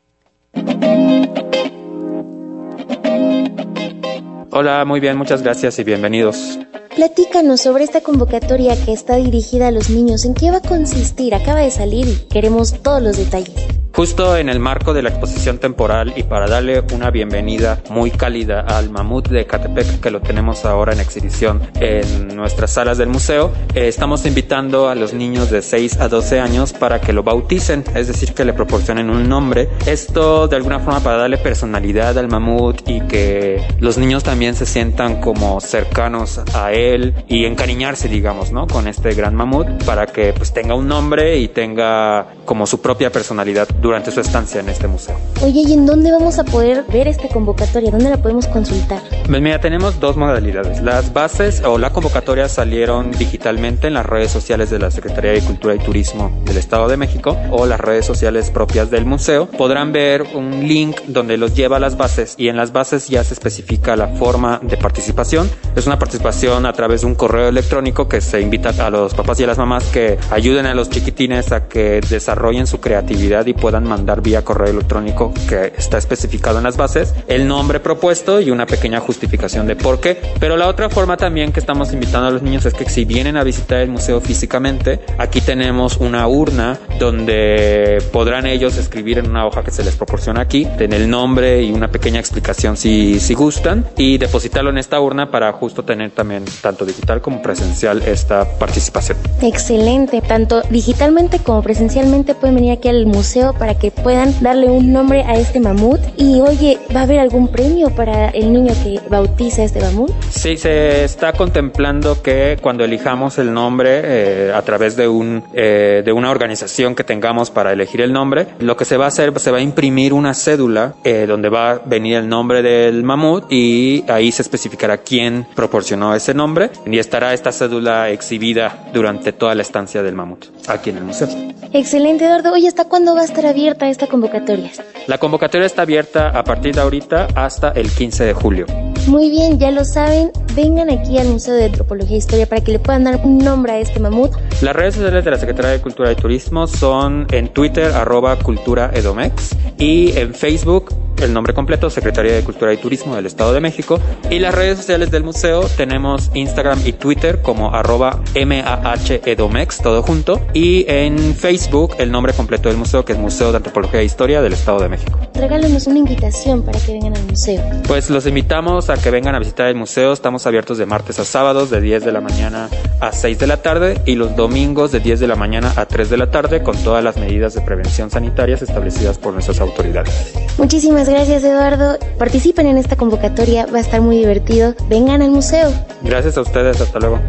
Hola, 4.52 4.84
muy 4.84 4.98
bien, 4.98 5.16
muchas 5.16 5.42
gracias 5.42 5.78
y 5.78 5.84
bienvenidos. 5.84 6.58
Platícanos 6.96 7.60
sobre 7.60 7.84
esta 7.84 8.00
convocatoria 8.00 8.74
que 8.84 8.92
está 8.92 9.14
dirigida 9.14 9.68
a 9.68 9.70
los 9.70 9.90
niños. 9.90 10.24
¿En 10.24 10.34
qué 10.34 10.50
va 10.50 10.56
a 10.56 10.60
consistir? 10.60 11.36
Acaba 11.36 11.60
de 11.60 11.70
salir 11.70 12.08
y 12.08 12.16
queremos 12.28 12.82
todos 12.82 13.00
los 13.00 13.16
detalles. 13.16 13.54
Justo 14.00 14.34
en 14.34 14.48
el 14.48 14.60
marco 14.60 14.94
de 14.94 15.02
la 15.02 15.10
exposición 15.10 15.58
temporal 15.58 16.14
y 16.16 16.22
para 16.22 16.48
darle 16.48 16.82
una 16.94 17.10
bienvenida 17.10 17.82
muy 17.90 18.10
cálida 18.10 18.60
al 18.62 18.88
mamut 18.88 19.28
de 19.28 19.44
Catepec 19.44 20.00
que 20.00 20.10
lo 20.10 20.22
tenemos 20.22 20.64
ahora 20.64 20.94
en 20.94 21.00
exhibición 21.00 21.60
en 21.78 22.34
nuestras 22.34 22.70
salas 22.70 22.96
del 22.96 23.10
museo, 23.10 23.52
eh, 23.74 23.88
estamos 23.88 24.24
invitando 24.24 24.88
a 24.88 24.94
los 24.94 25.12
niños 25.12 25.50
de 25.50 25.60
6 25.60 26.00
a 26.00 26.08
12 26.08 26.40
años 26.40 26.72
para 26.72 27.02
que 27.02 27.12
lo 27.12 27.22
bauticen, 27.22 27.84
es 27.94 28.06
decir, 28.06 28.32
que 28.32 28.46
le 28.46 28.54
proporcionen 28.54 29.10
un 29.10 29.28
nombre. 29.28 29.68
Esto 29.84 30.48
de 30.48 30.56
alguna 30.56 30.78
forma 30.80 31.00
para 31.00 31.18
darle 31.18 31.36
personalidad 31.36 32.16
al 32.16 32.28
mamut 32.28 32.88
y 32.88 33.02
que 33.02 33.62
los 33.80 33.98
niños 33.98 34.22
también 34.22 34.54
se 34.54 34.64
sientan 34.64 35.20
como 35.20 35.60
cercanos 35.60 36.40
a 36.54 36.72
él 36.72 37.12
y 37.28 37.44
encariñarse, 37.44 38.08
digamos, 38.08 38.50
¿no? 38.50 38.66
Con 38.66 38.88
este 38.88 39.12
gran 39.12 39.34
mamut 39.34 39.84
para 39.84 40.06
que 40.06 40.32
pues 40.32 40.54
tenga 40.54 40.74
un 40.74 40.88
nombre 40.88 41.36
y 41.36 41.48
tenga 41.48 42.28
como 42.46 42.66
su 42.66 42.80
propia 42.80 43.12
personalidad 43.12 43.68
durante 43.68 43.89
su 44.10 44.20
estancia 44.20 44.60
en 44.60 44.68
este 44.68 44.86
museo. 44.86 45.16
Oye, 45.42 45.62
¿y 45.66 45.72
en 45.72 45.84
dónde 45.84 46.12
vamos 46.12 46.38
a 46.38 46.44
poder 46.44 46.84
ver 46.92 47.08
esta 47.08 47.28
convocatoria? 47.28 47.90
¿Dónde 47.90 48.08
la 48.08 48.16
podemos 48.16 48.46
consultar? 48.46 49.00
Pues 49.26 49.42
mira, 49.42 49.60
tenemos 49.60 49.98
dos 49.98 50.16
modalidades. 50.16 50.80
Las 50.80 51.12
bases 51.12 51.62
o 51.64 51.76
la 51.76 51.90
convocatoria 51.90 52.48
salieron 52.48 53.10
digitalmente 53.10 53.88
en 53.88 53.94
las 53.94 54.06
redes 54.06 54.30
sociales 54.30 54.70
de 54.70 54.78
la 54.78 54.90
Secretaría 54.90 55.32
de 55.32 55.40
Cultura 55.40 55.74
y 55.74 55.78
Turismo 55.78 56.40
del 56.44 56.56
Estado 56.56 56.88
de 56.88 56.96
México 56.96 57.36
o 57.50 57.66
las 57.66 57.80
redes 57.80 58.06
sociales 58.06 58.50
propias 58.50 58.90
del 58.90 59.04
museo. 59.04 59.46
Podrán 59.46 59.92
ver 59.92 60.24
un 60.34 60.68
link 60.68 61.00
donde 61.08 61.36
los 61.36 61.54
lleva 61.54 61.78
a 61.78 61.80
las 61.80 61.96
bases 61.96 62.34
y 62.38 62.48
en 62.48 62.56
las 62.56 62.72
bases 62.72 63.08
ya 63.08 63.24
se 63.24 63.34
especifica 63.34 63.96
la 63.96 64.08
forma 64.08 64.60
de 64.62 64.76
participación. 64.76 65.50
Es 65.74 65.86
una 65.86 65.98
participación 65.98 66.64
a 66.64 66.72
través 66.72 67.00
de 67.00 67.08
un 67.08 67.16
correo 67.16 67.48
electrónico 67.48 68.08
que 68.08 68.20
se 68.20 68.40
invita 68.40 68.70
a 68.86 68.90
los 68.90 69.14
papás 69.14 69.40
y 69.40 69.44
a 69.44 69.48
las 69.48 69.58
mamás 69.58 69.84
que 69.84 70.16
ayuden 70.30 70.66
a 70.66 70.74
los 70.74 70.90
chiquitines 70.90 71.50
a 71.52 71.66
que 71.66 72.00
desarrollen 72.08 72.66
su 72.66 72.80
creatividad 72.80 73.46
y 73.46 73.54
puedan 73.54 73.69
mandar 73.78 74.22
vía 74.22 74.42
correo 74.42 74.70
electrónico 74.70 75.32
que 75.48 75.72
está 75.76 75.98
especificado 75.98 76.58
en 76.58 76.64
las 76.64 76.76
bases, 76.76 77.14
el 77.28 77.46
nombre 77.46 77.80
propuesto 77.80 78.40
y 78.40 78.50
una 78.50 78.66
pequeña 78.66 79.00
justificación 79.00 79.66
de 79.66 79.76
por 79.76 80.00
qué. 80.00 80.20
Pero 80.40 80.56
la 80.56 80.66
otra 80.66 80.88
forma 80.90 81.16
también 81.16 81.52
que 81.52 81.60
estamos 81.60 81.92
invitando 81.92 82.28
a 82.28 82.30
los 82.30 82.42
niños 82.42 82.66
es 82.66 82.74
que 82.74 82.88
si 82.88 83.04
vienen 83.04 83.36
a 83.36 83.44
visitar 83.44 83.80
el 83.80 83.90
museo 83.90 84.20
físicamente, 84.20 85.00
aquí 85.18 85.40
tenemos 85.40 85.98
una 85.98 86.26
urna 86.26 86.78
donde 86.98 88.02
podrán 88.12 88.46
ellos 88.46 88.76
escribir 88.76 89.18
en 89.18 89.30
una 89.30 89.46
hoja 89.46 89.62
que 89.62 89.70
se 89.70 89.84
les 89.84 89.96
proporciona 89.96 90.40
aquí, 90.40 90.66
tener 90.78 91.02
el 91.02 91.10
nombre 91.10 91.62
y 91.62 91.72
una 91.72 91.90
pequeña 91.90 92.18
explicación 92.20 92.76
si, 92.76 93.20
si 93.20 93.34
gustan 93.34 93.86
y 93.96 94.18
depositarlo 94.18 94.70
en 94.70 94.78
esta 94.78 95.00
urna 95.00 95.30
para 95.30 95.52
justo 95.52 95.84
tener 95.84 96.10
también 96.10 96.44
tanto 96.62 96.84
digital 96.84 97.20
como 97.20 97.42
presencial 97.42 98.02
esta 98.02 98.44
participación. 98.58 99.18
Excelente, 99.42 100.20
tanto 100.20 100.62
digitalmente 100.70 101.38
como 101.38 101.62
presencialmente 101.62 102.34
pueden 102.34 102.56
venir 102.56 102.72
aquí 102.72 102.88
al 102.88 103.06
museo 103.06 103.52
para 103.60 103.74
que 103.74 103.90
puedan 103.90 104.34
darle 104.40 104.68
un 104.70 104.92
nombre 104.92 105.22
a 105.22 105.34
este 105.34 105.60
mamut. 105.60 106.00
Y 106.16 106.40
oye, 106.40 106.78
¿va 106.96 107.00
a 107.00 107.02
haber 107.04 107.20
algún 107.20 107.48
premio 107.48 107.90
para 107.90 108.30
el 108.30 108.52
niño 108.52 108.72
que 108.82 108.98
bautiza 109.08 109.62
este 109.62 109.80
mamut? 109.80 110.10
Sí, 110.30 110.56
se 110.56 111.04
está 111.04 111.34
contemplando 111.34 112.22
que 112.22 112.58
cuando 112.60 112.84
elijamos 112.84 113.38
el 113.38 113.52
nombre 113.52 114.00
eh, 114.02 114.52
a 114.54 114.62
través 114.62 114.96
de, 114.96 115.06
un, 115.06 115.44
eh, 115.52 116.02
de 116.04 116.12
una 116.12 116.30
organización 116.30 116.94
que 116.94 117.04
tengamos 117.04 117.50
para 117.50 117.72
elegir 117.72 118.00
el 118.00 118.12
nombre, 118.12 118.46
lo 118.58 118.76
que 118.76 118.86
se 118.86 118.96
va 118.96 119.04
a 119.04 119.08
hacer, 119.08 119.38
se 119.38 119.50
va 119.50 119.58
a 119.58 119.60
imprimir 119.60 120.14
una 120.14 120.32
cédula 120.32 120.94
eh, 121.04 121.26
donde 121.28 121.50
va 121.50 121.72
a 121.72 121.78
venir 121.84 122.16
el 122.16 122.28
nombre 122.28 122.62
del 122.62 123.02
mamut 123.02 123.44
y 123.52 124.04
ahí 124.08 124.32
se 124.32 124.40
especificará 124.40 124.98
quién 124.98 125.46
proporcionó 125.54 126.14
ese 126.14 126.32
nombre 126.32 126.70
y 126.86 126.98
estará 126.98 127.34
esta 127.34 127.52
cédula 127.52 128.08
exhibida 128.08 128.86
durante 128.94 129.34
toda 129.34 129.54
la 129.54 129.62
estancia 129.62 130.02
del 130.02 130.14
mamut 130.14 130.46
aquí 130.66 130.90
en 130.90 130.96
el 130.96 131.04
museo. 131.04 131.28
Excelente, 131.72 132.24
Eduardo. 132.24 132.52
Oye, 132.52 132.66
¿hasta 132.66 132.86
cuándo 132.86 133.14
va 133.14 133.22
a 133.22 133.24
estar 133.24 133.46
abierta 133.50 133.88
esta 133.88 134.06
convocatoria? 134.06 134.70
La 135.06 135.18
convocatoria 135.18 135.66
está 135.66 135.82
abierta 135.82 136.28
a 136.30 136.44
partir 136.44 136.74
de 136.74 136.80
ahorita 136.80 137.28
hasta 137.34 137.70
el 137.70 137.90
15 137.90 138.24
de 138.24 138.32
julio. 138.32 138.66
Muy 139.06 139.30
bien, 139.30 139.58
ya 139.58 139.70
lo 139.70 139.84
saben, 139.84 140.30
vengan 140.54 140.90
aquí 140.90 141.18
al 141.18 141.28
Museo 141.28 141.54
de 141.54 141.64
Antropología 141.64 142.16
e 142.16 142.18
Historia 142.18 142.46
para 142.46 142.62
que 142.62 142.72
le 142.72 142.78
puedan 142.78 143.04
dar 143.04 143.20
un 143.24 143.38
nombre 143.38 143.72
a 143.72 143.78
este 143.78 143.98
mamut. 143.98 144.32
Las 144.60 144.76
redes 144.76 144.94
sociales 144.94 145.24
de 145.24 145.30
la 145.30 145.38
Secretaría 145.38 145.70
de 145.70 145.80
Cultura 145.80 146.12
y 146.12 146.16
Turismo 146.16 146.66
son 146.66 147.26
en 147.32 147.48
Twitter 147.48 147.92
arroba 147.92 148.38
cultura 148.38 148.90
edomex 148.94 149.56
y 149.78 150.16
en 150.18 150.34
Facebook 150.34 150.94
el 151.22 151.32
nombre 151.32 151.54
completo, 151.54 151.90
Secretaría 151.90 152.32
de 152.32 152.42
Cultura 152.42 152.72
y 152.72 152.76
Turismo 152.76 153.14
del 153.14 153.26
Estado 153.26 153.52
de 153.52 153.60
México. 153.60 154.00
Y 154.30 154.38
las 154.38 154.54
redes 154.54 154.78
sociales 154.78 155.10
del 155.10 155.22
museo 155.22 155.62
tenemos 155.76 156.30
Instagram 156.34 156.80
y 156.84 156.92
Twitter 156.92 157.42
como 157.42 157.74
arroba 157.74 158.20
MAHEDOMEX, 158.34 159.78
todo 159.78 160.02
junto. 160.02 160.40
Y 160.54 160.84
en 160.88 161.34
Facebook 161.34 161.94
el 161.98 162.10
nombre 162.10 162.32
completo 162.32 162.68
del 162.68 162.78
museo, 162.78 163.04
que 163.04 163.12
es 163.12 163.18
Museo 163.18 163.39
de 163.48 163.56
Antropología 163.56 164.00
e 164.00 164.04
Historia 164.04 164.42
del 164.42 164.52
Estado 164.52 164.80
de 164.80 164.88
México. 164.90 165.18
Regálenos 165.34 165.86
una 165.86 165.98
invitación 165.98 166.62
para 166.62 166.78
que 166.78 166.92
vengan 166.92 167.16
al 167.16 167.24
museo. 167.24 167.62
Pues 167.88 168.10
los 168.10 168.26
invitamos 168.26 168.90
a 168.90 168.96
que 168.98 169.10
vengan 169.10 169.34
a 169.34 169.38
visitar 169.38 169.66
el 169.68 169.76
museo. 169.76 170.12
Estamos 170.12 170.46
abiertos 170.46 170.76
de 170.76 170.84
martes 170.84 171.18
a 171.18 171.24
sábados, 171.24 171.70
de 171.70 171.80
10 171.80 172.04
de 172.04 172.12
la 172.12 172.20
mañana 172.20 172.68
a 173.00 173.12
6 173.12 173.38
de 173.38 173.46
la 173.46 173.56
tarde, 173.56 174.00
y 174.04 174.14
los 174.16 174.36
domingos 174.36 174.92
de 174.92 175.00
10 175.00 175.20
de 175.20 175.26
la 175.26 175.36
mañana 175.36 175.72
a 175.76 175.86
3 175.86 176.10
de 176.10 176.16
la 176.18 176.30
tarde, 176.30 176.62
con 176.62 176.76
todas 176.84 177.02
las 177.02 177.16
medidas 177.16 177.54
de 177.54 177.62
prevención 177.62 178.10
sanitarias 178.10 178.60
establecidas 178.60 179.16
por 179.16 179.32
nuestras 179.32 179.60
autoridades. 179.60 180.34
Muchísimas 180.58 181.08
gracias, 181.08 181.42
Eduardo. 181.42 181.98
Participen 182.18 182.66
en 182.66 182.76
esta 182.76 182.96
convocatoria, 182.96 183.66
va 183.66 183.78
a 183.78 183.80
estar 183.80 184.02
muy 184.02 184.18
divertido. 184.18 184.74
Vengan 184.88 185.22
al 185.22 185.30
museo. 185.30 185.72
Gracias 186.02 186.36
a 186.36 186.42
ustedes, 186.42 186.80
hasta 186.80 186.98
luego. 186.98 187.20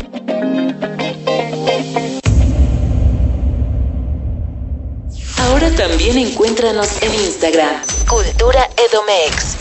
Ahora 5.61 5.75
también 5.75 6.17
encuéntranos 6.17 7.03
en 7.03 7.13
Instagram, 7.13 7.83
Cultura 8.09 8.67
Edomex. 8.89 9.57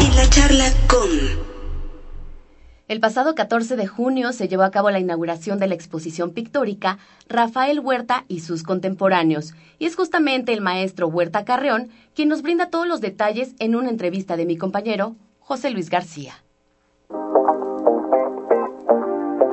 En 0.00 0.14
la 0.14 0.30
charla 0.30 0.72
con... 0.86 1.08
El 2.86 3.00
pasado 3.00 3.34
14 3.34 3.74
de 3.74 3.88
junio 3.88 4.32
se 4.32 4.46
llevó 4.46 4.62
a 4.62 4.70
cabo 4.70 4.92
la 4.92 5.00
inauguración 5.00 5.58
de 5.58 5.66
la 5.66 5.74
exposición 5.74 6.30
pictórica 6.30 6.98
Rafael 7.28 7.80
Huerta 7.80 8.26
y 8.28 8.38
sus 8.38 8.62
contemporáneos, 8.62 9.54
y 9.80 9.86
es 9.86 9.96
justamente 9.96 10.52
el 10.52 10.60
maestro 10.60 11.08
Huerta 11.08 11.44
Carreón 11.44 11.90
quien 12.14 12.28
nos 12.28 12.42
brinda 12.42 12.70
todos 12.70 12.86
los 12.86 13.00
detalles 13.00 13.56
en 13.58 13.74
una 13.74 13.90
entrevista 13.90 14.36
de 14.36 14.46
mi 14.46 14.56
compañero 14.56 15.16
José 15.40 15.70
Luis 15.70 15.90
García. 15.90 16.44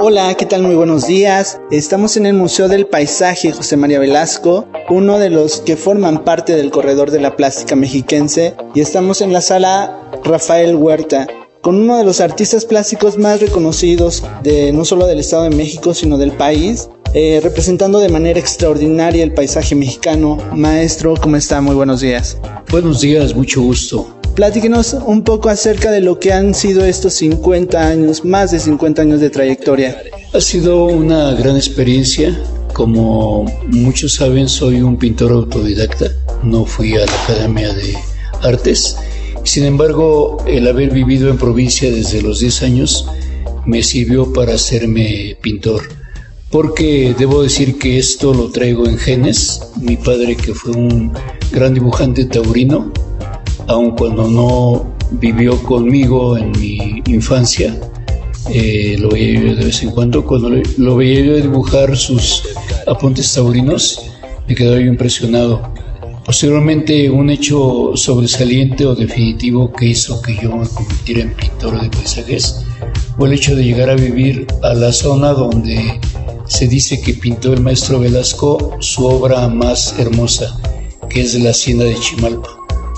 Hola, 0.07 0.35
¿qué 0.35 0.45
tal? 0.45 0.61
Muy 0.61 0.75
buenos 0.75 1.07
días. 1.07 1.59
Estamos 1.71 2.15
en 2.15 2.27
el 2.27 2.35
Museo 2.35 2.67
del 2.67 2.85
Paisaje 2.85 3.51
José 3.51 3.75
María 3.75 3.97
Velasco, 3.97 4.67
uno 4.87 5.17
de 5.17 5.31
los 5.31 5.61
que 5.61 5.75
forman 5.75 6.23
parte 6.23 6.55
del 6.55 6.69
corredor 6.69 7.09
de 7.09 7.19
la 7.19 7.35
plástica 7.35 7.75
mexiquense, 7.75 8.53
y 8.75 8.81
estamos 8.81 9.21
en 9.21 9.33
la 9.33 9.41
sala 9.41 9.99
Rafael 10.23 10.75
Huerta 10.75 11.25
con 11.61 11.81
uno 11.81 11.97
de 11.97 12.03
los 12.03 12.21
artistas 12.21 12.65
plásticos 12.65 13.17
más 13.17 13.41
reconocidos 13.41 14.23
de 14.43 14.71
no 14.71 14.85
solo 14.85 15.07
del 15.07 15.21
Estado 15.21 15.45
de 15.45 15.55
México, 15.55 15.95
sino 15.95 16.19
del 16.19 16.31
país, 16.33 16.87
eh, 17.15 17.39
representando 17.41 17.99
de 17.99 18.09
manera 18.09 18.39
extraordinaria 18.39 19.23
el 19.23 19.33
paisaje 19.33 19.73
mexicano. 19.73 20.37
Maestro, 20.53 21.15
¿cómo 21.15 21.37
está? 21.37 21.61
Muy 21.61 21.73
buenos 21.73 22.01
días. 22.01 22.37
Buenos 22.69 23.01
días, 23.01 23.33
mucho 23.33 23.61
gusto. 23.61 24.07
Platíquenos 24.35 24.93
un 24.93 25.23
poco 25.23 25.49
acerca 25.49 25.89
de 25.89 26.01
lo 26.01 26.19
que 26.19 26.31
han 26.31 26.53
sido 26.53 26.85
estos 26.85 27.13
50 27.13 27.87
años, 27.87 28.23
más 28.23 28.51
de 28.51 28.59
50 28.59 29.01
años 29.01 29.21
de 29.21 29.31
trayectoria. 29.31 29.97
Ha 30.33 30.41
sido 30.41 30.85
una 30.85 31.31
gran 31.31 31.55
experiencia. 31.55 32.39
Como 32.73 33.45
muchos 33.67 34.13
saben, 34.13 34.47
soy 34.47 34.81
un 34.81 34.97
pintor 34.97 35.31
autodidacta. 35.31 36.11
No 36.43 36.65
fui 36.65 36.93
a 36.95 37.05
la 37.05 37.23
Academia 37.23 37.73
de 37.73 37.95
Artes 38.43 38.97
sin 39.45 39.63
embargo, 39.63 40.43
el 40.47 40.67
haber 40.67 40.91
vivido 40.91 41.29
en 41.29 41.37
provincia 41.37 41.91
desde 41.91 42.19
los 42.23 42.39
10 42.39 42.63
años 42.63 43.05
me 43.63 43.83
sirvió 43.83 44.33
para 44.33 44.55
hacerme 44.55 45.37
pintor, 45.39 45.83
porque 46.49 47.15
debo 47.17 47.43
decir 47.43 47.77
que 47.77 47.97
esto 47.97 48.33
lo 48.33 48.49
traigo 48.49 48.87
en 48.87 48.97
genes. 48.97 49.61
Mi 49.81 49.97
padre, 49.97 50.35
que 50.35 50.53
fue 50.53 50.73
un 50.73 51.11
gran 51.51 51.73
dibujante 51.73 52.25
taurino, 52.25 52.91
aun 53.67 53.91
cuando 53.91 54.27
no 54.27 54.95
vivió 55.11 55.61
conmigo 55.63 56.37
en 56.37 56.51
mi 56.51 57.01
infancia, 57.07 57.79
eh, 58.49 58.95
lo 58.99 59.09
veía 59.09 59.41
yo 59.41 59.55
de 59.55 59.65
vez 59.65 59.83
en 59.83 59.91
cuando, 59.91 60.23
cuando 60.25 60.49
lo 60.77 60.95
veía 60.95 61.21
yo 61.21 61.35
dibujar 61.35 61.97
sus 61.97 62.43
apuntes 62.87 63.33
taurinos, 63.33 64.01
me 64.47 64.55
quedaba 64.55 64.79
yo 64.79 64.87
impresionado 64.87 65.73
Posteriormente, 66.25 67.07
un 67.07 67.29
hecho 67.29 67.91
sobresaliente 67.93 68.83
o 68.83 68.95
definitivo 68.95 69.71
que 69.71 69.85
hizo 69.85 70.19
que 70.23 70.35
yo 70.41 70.57
me 70.57 70.67
convirtiera 70.67 71.21
en 71.21 71.35
pintor 71.35 71.79
de 71.79 71.87
paisajes 71.87 72.65
fue 73.15 73.27
el 73.27 73.35
hecho 73.35 73.55
de 73.55 73.63
llegar 73.63 73.91
a 73.91 73.95
vivir 73.95 74.47
a 74.63 74.73
la 74.73 74.91
zona 74.91 75.33
donde 75.33 75.99
se 76.47 76.67
dice 76.67 77.01
que 77.01 77.13
pintó 77.13 77.53
el 77.53 77.61
maestro 77.61 77.99
Velasco 77.99 78.77
su 78.79 79.05
obra 79.05 79.47
más 79.47 79.97
hermosa, 79.99 80.59
que 81.09 81.21
es 81.21 81.35
la 81.35 81.51
Hacienda 81.51 81.85
de 81.85 81.95
Chimalpa. 81.95 82.49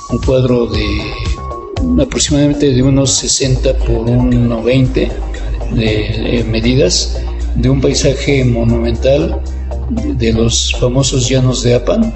Un 0.10 0.20
cuadro 0.20 0.68
de 0.68 2.02
aproximadamente 2.02 2.74
de 2.74 2.84
unos 2.84 3.12
60 3.12 3.78
por 3.80 4.06
1,20 4.06 5.12
de, 5.74 6.46
medidas, 6.50 7.18
de 7.56 7.70
un 7.70 7.82
paisaje 7.82 8.44
monumental 8.44 9.42
de 9.90 10.34
los 10.34 10.74
famosos 10.80 11.30
llanos 11.30 11.64
de 11.64 11.76
Apan, 11.76 12.14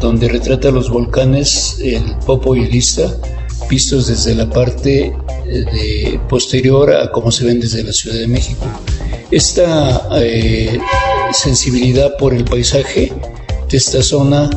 donde 0.00 0.28
retrata 0.28 0.70
los 0.70 0.90
volcanes, 0.90 1.78
el 1.82 2.16
Popo 2.26 2.54
y 2.56 2.64
el 2.64 2.74
Ista, 2.74 3.14
vistos 3.68 4.06
desde 4.06 4.34
la 4.34 4.48
parte 4.48 5.14
eh, 5.46 6.20
posterior 6.28 6.92
a 6.92 7.10
cómo 7.10 7.30
se 7.30 7.44
ven 7.44 7.60
desde 7.60 7.82
la 7.82 7.92
Ciudad 7.92 8.18
de 8.18 8.26
México. 8.26 8.64
Esta 9.30 10.08
eh, 10.20 10.78
sensibilidad 11.32 12.16
por 12.16 12.34
el 12.34 12.44
paisaje 12.44 13.12
de 13.68 13.76
esta 13.76 14.02
zona 14.02 14.48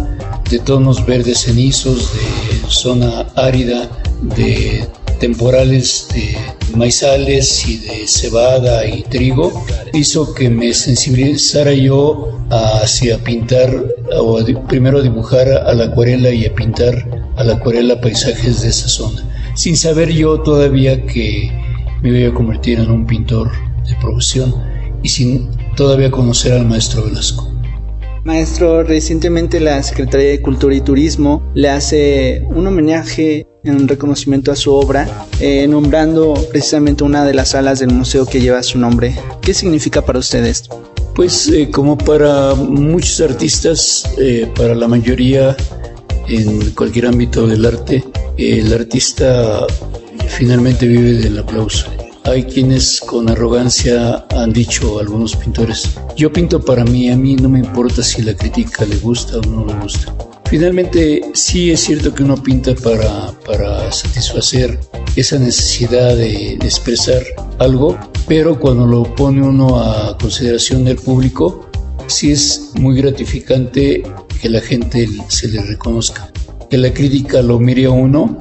de 0.49 0.59
tonos 0.59 1.05
verdes 1.05 1.39
cenizos, 1.39 2.11
de 2.13 2.69
zona 2.69 3.27
árida, 3.35 3.89
de 4.35 4.87
temporales 5.21 6.07
de 6.15 6.35
maizales 6.75 7.67
y 7.67 7.77
de 7.77 8.07
cebada 8.07 8.87
y 8.87 9.03
trigo, 9.03 9.63
hizo 9.93 10.33
que 10.33 10.49
me 10.49 10.73
sensibilizara 10.73 11.73
yo 11.73 12.39
hacia 12.49 13.19
pintar, 13.19 13.69
o 14.17 14.39
primero 14.67 15.01
dibujar 15.01 15.47
a 15.47 15.73
la 15.75 15.85
acuarela 15.85 16.31
y 16.31 16.47
a 16.47 16.55
pintar 16.55 17.07
a 17.37 17.43
la 17.43 17.53
acuarela 17.53 18.01
paisajes 18.01 18.63
de 18.63 18.69
esa 18.69 18.89
zona, 18.89 19.23
sin 19.55 19.77
saber 19.77 20.09
yo 20.09 20.41
todavía 20.41 21.05
que 21.05 21.51
me 22.01 22.19
iba 22.19 22.31
a 22.31 22.33
convertir 22.33 22.79
en 22.79 22.89
un 22.89 23.05
pintor 23.05 23.51
de 23.87 23.95
profesión 24.01 24.55
y 25.03 25.09
sin 25.09 25.49
todavía 25.75 26.09
conocer 26.09 26.53
al 26.53 26.65
maestro 26.65 27.03
Velasco. 27.03 27.47
Maestro, 28.23 28.83
recientemente 28.83 29.59
la 29.59 29.81
Secretaría 29.83 30.29
de 30.29 30.41
Cultura 30.41 30.75
y 30.75 30.81
Turismo 30.81 31.43
le 31.53 31.69
hace 31.69 32.43
un 32.49 32.65
homenaje 32.67 33.47
en 33.63 33.87
reconocimiento 33.87 34.51
a 34.51 34.55
su 34.55 34.73
obra, 34.73 35.27
eh, 35.39 35.67
nombrando 35.67 36.33
precisamente 36.49 37.03
una 37.03 37.25
de 37.25 37.33
las 37.33 37.49
salas 37.49 37.79
del 37.79 37.91
museo 37.91 38.25
que 38.25 38.41
lleva 38.41 38.63
su 38.63 38.79
nombre. 38.79 39.15
¿Qué 39.41 39.53
significa 39.53 40.03
para 40.03 40.19
usted 40.19 40.43
esto? 40.45 40.83
Pues 41.13 41.47
eh, 41.49 41.69
como 41.69 41.97
para 41.97 42.55
muchos 42.55 43.21
artistas, 43.21 44.09
eh, 44.17 44.51
para 44.55 44.73
la 44.73 44.87
mayoría 44.87 45.55
en 46.27 46.71
cualquier 46.71 47.07
ámbito 47.07 47.45
del 47.45 47.65
arte, 47.65 48.03
el 48.37 48.73
artista 48.73 49.67
finalmente 50.27 50.87
vive 50.87 51.13
del 51.13 51.37
aplauso. 51.37 51.87
Hay 52.23 52.43
quienes 52.43 52.99
con 53.01 53.29
arrogancia 53.29 54.25
han 54.29 54.53
dicho 54.53 54.99
algunos 54.99 55.35
pintores, 55.35 55.89
yo 56.15 56.31
pinto 56.31 56.63
para 56.63 56.83
mí, 56.85 57.09
a 57.09 57.17
mí 57.17 57.35
no 57.35 57.49
me 57.49 57.59
importa 57.59 58.01
si 58.03 58.21
la 58.21 58.35
crítica 58.35 58.85
le 58.85 58.97
gusta 58.97 59.37
o 59.37 59.41
no 59.41 59.65
le 59.65 59.73
gusta. 59.75 60.13
Finalmente, 60.51 61.21
sí 61.33 61.71
es 61.71 61.79
cierto 61.79 62.13
que 62.13 62.23
uno 62.23 62.35
pinta 62.35 62.75
para, 62.75 63.31
para 63.45 63.89
satisfacer 63.89 64.77
esa 65.15 65.39
necesidad 65.39 66.17
de, 66.17 66.55
expresar 66.55 67.23
algo, 67.59 67.97
pero 68.27 68.59
cuando 68.59 68.85
lo 68.85 69.03
pone 69.15 69.41
uno 69.41 69.79
a 69.79 70.17
consideración 70.17 70.83
del 70.83 70.97
público, 70.97 71.69
sí 72.07 72.33
es 72.33 72.73
muy 72.73 72.97
gratificante 72.97 74.03
que 74.41 74.49
la 74.49 74.59
gente 74.59 75.07
se 75.29 75.47
le 75.47 75.61
reconozca, 75.61 76.29
que 76.69 76.77
la 76.77 76.93
crítica 76.93 77.41
lo 77.41 77.57
mire 77.57 77.85
a 77.85 77.91
uno 77.91 78.37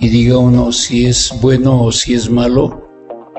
y 0.00 0.08
diga 0.08 0.38
uno 0.38 0.72
si 0.72 1.06
es 1.06 1.32
bueno 1.40 1.84
o 1.84 1.92
si 1.92 2.14
es 2.14 2.28
malo, 2.28 2.88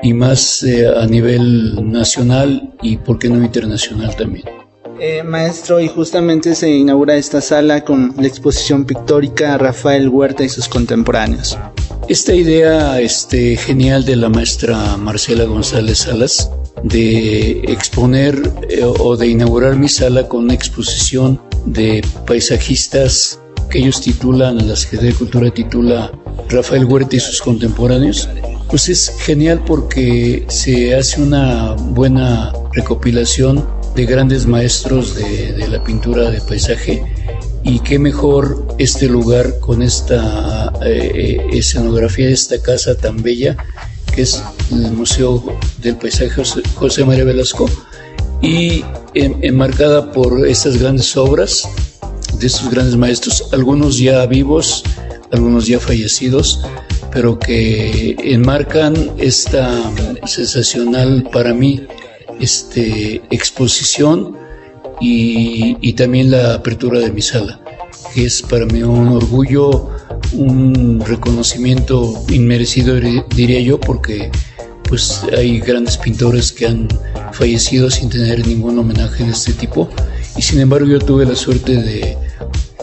y 0.02 0.14
más 0.14 0.62
eh, 0.62 0.88
a 0.88 1.04
nivel 1.04 1.92
nacional 1.92 2.72
y 2.80 2.96
por 2.96 3.18
qué 3.18 3.28
no 3.28 3.44
internacional 3.44 4.16
también. 4.16 4.63
Eh, 5.00 5.22
maestro, 5.22 5.80
y 5.80 5.88
justamente 5.88 6.54
se 6.54 6.70
inaugura 6.70 7.16
esta 7.16 7.40
sala 7.40 7.84
con 7.84 8.14
la 8.16 8.26
exposición 8.26 8.84
pictórica 8.84 9.58
Rafael 9.58 10.08
Huerta 10.08 10.44
y 10.44 10.48
sus 10.48 10.68
contemporáneos. 10.68 11.58
Esta 12.08 12.34
idea 12.34 13.00
este, 13.00 13.56
genial 13.56 14.04
de 14.04 14.16
la 14.16 14.28
maestra 14.28 14.96
Marcela 14.96 15.44
González 15.44 15.98
Salas 15.98 16.50
de 16.84 17.62
exponer 17.66 18.40
eh, 18.68 18.84
o 18.84 19.16
de 19.16 19.28
inaugurar 19.28 19.76
mi 19.76 19.88
sala 19.88 20.28
con 20.28 20.44
una 20.44 20.54
exposición 20.54 21.40
de 21.64 22.04
paisajistas 22.26 23.40
que 23.70 23.78
ellos 23.78 24.00
titulan, 24.00 24.68
la 24.68 24.76
Secretaría 24.76 25.12
de 25.12 25.18
Cultura 25.18 25.50
titula 25.50 26.12
Rafael 26.50 26.84
Huerta 26.84 27.16
y 27.16 27.20
sus 27.20 27.40
contemporáneos, 27.40 28.28
pues 28.68 28.88
es 28.88 29.12
genial 29.20 29.62
porque 29.66 30.44
se 30.48 30.94
hace 30.94 31.22
una 31.22 31.72
buena 31.72 32.52
recopilación 32.72 33.66
de 33.94 34.06
grandes 34.06 34.46
maestros 34.46 35.14
de, 35.14 35.66
la 35.68 35.82
pintura 35.82 36.30
de 36.30 36.40
paisaje 36.40 37.02
y 37.62 37.78
qué 37.80 37.98
mejor 37.98 38.66
este 38.78 39.06
lugar 39.08 39.58
con 39.60 39.82
esta 39.82 40.72
eh, 40.84 41.38
escenografía 41.52 42.28
esta 42.28 42.60
casa 42.60 42.96
tan 42.96 43.22
bella 43.22 43.56
que 44.14 44.22
es 44.22 44.42
el 44.70 44.92
Museo 44.92 45.42
del 45.78 45.96
Paisaje 45.96 46.42
José, 46.74 47.04
María 47.04 47.24
Velasco 47.24 47.68
y 48.42 48.84
enmarcada 49.14 50.12
por 50.12 50.46
estas 50.46 50.78
grandes 50.78 51.16
obras 51.16 51.68
de 52.38 52.46
estos 52.46 52.70
grandes 52.70 52.96
maestros, 52.96 53.48
algunos 53.52 53.98
ya 53.98 54.26
vivos, 54.26 54.82
algunos 55.30 55.66
ya 55.66 55.80
fallecidos, 55.80 56.60
pero 57.12 57.38
que 57.38 58.16
enmarcan 58.22 58.94
esta 59.18 59.70
sensacional 60.26 61.28
para 61.32 61.54
mí 61.54 61.86
este, 62.40 63.22
exposición 63.30 64.36
y, 65.00 65.92
también 65.94 66.30
la 66.30 66.54
apertura 66.54 66.98
de 67.00 67.10
mi 67.10 67.22
sala, 67.22 67.60
que 68.12 68.26
es 68.26 68.42
para 68.42 68.66
mí 68.66 68.82
un 68.82 69.08
orgullo, 69.08 69.90
un 70.32 71.00
reconocimiento 71.00 72.24
inmerecido, 72.28 72.94
diría 73.34 73.60
yo, 73.60 73.78
porque 73.78 74.30
pues 74.88 75.22
hay 75.36 75.60
grandes 75.60 75.96
pintores 75.96 76.52
que 76.52 76.66
han 76.66 76.88
fallecido 77.32 77.90
sin 77.90 78.08
tener 78.10 78.46
ningún 78.46 78.78
homenaje 78.78 79.24
de 79.24 79.30
este 79.30 79.52
tipo 79.54 79.88
y 80.36 80.42
sin 80.42 80.60
embargo 80.60 80.86
yo 80.86 80.98
tuve 80.98 81.24
la 81.24 81.34
suerte 81.34 81.80
de 81.80 82.16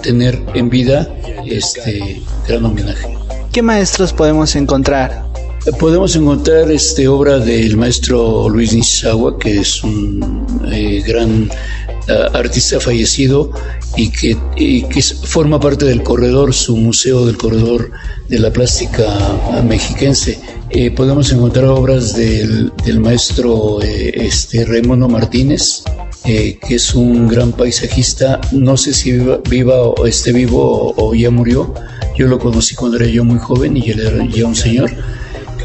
tener 0.02 0.42
en 0.54 0.70
vida 0.70 1.08
este 1.46 2.22
gran 2.48 2.66
homenaje. 2.66 3.16
¿Qué 3.52 3.62
maestros 3.62 4.14
podemos 4.14 4.56
encontrar? 4.56 5.31
Podemos 5.78 6.16
encontrar 6.16 6.72
este 6.72 7.08
obra 7.08 7.38
del 7.38 7.78
maestro 7.78 8.50
Luis 8.50 8.74
Nishizawa, 8.74 9.38
que 9.38 9.60
es 9.60 9.84
un 9.84 10.44
eh, 10.72 11.04
gran 11.06 11.52
eh, 12.08 12.28
artista 12.34 12.80
fallecido 12.80 13.52
y 13.96 14.10
que, 14.10 14.36
que, 14.56 15.02
forma 15.04 15.60
parte 15.60 15.86
del 15.86 16.02
corredor, 16.02 16.56
su 16.56 16.76
museo 16.76 17.28
del 17.28 17.38
corredor 17.38 17.92
de 18.28 18.40
la 18.40 18.52
plástica 18.52 19.06
mexiquense. 19.64 20.40
Eh, 20.72 20.90
podemos 20.90 21.32
encontrar 21.32 21.66
obras 21.66 22.16
del, 22.16 22.72
del 22.84 23.00
maestro 23.00 23.80
este, 23.84 24.66
Raimundo 24.66 25.08
Martínez, 25.10 25.84
que 26.24 26.58
es 26.70 26.96
un 26.96 27.28
gran 27.28 27.52
paisajista, 27.52 28.42
no 28.52 28.78
sé 28.78 28.96
si 28.96 29.12
viva, 29.48 29.80
o 29.84 30.08
esté 30.08 30.34
vivo 30.34 30.96
o, 30.98 31.14
ya 31.14 31.30
murió, 31.30 31.72
yo 32.18 32.28
lo 32.28 32.40
conocí 32.40 32.74
cuando 32.74 32.98
era 32.98 33.06
yo 33.06 33.24
muy 33.24 33.38
joven 33.38 33.78
y 33.78 33.92
él 33.92 34.00
era 34.00 34.26
ya 34.26 34.48
un 34.48 34.56
señor. 34.56 34.92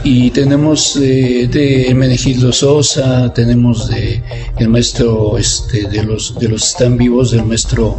Y 0.09 0.31
tenemos 0.31 0.95
eh, 1.03 1.49
de 1.51 1.93
Menegildo 1.93 2.53
Sosa, 2.53 3.35
tenemos 3.35 3.89
de 3.89 4.23
el 4.57 4.69
maestro 4.69 5.37
este, 5.37 5.89
de 5.89 6.05
los 6.05 6.39
de 6.39 6.49
los 6.49 6.63
están 6.63 6.97
vivos, 6.97 7.33
del 7.33 7.45
maestro 7.45 7.99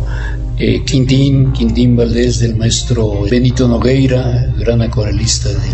eh, 0.57 0.85
Quintín, 0.85 1.51
Quintín 1.51 1.97
Valdés, 1.97 2.39
del 2.39 2.55
maestro 2.55 3.23
Benito 3.29 3.67
Nogueira, 3.67 4.53
gran 4.57 4.81
acuarelista 4.81 5.49
de 5.49 5.67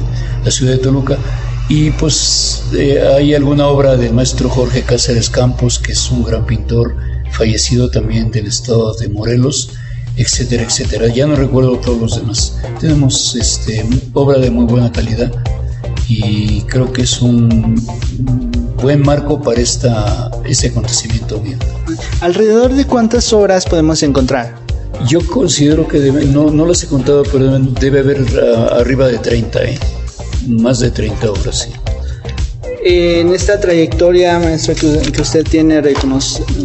la 0.44 0.50
ciudad 0.50 0.72
de 0.72 0.80
Toluca. 0.80 1.20
Y 1.70 1.92
pues 1.92 2.64
eh, 2.76 3.00
hay 3.16 3.36
alguna 3.36 3.68
obra 3.68 3.96
del 3.96 4.16
maestro 4.16 4.50
Jorge 4.50 4.82
Cáceres 4.82 5.30
Campos, 5.30 5.78
que 5.78 5.92
es 5.92 6.10
un 6.10 6.24
gran 6.24 6.48
pintor, 6.48 6.96
fallecido 7.30 7.92
también 7.92 8.32
del 8.32 8.48
estado 8.48 8.96
de 8.96 9.08
Morelos, 9.08 9.70
etcétera, 10.18 10.64
etcétera. 10.64 11.10
Ya 11.10 11.28
no 11.28 11.36
recuerdo 11.36 11.78
todos 11.78 12.02
los 12.02 12.16
demás. 12.16 12.58
Tenemos 12.80 13.36
este, 13.36 13.86
obra 14.14 14.40
de 14.40 14.50
muy 14.50 14.66
buena 14.66 14.92
calidad 14.92 15.32
y 16.08 16.62
creo 16.64 16.92
que 16.92 17.04
es 17.04 17.22
un 17.22 17.76
buen 18.82 19.02
marco 19.02 19.42
para 19.42 19.62
esta, 19.62 20.30
este 20.46 20.68
acontecimiento 20.68 21.40
mío. 21.40 21.58
¿Alrededor 22.22 22.74
de 22.74 22.86
cuántas 22.86 23.32
obras 23.34 23.66
podemos 23.66 24.04
encontrar? 24.04 24.56
Yo 25.08 25.26
considero 25.26 25.88
que 25.88 26.00
no, 26.00 26.50
no 26.50 26.66
las 26.66 26.84
he 26.84 26.88
contado, 26.88 27.24
pero 27.32 27.60
debe 27.60 28.00
haber 28.00 28.26
ah, 28.42 28.78
arriba 28.80 29.08
de 29.08 29.18
30, 29.18 29.64
¿eh? 29.64 29.80
más 30.48 30.80
de 30.80 30.92
30 30.92 31.32
obras, 31.32 31.60
sí. 31.60 31.70
En 32.86 33.34
esta 33.34 33.62
trayectoria, 33.62 34.40
maestro, 34.40 34.76
que, 34.76 35.22
usted 35.22 35.46
tiene 35.46 35.82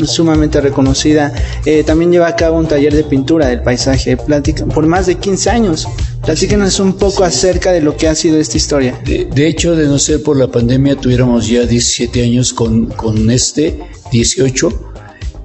sumamente 0.04 0.60
reconocida, 0.60 1.32
eh, 1.64 1.84
también 1.84 2.10
lleva 2.10 2.26
a 2.26 2.34
cabo 2.34 2.58
un 2.58 2.66
taller 2.66 2.92
de 2.92 3.04
pintura 3.04 3.46
del 3.46 3.62
paisaje 3.62 4.16
por 4.16 4.86
más 4.86 5.06
de 5.06 5.14
15 5.14 5.50
años. 5.50 5.86
Platíquenos 6.24 6.80
un 6.80 6.94
poco 6.94 7.22
acerca 7.22 7.70
de 7.70 7.82
lo 7.82 7.96
que 7.96 8.08
ha 8.08 8.16
sido 8.16 8.40
esta 8.40 8.56
historia. 8.56 9.00
De, 9.04 9.46
hecho, 9.46 9.76
de 9.76 9.86
no 9.86 9.96
ser 10.00 10.20
por 10.24 10.36
la 10.36 10.48
pandemia, 10.50 10.96
tuviéramos 10.96 11.46
ya 11.46 11.64
17 11.64 12.20
años 12.24 12.52
con, 12.52 12.86
con 12.86 13.30
este, 13.30 13.78
18 14.10 14.86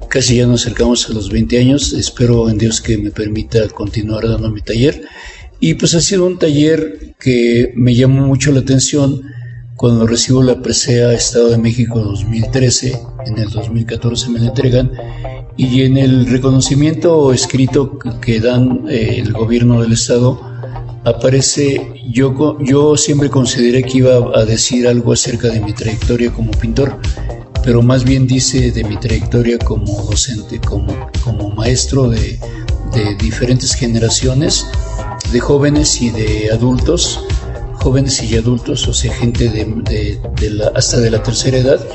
casi 0.10 0.36
ya 0.36 0.46
nos 0.46 0.62
acercamos 0.62 1.10
a 1.10 1.14
los 1.14 1.32
20 1.32 1.58
años. 1.58 1.92
Espero 1.94 2.48
en 2.48 2.60
Dios 2.60 2.82
que 2.82 3.00
me 3.00 3.10
permita 3.10 3.68
continuar 3.70 4.28
dando 4.28 4.52
mi 4.52 4.62
taller. 4.62 5.02
Y 5.60 5.74
pues 5.74 5.96
ha 5.96 6.02
sido 6.02 6.28
un 6.28 6.38
taller 6.38 7.16
que 7.20 7.74
me 7.76 7.96
llamó 7.96 8.28
mucho 8.28 8.52
la 8.52 8.60
atención 8.60 9.24
cuando 9.76 10.08
recibo 10.08 10.44
la 10.44 10.62
presea 10.62 11.14
Estado 11.14 11.50
de 11.50 11.58
México 11.58 12.00
2013, 12.00 13.00
en 13.26 13.38
el 13.38 13.50
2014 13.50 14.30
me 14.30 14.40
la 14.40 14.48
entregan, 14.48 14.92
y 15.58 15.84
en 15.84 15.98
el 15.98 16.26
reconocimiento 16.26 17.32
escrito 17.34 17.98
que 18.22 18.40
dan 18.40 18.86
eh, 18.90 19.18
el 19.20 19.34
gobierno 19.34 19.82
del 19.82 19.94
Estado, 19.94 20.40
aparece, 21.04 22.02
yo, 22.10 22.58
yo 22.62 22.96
siempre 22.98 23.30
consideré 23.30 23.84
que 23.84 24.00
iba 24.00 24.16
a 24.36 24.46
decir 24.46 24.88
algo 24.88 25.14
acerca 25.14 25.50
de 25.50 25.60
mi 25.60 25.74
trayectoria 25.74 26.32
como 26.32 26.52
pintor, 26.52 26.98
pero 27.64 27.82
más 27.82 28.04
bien 28.04 28.28
dice 28.28 28.72
de 28.72 28.84
mi 28.84 28.98
trayectoria 28.98 29.58
como 29.58 29.86
docente, 30.04 30.60
como, 30.60 31.10
como 31.24 31.50
maestro 31.52 32.10
de, 32.10 32.40
de 32.94 33.16
diferentes 33.16 33.74
generaciones 33.74 34.66
de 35.32 35.40
jóvenes 35.40 36.02
y 36.02 36.10
de 36.10 36.52
adultos, 36.52 37.20
jóvenes 37.84 38.24
y 38.24 38.38
adultos, 38.38 38.88
o 38.88 38.94
sea, 38.94 39.14
gente 39.14 39.50
de, 39.50 40.50
la, 40.50 40.68
hasta 40.74 41.02
de 41.02 41.12
la 41.12 41.22
tercera 41.22 41.58
edad, 41.58 41.86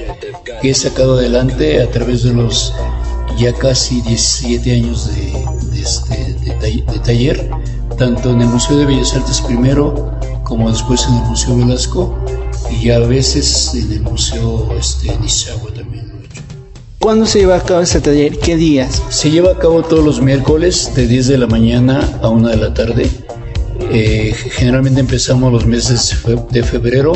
que 0.60 0.70
he 0.70 0.74
sacado 0.74 1.14
adelante 1.14 1.80
a 1.80 1.90
través 1.90 2.24
de 2.24 2.34
los 2.34 2.74
ya 3.38 3.54
casi 3.54 4.02
17 4.02 4.70
años 4.70 5.08
de, 5.08 5.80
este, 5.80 6.34
de, 6.60 6.98
taller, 7.02 7.50
tanto 7.96 8.32
en 8.32 8.42
el 8.42 8.48
Museo 8.48 8.76
de 8.76 8.84
Bellas 8.84 9.14
Artes 9.14 9.40
primero, 9.40 10.12
como 10.44 10.70
después 10.70 11.06
en 11.08 11.14
el 11.14 11.22
Museo 11.22 11.56
Velasco, 11.56 12.14
y 12.70 12.90
a 12.90 12.98
veces 12.98 13.74
en 13.74 13.90
el 13.90 14.02
Museo 14.02 14.68
este, 14.78 15.16
Nishagua 15.18 15.72
también 15.72 16.06
lo 16.08 16.16
he 16.16 16.26
hecho. 16.26 16.42
¿Cuándo 16.98 17.24
se 17.24 17.38
lleva 17.38 17.56
a 17.56 17.62
cabo 17.62 17.80
este 17.80 18.02
taller? 18.02 18.38
¿Qué 18.38 18.56
días? 18.56 19.02
Se 19.08 19.30
lleva 19.30 19.52
a 19.52 19.58
cabo 19.58 19.82
todos 19.82 20.04
los 20.04 20.20
miércoles 20.20 20.92
de 20.94 21.06
10 21.06 21.28
de 21.28 21.38
la 21.38 21.46
mañana 21.46 22.06
a 22.20 22.28
1 22.28 22.48
de 22.48 22.56
la 22.56 22.74
tarde 22.74 23.08
eh, 23.90 24.34
generalmente 24.34 25.00
empezamos 25.00 25.52
los 25.52 25.66
meses 25.66 26.16
de 26.50 26.62
febrero 26.62 27.12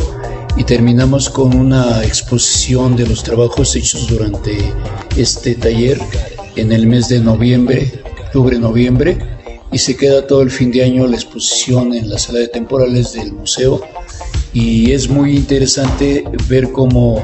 y 0.57 0.65
terminamos 0.65 1.29
con 1.29 1.55
una 1.57 2.05
exposición 2.05 2.97
de 2.97 3.07
los 3.07 3.23
trabajos 3.23 3.75
hechos 3.77 4.09
durante 4.09 4.57
este 5.17 5.55
taller 5.55 5.99
en 6.57 6.73
el 6.73 6.87
mes 6.87 7.09
de 7.09 7.21
noviembre, 7.21 8.03
octubre-noviembre, 8.27 9.19
y 9.71 9.79
se 9.79 9.97
queda 9.97 10.27
todo 10.27 10.43
el 10.43 10.51
fin 10.51 10.71
de 10.71 10.85
año 10.85 11.07
la 11.07 11.17
exposición 11.17 11.95
en 11.95 12.11
la 12.11 12.19
sala 12.19 12.41
de 12.41 12.49
temporales 12.49 13.13
del 13.15 13.33
museo. 13.33 13.81
Y 14.53 14.93
es 14.93 15.09
muy 15.09 15.35
interesante 15.35 16.25
ver 16.49 16.71
cómo 16.73 17.23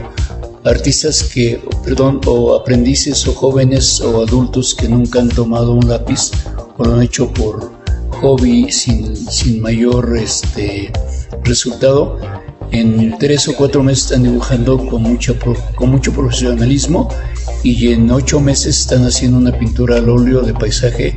artistas 0.64 1.22
que, 1.22 1.60
perdón, 1.84 2.20
o 2.26 2.54
aprendices 2.54 3.26
o 3.28 3.34
jóvenes 3.34 4.00
o 4.00 4.22
adultos 4.22 4.74
que 4.74 4.88
nunca 4.88 5.20
han 5.20 5.28
tomado 5.28 5.72
un 5.72 5.88
lápiz 5.88 6.30
o 6.78 6.84
lo 6.84 6.94
han 6.94 7.02
hecho 7.02 7.30
por 7.32 7.77
hobby 8.20 8.70
sin, 8.70 9.16
sin 9.16 9.60
mayor 9.60 10.16
este, 10.16 10.92
resultado. 11.44 12.18
En 12.70 13.16
tres 13.18 13.48
o 13.48 13.56
cuatro 13.56 13.82
meses 13.82 14.04
están 14.04 14.24
dibujando 14.24 14.76
con 14.76 15.02
mucho, 15.02 15.36
con 15.74 15.90
mucho 15.90 16.12
profesionalismo 16.12 17.08
y 17.62 17.92
en 17.92 18.10
ocho 18.10 18.40
meses 18.40 18.78
están 18.80 19.04
haciendo 19.04 19.38
una 19.38 19.58
pintura 19.58 19.96
al 19.96 20.08
óleo 20.10 20.42
de 20.42 20.52
paisaje 20.52 21.16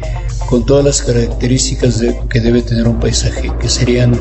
con 0.49 0.65
todas 0.65 0.85
las 0.85 1.01
características 1.01 1.99
de, 1.99 2.17
que 2.29 2.39
debe 2.39 2.61
tener 2.61 2.87
un 2.87 2.99
paisaje, 2.99 3.51
que 3.59 3.67
serían 3.67 4.13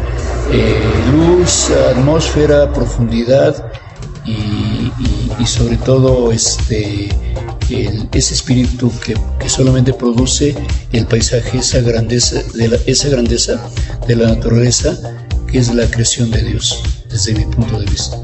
eh, 0.53 0.75
luz, 1.13 1.71
atmósfera, 1.91 2.73
profundidad 2.73 3.73
y, 4.27 4.91
y 5.41 5.47
sobre 5.47 5.77
todo 5.77 6.33
este 6.33 7.09
ese 8.13 8.35
espíritu 8.35 8.93
que, 9.05 9.15
solamente 9.49 9.93
produce 9.93 10.55
el 10.93 11.07
paisaje, 11.07 11.59
esa 11.59 11.81
grandeza, 11.81 12.43
de 12.55 12.69
la, 12.69 12.79
esa 12.87 13.09
grandeza 13.09 13.61
de 14.07 14.17
la 14.17 14.29
naturaleza 14.29 14.97
que 15.51 15.59
es 15.59 15.75
la 15.75 15.87
creación 15.91 16.31
de 16.31 16.43
Dios, 16.45 16.83
desde 17.11 17.35
mi 17.35 17.45
punto 17.45 17.81
de 17.81 17.87
vista. 17.87 18.17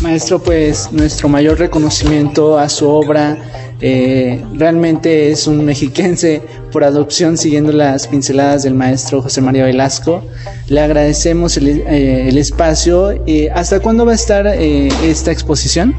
Maestro, 0.00 0.42
pues 0.42 0.90
nuestro 0.92 1.28
mayor 1.28 1.58
reconocimiento 1.58 2.58
a 2.58 2.68
su 2.68 2.88
obra. 2.88 3.38
Eh, 3.82 4.42
realmente 4.54 5.30
es 5.30 5.46
un 5.46 5.62
mexiquense 5.62 6.40
por 6.72 6.82
adopción 6.82 7.36
siguiendo 7.36 7.72
las 7.72 8.06
pinceladas 8.06 8.62
del 8.62 8.72
maestro 8.72 9.20
José 9.20 9.42
María 9.42 9.64
Velasco. 9.64 10.22
Le 10.68 10.80
agradecemos 10.80 11.56
el, 11.58 11.82
eh, 11.86 12.28
espacio. 12.38 13.12
Eh, 13.26 13.50
¿Hasta 13.54 13.80
cuándo 13.80 14.06
va 14.06 14.12
a 14.12 14.14
estar 14.14 14.46
esta 14.46 15.30
exposición? 15.30 15.94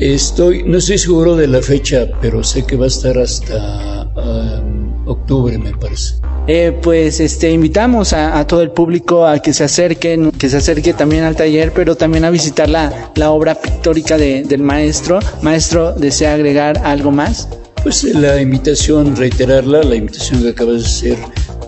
Estoy, 0.00 0.62
no 0.62 0.78
estoy 0.78 0.98
seguro 0.98 1.36
de 1.36 1.48
la 1.48 1.60
fecha, 1.60 2.08
pero 2.20 2.44
sé 2.44 2.64
que 2.64 2.76
va 2.76 2.84
a 2.84 2.88
estar 2.88 3.18
hasta 3.18 4.08
um, 4.16 5.08
octubre 5.08 5.58
me 5.58 5.72
parece. 5.72 6.14
Eh, 6.48 6.76
pues 6.82 7.20
este 7.20 7.52
invitamos 7.52 8.12
a, 8.12 8.44
todo 8.46 8.62
el 8.62 8.70
público 8.70 9.26
a 9.26 9.38
que 9.38 9.52
se 9.52 9.64
acerquen, 9.64 10.32
que 10.32 10.48
se 10.48 10.56
acerque 10.56 10.92
también 10.92 11.24
al 11.24 11.36
taller, 11.36 11.72
pero 11.72 11.96
también 11.96 12.24
a 12.24 12.30
visitar 12.30 12.68
la, 12.68 13.12
la 13.14 13.30
obra 13.30 13.54
pictórica 13.54 14.18
del 14.18 14.62
maestro. 14.62 15.20
Maestro, 15.40 15.92
¿desea 15.92 16.34
agregar 16.34 16.78
algo 16.84 17.10
más? 17.10 17.48
Pues 17.82 18.04
la 18.04 18.40
invitación, 18.40 19.16
reiterarla, 19.16 19.82
la 19.82 19.96
invitación 19.96 20.42
que 20.42 20.50
acabas 20.50 20.82
de 20.82 20.88
hacer 20.88 21.18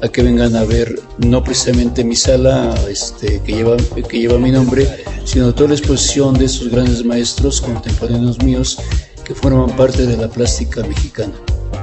a 0.04 0.08
que 0.08 0.22
vengan 0.22 0.54
a 0.54 0.64
ver 0.64 1.00
no 1.18 1.42
precisamente 1.42 2.04
mi 2.04 2.14
sala 2.14 2.74
este, 2.88 3.40
que, 3.42 3.52
lleva, 3.52 3.76
que 4.08 4.18
lleva 4.18 4.38
mi 4.38 4.50
nombre, 4.50 4.86
sino 5.24 5.54
toda 5.54 5.70
la 5.70 5.74
exposición 5.76 6.34
de 6.34 6.44
esos 6.44 6.68
grandes 6.68 7.04
maestros 7.04 7.60
contemporáneos 7.60 8.42
míos 8.42 8.78
que 9.24 9.34
forman 9.34 9.74
parte 9.76 10.06
de 10.06 10.16
la 10.16 10.28
plástica 10.28 10.82
mexicana. 10.82 11.32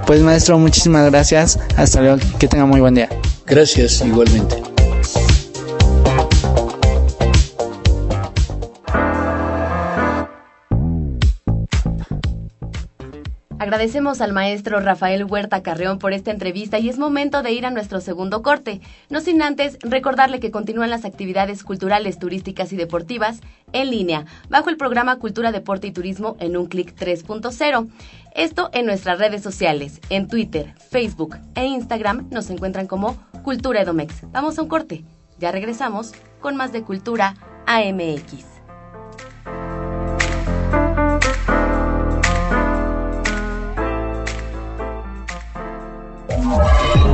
Pues 0.05 0.21
maestro, 0.21 0.59
muchísimas 0.59 1.09
gracias. 1.09 1.59
Hasta 1.75 2.01
luego. 2.01 2.17
Que 2.39 2.47
tenga 2.47 2.65
muy 2.65 2.79
buen 2.79 2.93
día. 2.93 3.09
Gracias, 3.47 4.01
igualmente. 4.05 4.70
Agradecemos 13.71 14.19
al 14.19 14.33
maestro 14.33 14.81
Rafael 14.81 15.23
Huerta 15.23 15.63
Carreón 15.63 15.97
por 15.97 16.11
esta 16.11 16.29
entrevista 16.29 16.77
y 16.77 16.89
es 16.89 16.97
momento 16.97 17.41
de 17.41 17.53
ir 17.53 17.65
a 17.65 17.71
nuestro 17.71 18.01
segundo 18.01 18.41
corte. 18.41 18.81
No 19.09 19.21
sin 19.21 19.41
antes 19.41 19.77
recordarle 19.79 20.41
que 20.41 20.51
continúan 20.51 20.89
las 20.89 21.05
actividades 21.05 21.63
culturales, 21.63 22.19
turísticas 22.19 22.73
y 22.73 22.75
deportivas 22.75 23.39
en 23.71 23.89
línea 23.89 24.25
bajo 24.49 24.69
el 24.69 24.75
programa 24.75 25.19
Cultura, 25.19 25.53
Deporte 25.53 25.87
y 25.87 25.93
Turismo 25.93 26.35
en 26.41 26.57
un 26.57 26.65
clic 26.65 26.93
3.0. 26.97 27.87
Esto 28.35 28.69
en 28.73 28.87
nuestras 28.87 29.19
redes 29.19 29.41
sociales, 29.41 30.01
en 30.09 30.27
Twitter, 30.27 30.73
Facebook 30.89 31.37
e 31.55 31.63
Instagram 31.63 32.27
nos 32.29 32.49
encuentran 32.49 32.87
como 32.87 33.15
Cultura 33.41 33.83
Edomex. 33.83 34.29
Vamos 34.33 34.59
a 34.59 34.63
un 34.63 34.67
corte. 34.67 35.05
Ya 35.39 35.53
regresamos 35.53 36.11
con 36.41 36.57
más 36.57 36.73
de 36.73 36.81
Cultura 36.81 37.35
AMX. 37.67 38.50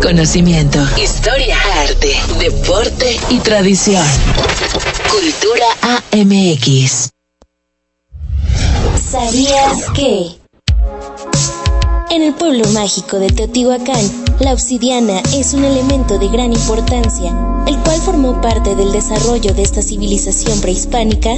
Conocimiento, 0.00 0.78
historia, 0.96 1.56
arte, 1.82 2.14
deporte 2.38 3.18
y 3.30 3.40
tradición. 3.40 4.06
Cultura 5.10 5.66
AMX. 6.12 7.10
¿Sabías 9.10 9.90
que? 9.96 10.38
En 12.10 12.22
el 12.22 12.32
pueblo 12.34 12.64
mágico 12.68 13.18
de 13.18 13.30
Teotihuacán, 13.30 14.36
la 14.38 14.52
obsidiana 14.52 15.20
es 15.34 15.52
un 15.52 15.64
elemento 15.64 16.18
de 16.20 16.28
gran 16.28 16.52
importancia, 16.52 17.32
el 17.72 17.78
cual 17.78 18.00
formó 18.00 18.40
parte 18.40 18.74
del 18.76 18.92
desarrollo 18.92 19.54
de 19.54 19.62
esta 19.62 19.80
civilización 19.80 20.60
prehispánica. 20.60 21.30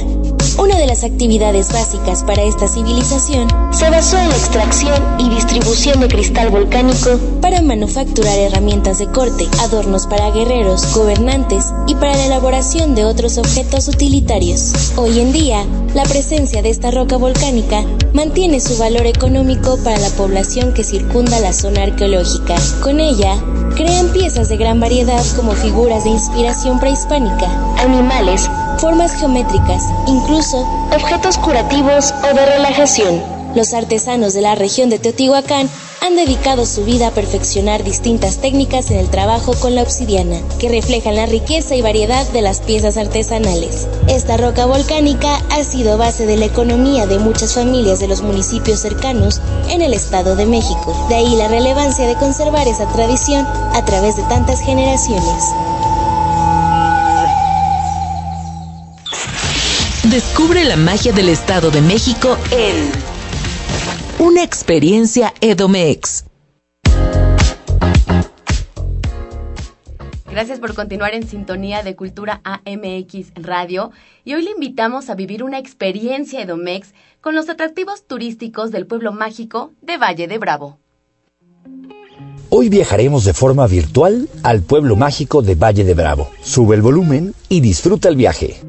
Una 0.57 0.77
de 0.77 0.87
las 0.87 1.03
actividades 1.03 1.71
básicas 1.71 2.23
para 2.23 2.43
esta 2.43 2.67
civilización 2.67 3.47
se 3.71 3.89
basó 3.89 4.17
en 4.17 4.29
la 4.29 4.35
extracción 4.35 5.01
y 5.19 5.29
distribución 5.29 5.99
de 6.01 6.07
cristal 6.07 6.49
volcánico 6.49 7.17
para 7.41 7.61
manufacturar 7.61 8.37
herramientas 8.37 8.99
de 8.99 9.07
corte, 9.07 9.47
adornos 9.59 10.07
para 10.07 10.31
guerreros, 10.31 10.93
gobernantes 10.93 11.73
y 11.87 11.95
para 11.95 12.15
la 12.15 12.25
elaboración 12.25 12.95
de 12.95 13.05
otros 13.05 13.37
objetos 13.37 13.87
utilitarios. 13.87 14.93
Hoy 14.97 15.19
en 15.19 15.31
día, 15.31 15.65
la 15.93 16.03
presencia 16.03 16.61
de 16.61 16.69
esta 16.69 16.91
roca 16.91 17.17
volcánica 17.17 17.83
mantiene 18.13 18.59
su 18.59 18.77
valor 18.77 19.05
económico 19.05 19.77
para 19.83 19.99
la 19.99 20.09
población 20.09 20.73
que 20.73 20.83
circunda 20.83 21.39
la 21.39 21.53
zona 21.53 21.83
arqueológica. 21.83 22.55
Con 22.81 22.99
ella, 22.99 23.35
crean 23.75 24.07
piezas 24.09 24.49
de 24.49 24.57
gran 24.57 24.79
variedad 24.79 25.23
como 25.35 25.51
figuras 25.51 26.05
de 26.05 26.11
inspiración 26.25 26.79
prehispánica, 26.79 27.47
animales, 27.77 28.49
formas 28.79 29.13
geométricas, 29.13 29.83
incluso 30.07 30.67
objetos 30.91 31.37
curativos 31.37 32.13
o 32.23 32.35
de 32.35 32.45
relajación. 32.45 33.21
Los 33.53 33.73
artesanos 33.73 34.33
de 34.33 34.41
la 34.41 34.55
región 34.55 34.89
de 34.89 34.97
Teotihuacán 34.97 35.69
han 36.01 36.15
dedicado 36.15 36.65
su 36.65 36.83
vida 36.83 37.07
a 37.07 37.11
perfeccionar 37.11 37.83
distintas 37.83 38.37
técnicas 38.37 38.89
en 38.89 38.97
el 38.97 39.09
trabajo 39.09 39.53
con 39.59 39.75
la 39.75 39.83
obsidiana, 39.83 40.39
que 40.59 40.69
reflejan 40.69 41.15
la 41.15 41.27
riqueza 41.27 41.75
y 41.75 41.81
variedad 41.81 42.27
de 42.31 42.41
las 42.41 42.59
piezas 42.59 42.97
artesanales. 42.97 43.87
Esta 44.07 44.35
roca 44.35 44.65
volcánica 44.65 45.41
ha 45.51 45.63
sido 45.63 45.97
base 45.97 46.25
de 46.25 46.37
la 46.37 46.45
economía 46.45 47.05
de 47.05 47.19
muchas 47.19 47.53
familias 47.53 47.99
de 47.99 48.07
los 48.07 48.23
municipios 48.23 48.79
cercanos 48.79 49.41
en 49.69 49.81
el 49.83 49.93
Estado 49.93 50.35
de 50.35 50.47
México. 50.47 50.95
De 51.07 51.15
ahí 51.15 51.35
la 51.35 51.47
relevancia 51.47 52.07
de 52.07 52.15
conservar 52.15 52.67
esa 52.67 52.87
tradición 52.87 53.45
a 53.45 53.85
través 53.85 54.15
de 54.15 54.23
tantas 54.23 54.59
generaciones. 54.61 55.53
Descubre 60.15 60.63
la 60.63 60.77
magia 60.77 61.11
del 61.11 61.27
Estado 61.27 61.71
de 61.71 61.81
México 61.81 62.37
en 62.49 62.89
una 64.25 64.43
experiencia 64.43 65.33
Edomex. 65.41 66.23
Gracias 70.31 70.61
por 70.61 70.73
continuar 70.73 71.15
en 71.15 71.27
sintonía 71.27 71.83
de 71.83 71.97
Cultura 71.97 72.39
AMX 72.45 73.33
Radio 73.35 73.91
y 74.23 74.35
hoy 74.35 74.43
le 74.45 74.51
invitamos 74.51 75.09
a 75.09 75.15
vivir 75.15 75.43
una 75.43 75.59
experiencia 75.59 76.41
Edomex 76.41 76.93
con 77.19 77.35
los 77.35 77.49
atractivos 77.49 78.07
turísticos 78.07 78.71
del 78.71 78.87
pueblo 78.87 79.11
mágico 79.11 79.73
de 79.81 79.97
Valle 79.97 80.29
de 80.29 80.37
Bravo. 80.37 80.79
Hoy 82.47 82.69
viajaremos 82.69 83.25
de 83.25 83.33
forma 83.33 83.67
virtual 83.67 84.29
al 84.43 84.61
pueblo 84.61 84.95
mágico 84.95 85.41
de 85.41 85.55
Valle 85.55 85.83
de 85.83 85.93
Bravo. 85.93 86.29
Sube 86.41 86.77
el 86.77 86.81
volumen 86.81 87.33
y 87.49 87.59
disfruta 87.59 88.07
el 88.07 88.15
viaje. 88.15 88.61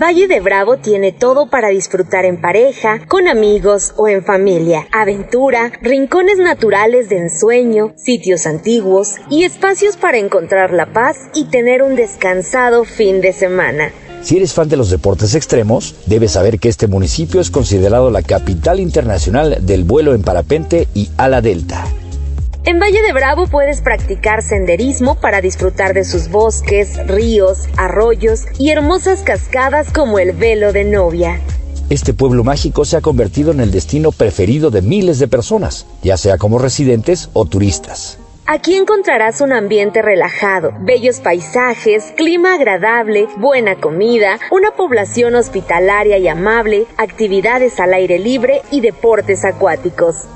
Valle 0.00 0.28
de 0.28 0.38
Bravo 0.38 0.76
tiene 0.76 1.10
todo 1.10 1.50
para 1.50 1.70
disfrutar 1.70 2.24
en 2.24 2.40
pareja, 2.40 3.00
con 3.08 3.26
amigos 3.26 3.94
o 3.96 4.06
en 4.06 4.24
familia. 4.24 4.86
Aventura, 4.92 5.72
rincones 5.82 6.38
naturales 6.38 7.08
de 7.08 7.18
ensueño, 7.18 7.94
sitios 7.96 8.46
antiguos 8.46 9.16
y 9.28 9.42
espacios 9.42 9.96
para 9.96 10.18
encontrar 10.18 10.72
la 10.72 10.92
paz 10.92 11.16
y 11.34 11.46
tener 11.46 11.82
un 11.82 11.96
descansado 11.96 12.84
fin 12.84 13.20
de 13.20 13.32
semana. 13.32 13.90
Si 14.22 14.36
eres 14.36 14.54
fan 14.54 14.68
de 14.68 14.76
los 14.76 14.88
deportes 14.88 15.34
extremos, 15.34 15.96
debes 16.06 16.30
saber 16.30 16.60
que 16.60 16.68
este 16.68 16.86
municipio 16.86 17.40
es 17.40 17.50
considerado 17.50 18.12
la 18.12 18.22
capital 18.22 18.78
internacional 18.78 19.58
del 19.62 19.82
vuelo 19.82 20.14
en 20.14 20.22
parapente 20.22 20.86
y 20.94 21.10
ala 21.16 21.40
delta. 21.40 21.84
En 22.68 22.78
Valle 22.78 23.00
de 23.00 23.14
Bravo 23.14 23.46
puedes 23.46 23.80
practicar 23.80 24.42
senderismo 24.42 25.14
para 25.14 25.40
disfrutar 25.40 25.94
de 25.94 26.04
sus 26.04 26.28
bosques, 26.28 26.98
ríos, 27.06 27.66
arroyos 27.78 28.44
y 28.58 28.68
hermosas 28.68 29.22
cascadas 29.22 29.90
como 29.90 30.18
el 30.18 30.32
velo 30.32 30.74
de 30.74 30.84
novia. 30.84 31.40
este 31.88 32.12
pueblo 32.12 32.44
mágico 32.44 32.84
se 32.84 32.98
ha 32.98 33.00
convertido 33.00 33.52
en 33.52 33.60
el 33.60 33.70
destino 33.70 34.12
preferido 34.12 34.70
de 34.70 34.82
miles 34.82 35.18
de 35.18 35.28
personas, 35.28 35.86
ya 36.02 36.18
sea 36.18 36.36
como 36.36 36.58
residentes 36.58 37.30
o 37.32 37.46
turistas. 37.46 38.18
Aquí 38.44 38.74
encontrarás 38.74 39.40
un 39.40 39.54
ambiente 39.54 40.02
relajado, 40.02 40.74
bellos 40.80 41.20
paisajes, 41.20 42.12
clima 42.18 42.56
agradable, 42.56 43.28
buena 43.38 43.76
comida, 43.76 44.38
una 44.50 44.72
población 44.72 45.36
hospitalaria 45.36 46.18
y 46.18 46.28
amable, 46.28 46.84
actividades 46.98 47.80
al 47.80 47.94
aire 47.94 48.18
libre 48.18 48.60
y 48.70 48.82
deportes 48.82 49.46
acuáticos. 49.46 50.26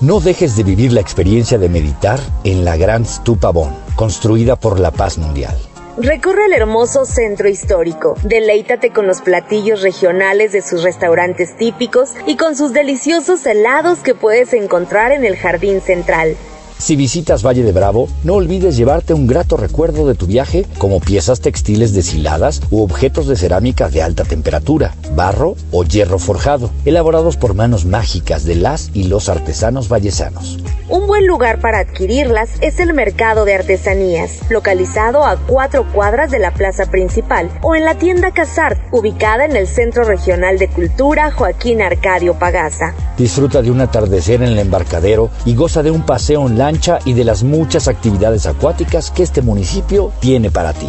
No 0.00 0.18
dejes 0.18 0.56
de 0.56 0.62
vivir 0.62 0.94
la 0.94 1.02
experiencia 1.02 1.58
de 1.58 1.68
meditar 1.68 2.18
en 2.44 2.64
la 2.64 2.78
Gran 2.78 3.04
Stupa 3.04 3.50
Bon, 3.50 3.70
construida 3.96 4.56
por 4.56 4.80
la 4.80 4.90
paz 4.90 5.18
mundial. 5.18 5.54
Recorre 5.98 6.46
el 6.46 6.54
hermoso 6.54 7.04
centro 7.04 7.50
histórico, 7.50 8.14
deleítate 8.22 8.92
con 8.92 9.06
los 9.06 9.20
platillos 9.20 9.82
regionales 9.82 10.52
de 10.52 10.62
sus 10.62 10.84
restaurantes 10.84 11.54
típicos 11.54 12.14
y 12.26 12.38
con 12.38 12.56
sus 12.56 12.72
deliciosos 12.72 13.44
helados 13.44 13.98
que 13.98 14.14
puedes 14.14 14.54
encontrar 14.54 15.12
en 15.12 15.26
el 15.26 15.36
jardín 15.36 15.82
central. 15.82 16.34
Si 16.80 16.96
visitas 16.96 17.44
Valle 17.44 17.62
de 17.62 17.72
Bravo, 17.72 18.08
no 18.24 18.36
olvides 18.36 18.74
llevarte 18.74 19.12
un 19.12 19.26
grato 19.26 19.58
recuerdo 19.58 20.08
de 20.08 20.14
tu 20.14 20.26
viaje 20.26 20.64
como 20.78 20.98
piezas 20.98 21.42
textiles 21.42 21.92
deshiladas 21.92 22.62
u 22.70 22.82
objetos 22.82 23.26
de 23.26 23.36
cerámica 23.36 23.90
de 23.90 24.00
alta 24.00 24.24
temperatura, 24.24 24.94
barro 25.14 25.56
o 25.72 25.84
hierro 25.84 26.18
forjado, 26.18 26.70
elaborados 26.86 27.36
por 27.36 27.52
manos 27.52 27.84
mágicas 27.84 28.44
de 28.44 28.54
las 28.54 28.90
y 28.94 29.04
los 29.04 29.28
artesanos 29.28 29.90
vallesanos. 29.90 30.58
Un 30.88 31.06
buen 31.06 31.26
lugar 31.26 31.60
para 31.60 31.80
adquirirlas 31.80 32.50
es 32.62 32.80
el 32.80 32.94
Mercado 32.94 33.44
de 33.44 33.54
Artesanías, 33.54 34.40
localizado 34.48 35.24
a 35.24 35.36
cuatro 35.36 35.86
cuadras 35.92 36.30
de 36.30 36.38
la 36.38 36.52
plaza 36.52 36.86
principal, 36.86 37.50
o 37.62 37.76
en 37.76 37.84
la 37.84 37.94
tienda 37.96 38.32
Casart, 38.32 38.80
ubicada 38.90 39.44
en 39.44 39.54
el 39.54 39.68
Centro 39.68 40.02
Regional 40.02 40.58
de 40.58 40.68
Cultura 40.68 41.30
Joaquín 41.30 41.82
Arcadio 41.82 42.34
Pagaza. 42.38 42.94
Disfruta 43.16 43.60
de 43.60 43.70
un 43.70 43.82
atardecer 43.82 44.42
en 44.42 44.48
el 44.48 44.58
embarcadero 44.58 45.30
y 45.44 45.54
goza 45.54 45.82
de 45.82 45.90
un 45.90 46.02
paseo 46.02 46.40
online 46.40 46.69
y 47.04 47.14
de 47.14 47.24
las 47.24 47.42
muchas 47.42 47.88
actividades 47.88 48.46
acuáticas 48.46 49.10
que 49.10 49.24
este 49.24 49.42
municipio 49.42 50.12
tiene 50.20 50.50
para 50.50 50.72
ti. 50.72 50.86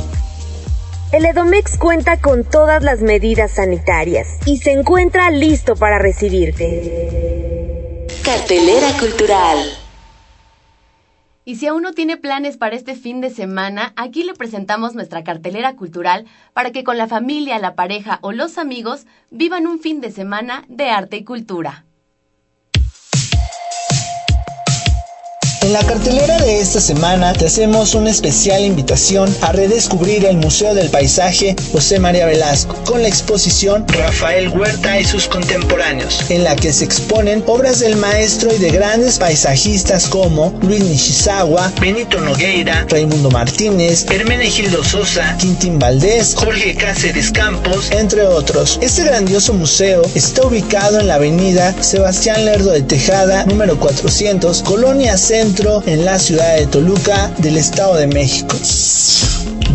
El 1.11 1.25
Edomex 1.25 1.77
cuenta 1.77 2.21
con 2.21 2.43
todas 2.43 2.83
las 2.83 3.01
medidas 3.01 3.53
sanitarias 3.53 4.27
y 4.45 4.57
se 4.57 4.73
encuentra 4.73 5.31
listo 5.31 5.75
para 5.75 5.97
recibirte. 5.97 8.05
Cartelera 8.23 8.89
Cultural. 8.99 9.57
Y 11.43 11.55
si 11.55 11.65
aún 11.65 11.81
no 11.81 11.93
tiene 11.93 12.17
planes 12.17 12.57
para 12.57 12.75
este 12.75 12.95
fin 12.95 13.19
de 13.19 13.31
semana, 13.31 13.93
aquí 13.95 14.23
le 14.23 14.35
presentamos 14.35 14.93
nuestra 14.93 15.23
cartelera 15.23 15.75
cultural 15.75 16.27
para 16.53 16.71
que 16.71 16.83
con 16.83 16.97
la 16.97 17.07
familia, 17.07 17.57
la 17.57 17.73
pareja 17.73 18.19
o 18.21 18.31
los 18.31 18.59
amigos 18.59 19.07
vivan 19.31 19.65
un 19.65 19.79
fin 19.79 19.99
de 19.99 20.11
semana 20.11 20.63
de 20.69 20.91
arte 20.91 21.17
y 21.17 21.23
cultura. 21.23 21.85
En 25.63 25.73
la 25.73 25.85
cartelera 25.85 26.39
de 26.39 26.59
esta 26.59 26.81
semana 26.81 27.33
te 27.33 27.45
hacemos 27.45 27.93
una 27.93 28.09
especial 28.09 28.63
invitación 28.65 29.33
a 29.41 29.51
redescubrir 29.51 30.25
el 30.25 30.37
Museo 30.37 30.73
del 30.73 30.89
Paisaje 30.89 31.55
José 31.71 31.99
María 31.99 32.25
Velasco 32.25 32.75
con 32.83 33.03
la 33.03 33.07
exposición 33.07 33.85
Rafael 33.87 34.49
Huerta 34.49 34.99
y 34.99 35.05
sus 35.05 35.27
contemporáneos, 35.27 36.25
en 36.29 36.43
la 36.43 36.55
que 36.55 36.73
se 36.73 36.83
exponen 36.83 37.43
obras 37.45 37.79
del 37.79 37.95
maestro 37.95 38.51
y 38.51 38.57
de 38.57 38.71
grandes 38.71 39.19
paisajistas 39.19 40.07
como 40.07 40.51
Luis 40.63 40.83
Nishizawa, 40.83 41.71
Benito 41.79 42.19
Nogueira, 42.19 42.87
Raimundo 42.89 43.29
Martínez, 43.29 44.07
Hermenegildo 44.09 44.83
Sosa, 44.83 45.37
Quintín 45.37 45.77
Valdés, 45.77 46.33
Jorge 46.35 46.73
Cáceres 46.73 47.31
Campos, 47.31 47.91
entre 47.91 48.23
otros. 48.23 48.79
Este 48.81 49.03
grandioso 49.03 49.53
museo 49.53 50.01
está 50.15 50.41
ubicado 50.47 50.99
en 50.99 51.07
la 51.07 51.15
avenida 51.15 51.75
Sebastián 51.83 52.45
Lerdo 52.45 52.71
de 52.71 52.81
Tejada, 52.81 53.45
número 53.45 53.79
400, 53.79 54.63
Colonia 54.63 55.15
Centro 55.17 55.50
en 55.85 56.05
la 56.05 56.17
ciudad 56.17 56.55
de 56.55 56.65
Toluca 56.65 57.29
del 57.39 57.57
Estado 57.57 57.95
de 57.95 58.07
México. 58.07 58.55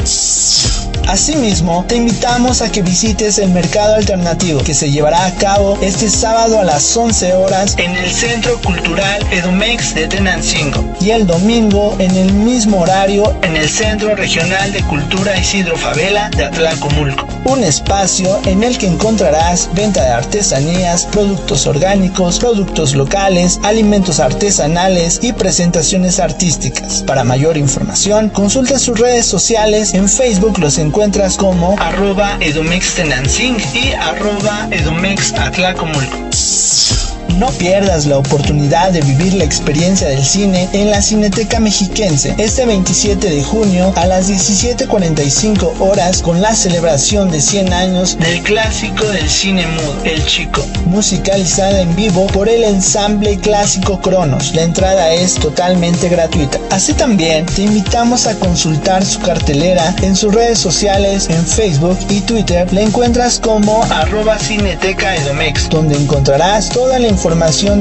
Asimismo, 1.08 1.86
te 1.88 1.96
invitamos 1.96 2.62
a 2.62 2.70
que 2.70 2.82
visites 2.82 3.38
el 3.40 3.52
mercado 3.52 3.96
alternativo 3.96 4.60
que 4.60 4.74
se 4.74 4.92
llevará 4.92 5.26
a 5.26 5.32
cabo 5.36 5.78
este 5.82 6.10
sábado 6.10 6.60
a 6.60 6.66
las 6.66 6.98
11 6.98 7.34
horas 7.34 7.76
en 7.78 7.96
el 7.96 8.12
Centro 8.12 8.60
Cultural 8.62 9.26
Edomex 9.32 9.96
de 9.96 10.08
Tenancingo 10.08 10.84
y 11.00 11.12
el 11.12 11.26
domingo 11.26 11.96
en 12.00 12.12
el 12.12 12.34
mismo 12.34 12.82
horario 12.82 13.34
en 13.42 13.56
el 13.56 13.70
Centro 13.70 14.16
Regional 14.18 14.74
de 14.74 14.84
Cultura 14.84 15.38
Isidro 15.38 15.78
Favela 15.78 16.30
de 16.32 16.44
Atlacomulco. 16.44 17.26
Un 17.46 17.64
espacio 17.64 18.42
en 18.46 18.64
el 18.64 18.78
que 18.78 18.88
encontrarás 18.88 19.70
venta 19.74 20.04
de 20.04 20.10
artesanías, 20.10 21.06
productos 21.06 21.68
orgánicos, 21.68 22.40
productos 22.40 22.96
locales, 22.96 23.62
alimentos 23.64 24.20
artesanales 24.20 25.20
y 25.22 25.32
presentaciones 25.32 26.20
artísticas. 26.20 27.04
Para 27.04 27.24
mayor 27.24 27.56
información, 27.56 28.28
consulta 28.28 28.78
sus 28.78 29.00
redes 29.00 29.26
sociales. 29.26 29.94
En 29.94 30.10
Facebook 30.10 30.60
los 30.60 30.78
encuentras 30.78 30.97
encuentras 30.98 31.38
como 31.38 31.76
arroba 31.78 32.40
edomextenancing 32.40 33.56
y 33.76 33.92
arroba 33.94 34.68
edomexatlacomulco. 34.72 36.18
No 37.38 37.52
pierdas 37.52 38.08
la 38.08 38.18
oportunidad 38.18 38.92
de 38.92 39.02
vivir 39.02 39.36
la 39.36 39.44
experiencia 39.44 40.08
del 40.08 40.26
cine 40.26 40.68
en 40.74 40.90
la 40.90 41.04
Cineteca 41.04 41.60
Mexiquense 41.60 42.34
este 42.40 42.66
27 42.66 43.30
de 43.30 43.44
junio 43.44 43.94
a 43.96 44.08
las 44.08 44.28
17.45 44.28 45.80
horas 45.80 46.24
con 46.24 46.42
la 46.42 46.56
celebración 46.56 47.30
de 47.30 47.40
100 47.40 47.74
años 47.74 48.18
del 48.18 48.42
clásico 48.42 49.06
del 49.10 49.30
cine 49.30 49.68
mudo, 49.68 50.04
El 50.04 50.26
Chico, 50.26 50.66
musicalizada 50.86 51.80
en 51.80 51.96
vivo 51.96 52.26
por 52.26 52.50
el 52.50 52.64
ensamble 52.64 53.38
clásico 53.38 54.02
Cronos. 54.02 54.56
La 54.56 54.64
entrada 54.64 55.14
es 55.14 55.36
totalmente 55.36 56.10
gratuita. 56.10 56.60
Así 56.72 56.94
también 56.94 57.46
te 57.46 57.62
invitamos 57.62 58.26
a 58.26 58.34
consultar 58.40 59.06
su 59.06 59.20
cartelera 59.20 59.96
en 60.02 60.16
sus 60.16 60.34
redes 60.34 60.58
sociales, 60.58 61.30
en 61.30 61.46
Facebook 61.46 62.00
y 62.10 62.22
Twitter. 62.22 62.74
La 62.74 62.82
encuentras 62.82 63.40
como 63.40 63.84
arroba 63.92 64.40
cineteca 64.40 65.16
edomex, 65.16 65.70
donde 65.70 65.96
encontrarás 65.96 66.70
toda 66.70 66.98
la 66.98 67.08
información 67.08 67.27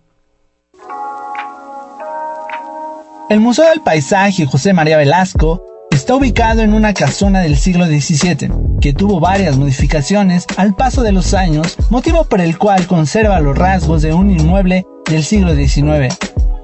El 3.28 3.40
Museo 3.40 3.68
del 3.68 3.82
Paisaje 3.82 4.46
José 4.46 4.72
María 4.72 4.96
Velasco 4.96 5.62
está 5.90 6.14
ubicado 6.14 6.62
en 6.62 6.72
una 6.72 6.94
casona 6.94 7.40
del 7.40 7.58
siglo 7.58 7.84
XVII, 7.84 8.50
que 8.80 8.94
tuvo 8.94 9.20
varias 9.20 9.58
modificaciones 9.58 10.46
al 10.56 10.74
paso 10.74 11.02
de 11.02 11.12
los 11.12 11.34
años, 11.34 11.76
motivo 11.90 12.24
por 12.24 12.40
el 12.40 12.56
cual 12.56 12.86
conserva 12.86 13.38
los 13.40 13.58
rasgos 13.58 14.00
de 14.00 14.14
un 14.14 14.30
inmueble 14.30 14.86
del 15.10 15.24
siglo 15.24 15.54
XIX. 15.54 16.16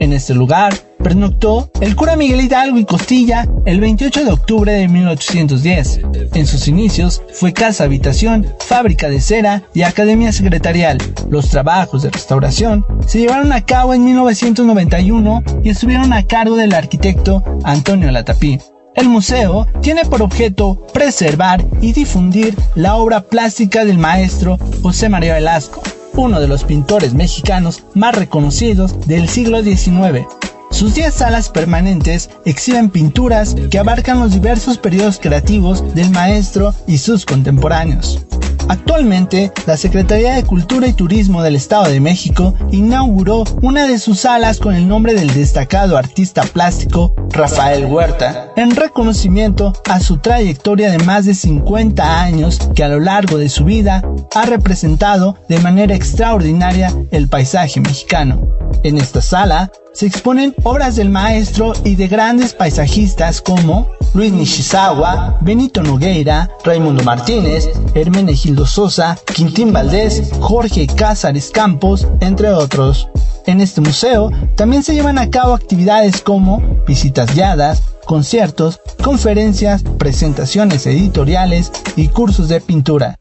En 0.05 0.13
este 0.13 0.35
lugar 0.35 0.75
pernoctó 1.03 1.71
el 1.81 1.97
cura 1.97 2.15
Miguel 2.15 2.43
Hidalgo 2.43 2.77
y 2.77 2.85
Costilla 2.85 3.49
el 3.65 3.81
28 3.81 4.27
de 4.27 4.33
octubre 4.33 4.71
de 4.71 4.87
1810. 4.87 6.01
En 6.35 6.47
sus 6.47 6.69
inicios 6.69 7.23
fue 7.33 7.55
casa 7.55 7.85
habitación, 7.85 8.47
fábrica 8.59 9.09
de 9.09 9.23
cera 9.23 9.63
y 9.73 9.81
academia 9.81 10.31
secretarial. 10.31 10.99
Los 11.31 11.49
trabajos 11.49 12.03
de 12.03 12.11
restauración 12.11 12.85
se 13.07 13.21
llevaron 13.21 13.51
a 13.55 13.65
cabo 13.65 13.95
en 13.95 14.05
1991 14.05 15.43
y 15.63 15.71
estuvieron 15.71 16.13
a 16.13 16.27
cargo 16.27 16.57
del 16.57 16.75
arquitecto 16.75 17.43
Antonio 17.65 18.11
Latapí. 18.11 18.59
El 18.95 19.09
museo 19.09 19.67
tiene 19.81 20.05
por 20.05 20.21
objeto 20.21 20.87
preservar 20.93 21.65
y 21.81 21.95
difundir 21.95 22.55
la 22.75 22.97
obra 22.97 23.23
plástica 23.23 23.87
del 23.87 23.97
maestro 23.97 24.59
José 24.83 25.09
María 25.09 25.33
Velasco, 25.33 25.83
uno 26.17 26.41
de 26.41 26.49
los 26.49 26.65
pintores 26.65 27.15
mexicanos 27.15 27.85
más 27.95 28.15
reconocidos 28.15 29.07
del 29.07 29.29
siglo 29.29 29.63
XIX. 29.63 30.27
Sus 30.71 30.95
10 30.95 31.15
salas 31.15 31.51
permanentes 31.51 32.31
exhiben 32.45 32.91
pinturas 32.91 33.55
que 33.71 33.79
abarcan 33.79 34.19
los 34.21 34.33
diversos 34.33 34.79
periodos 34.79 35.19
creativos 35.21 35.95
del 35.95 36.11
maestro 36.11 36.75
y 36.87 36.99
sus 36.99 37.25
contemporáneos. 37.25 38.25
Actualmente, 38.69 39.53
la 39.67 39.77
Secretaría 39.77 40.35
de 40.35 40.45
Cultura 40.45 40.87
y 40.87 40.93
Turismo 40.93 41.43
del 41.43 41.57
Estado 41.57 41.89
de 41.89 42.01
México 42.01 42.55
inauguró 42.71 43.45
una 43.63 43.87
de 43.87 43.99
sus 43.99 44.21
salas 44.21 44.59
con 44.59 44.75
el 44.75 44.89
nombre 44.89 45.15
del 45.15 45.33
destacado 45.35 45.97
artista 45.97 46.43
plástico 46.43 47.15
Rafael 47.31 47.87
Huerta, 47.87 48.53
en 48.57 48.75
reconocimiento 48.75 49.73
a 49.89 50.01
su 50.01 50.19
trayectoria 50.19 50.91
de 50.91 50.99
más 50.99 51.27
de 51.27 51.35
50 51.35 52.23
años 52.23 52.59
que 52.75 52.85
a 52.85 52.89
lo 52.89 53.01
largo 53.01 53.39
de 53.39 53.49
su 53.49 53.65
vida 53.65 54.03
ha 54.35 54.47
representado 54.47 55.37
de 55.49 55.59
manera 55.59 55.95
extraordinaria 55.95 56.95
el 57.11 57.29
paisaje 57.29 57.81
mexicano. 57.81 58.49
En 58.83 58.99
esta 58.99 59.21
sala 59.21 59.71
se 59.95 60.07
exponen 60.07 60.55
obras 60.65 60.97
del 60.97 61.09
maestro 61.09 61.73
y 61.85 61.95
de 61.95 62.09
grandes 62.09 62.53
paisajistas 62.53 63.41
como 63.41 63.89
Luis 64.13 64.33
Nishizawa, 64.33 65.39
Benito 65.41 65.83
Nogueira, 65.83 66.51
Raimundo 66.65 67.03
Martínez, 67.05 67.69
Hermenegildo 67.95 68.67
Sosa, 68.67 69.17
Quintín 69.35 69.73
Valdés, 69.73 70.31
Jorge 70.41 70.87
Cázares 70.87 71.51
Campos, 71.51 72.07
entre 72.21 72.51
otros. 72.51 73.09
En 73.47 73.61
este 73.61 73.81
museo 73.81 74.31
también 74.57 74.83
se 74.83 74.95
llevan 74.95 75.19
a 75.19 75.31
cabo 75.31 75.55
actividades 75.55 76.21
como 76.21 76.61
visitas 76.87 77.35
guiadas, 77.35 77.83
conciertos, 78.05 78.81
conferencias, 79.03 79.83
presentaciones 79.99 80.87
editoriales 80.87 81.71
y 81.97 82.09
cursos 82.09 82.49
de 82.49 82.61
pintura. 82.61 83.19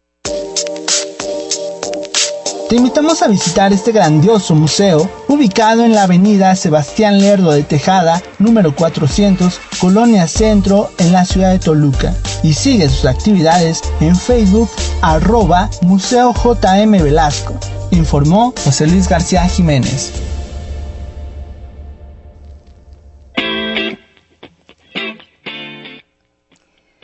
Te 2.74 2.78
invitamos 2.78 3.21
a 3.21 3.28
visitar 3.28 3.71
este 3.71 3.91
grandioso 3.91 4.55
museo 4.55 5.07
ubicado 5.28 5.86
en 5.86 5.93
la 5.93 6.05
avenida 6.05 6.55
Sebastián 6.55 7.19
Lerdo 7.19 7.51
de 7.51 7.61
Tejada, 7.61 8.19
número 8.39 8.76
400, 8.76 9.61
Colonia 9.80 10.28
Centro, 10.28 10.89
en 10.97 11.11
la 11.11 11.24
ciudad 11.24 11.51
de 11.51 11.59
Toluca. 11.59 12.15
Y 12.41 12.53
sigue 12.53 12.89
sus 12.89 13.05
actividades 13.05 13.84
en 13.99 14.15
Facebook, 14.15 14.71
arroba 15.03 15.69
Museo 15.84 16.34
JM 16.34 16.93
Velasco. 16.93 17.53
Informó 17.91 18.55
José 18.65 18.88
Luis 18.88 19.07
García 19.07 19.47
Jiménez. 19.47 20.11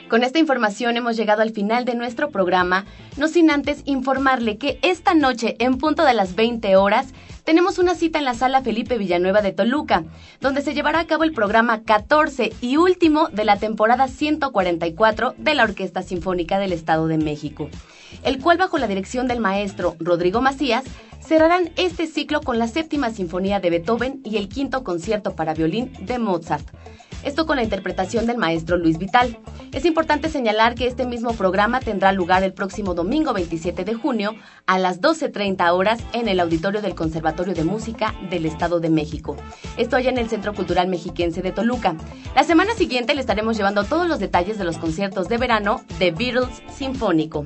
Con 0.09 0.23
esta 0.23 0.39
información 0.39 0.97
hemos 0.97 1.15
llegado 1.15 1.43
al 1.43 1.51
final 1.51 1.85
de 1.85 1.93
nuestro 1.93 2.31
programa, 2.31 2.85
no 3.17 3.27
sin 3.27 3.51
antes 3.51 3.83
informarle 3.85 4.57
que 4.57 4.79
esta 4.81 5.13
noche, 5.13 5.55
en 5.59 5.77
punto 5.77 6.03
de 6.03 6.15
las 6.15 6.33
20 6.33 6.75
horas, 6.77 7.13
tenemos 7.43 7.77
una 7.77 7.93
cita 7.93 8.17
en 8.17 8.25
la 8.25 8.33
sala 8.33 8.63
Felipe 8.63 8.97
Villanueva 8.97 9.43
de 9.43 9.51
Toluca, 9.51 10.05
donde 10.41 10.63
se 10.63 10.73
llevará 10.73 10.99
a 11.01 11.05
cabo 11.05 11.25
el 11.25 11.31
programa 11.31 11.83
14 11.83 12.53
y 12.59 12.77
último 12.77 13.27
de 13.29 13.45
la 13.45 13.57
temporada 13.57 14.07
144 14.07 15.35
de 15.37 15.53
la 15.53 15.63
Orquesta 15.63 16.01
Sinfónica 16.01 16.57
del 16.57 16.73
Estado 16.73 17.05
de 17.05 17.19
México, 17.19 17.69
el 18.23 18.39
cual 18.39 18.57
bajo 18.57 18.79
la 18.79 18.87
dirección 18.87 19.27
del 19.27 19.39
maestro 19.39 19.95
Rodrigo 19.99 20.41
Macías 20.41 20.85
cerrarán 21.21 21.69
este 21.75 22.07
ciclo 22.07 22.41
con 22.41 22.57
la 22.57 22.67
séptima 22.67 23.11
sinfonía 23.11 23.59
de 23.59 23.69
Beethoven 23.69 24.21
y 24.23 24.37
el 24.37 24.49
quinto 24.49 24.83
concierto 24.83 25.35
para 25.35 25.53
violín 25.53 25.93
de 26.01 26.17
Mozart. 26.17 26.67
Esto 27.23 27.45
con 27.45 27.57
la 27.57 27.63
interpretación 27.63 28.25
del 28.25 28.37
maestro 28.37 28.77
Luis 28.77 28.97
Vital. 28.97 29.37
Es 29.71 29.85
importante 29.85 30.29
señalar 30.29 30.75
que 30.75 30.87
este 30.87 31.05
mismo 31.05 31.33
programa 31.33 31.79
tendrá 31.79 32.11
lugar 32.11 32.43
el 32.43 32.53
próximo 32.53 32.93
domingo 32.93 33.33
27 33.33 33.85
de 33.85 33.93
junio 33.93 34.35
a 34.65 34.79
las 34.79 35.01
12.30 35.01 35.71
horas 35.73 35.99
en 36.13 36.27
el 36.27 36.39
auditorio 36.39 36.81
del 36.81 36.95
Conservatorio 36.95 37.53
de 37.53 37.63
Música 37.63 38.15
del 38.29 38.45
Estado 38.45 38.79
de 38.79 38.89
México. 38.89 39.35
Esto 39.77 39.95
allá 39.95 40.09
en 40.09 40.17
el 40.17 40.29
Centro 40.29 40.53
Cultural 40.53 40.87
Mexiquense 40.87 41.41
de 41.41 41.51
Toluca. 41.51 41.95
La 42.35 42.43
semana 42.43 42.73
siguiente 42.73 43.13
le 43.13 43.21
estaremos 43.21 43.57
llevando 43.57 43.83
todos 43.83 44.07
los 44.07 44.19
detalles 44.19 44.57
de 44.57 44.65
los 44.65 44.77
conciertos 44.77 45.27
de 45.29 45.37
verano 45.37 45.81
de 45.99 46.11
Beatles 46.11 46.61
Sinfónico. 46.71 47.43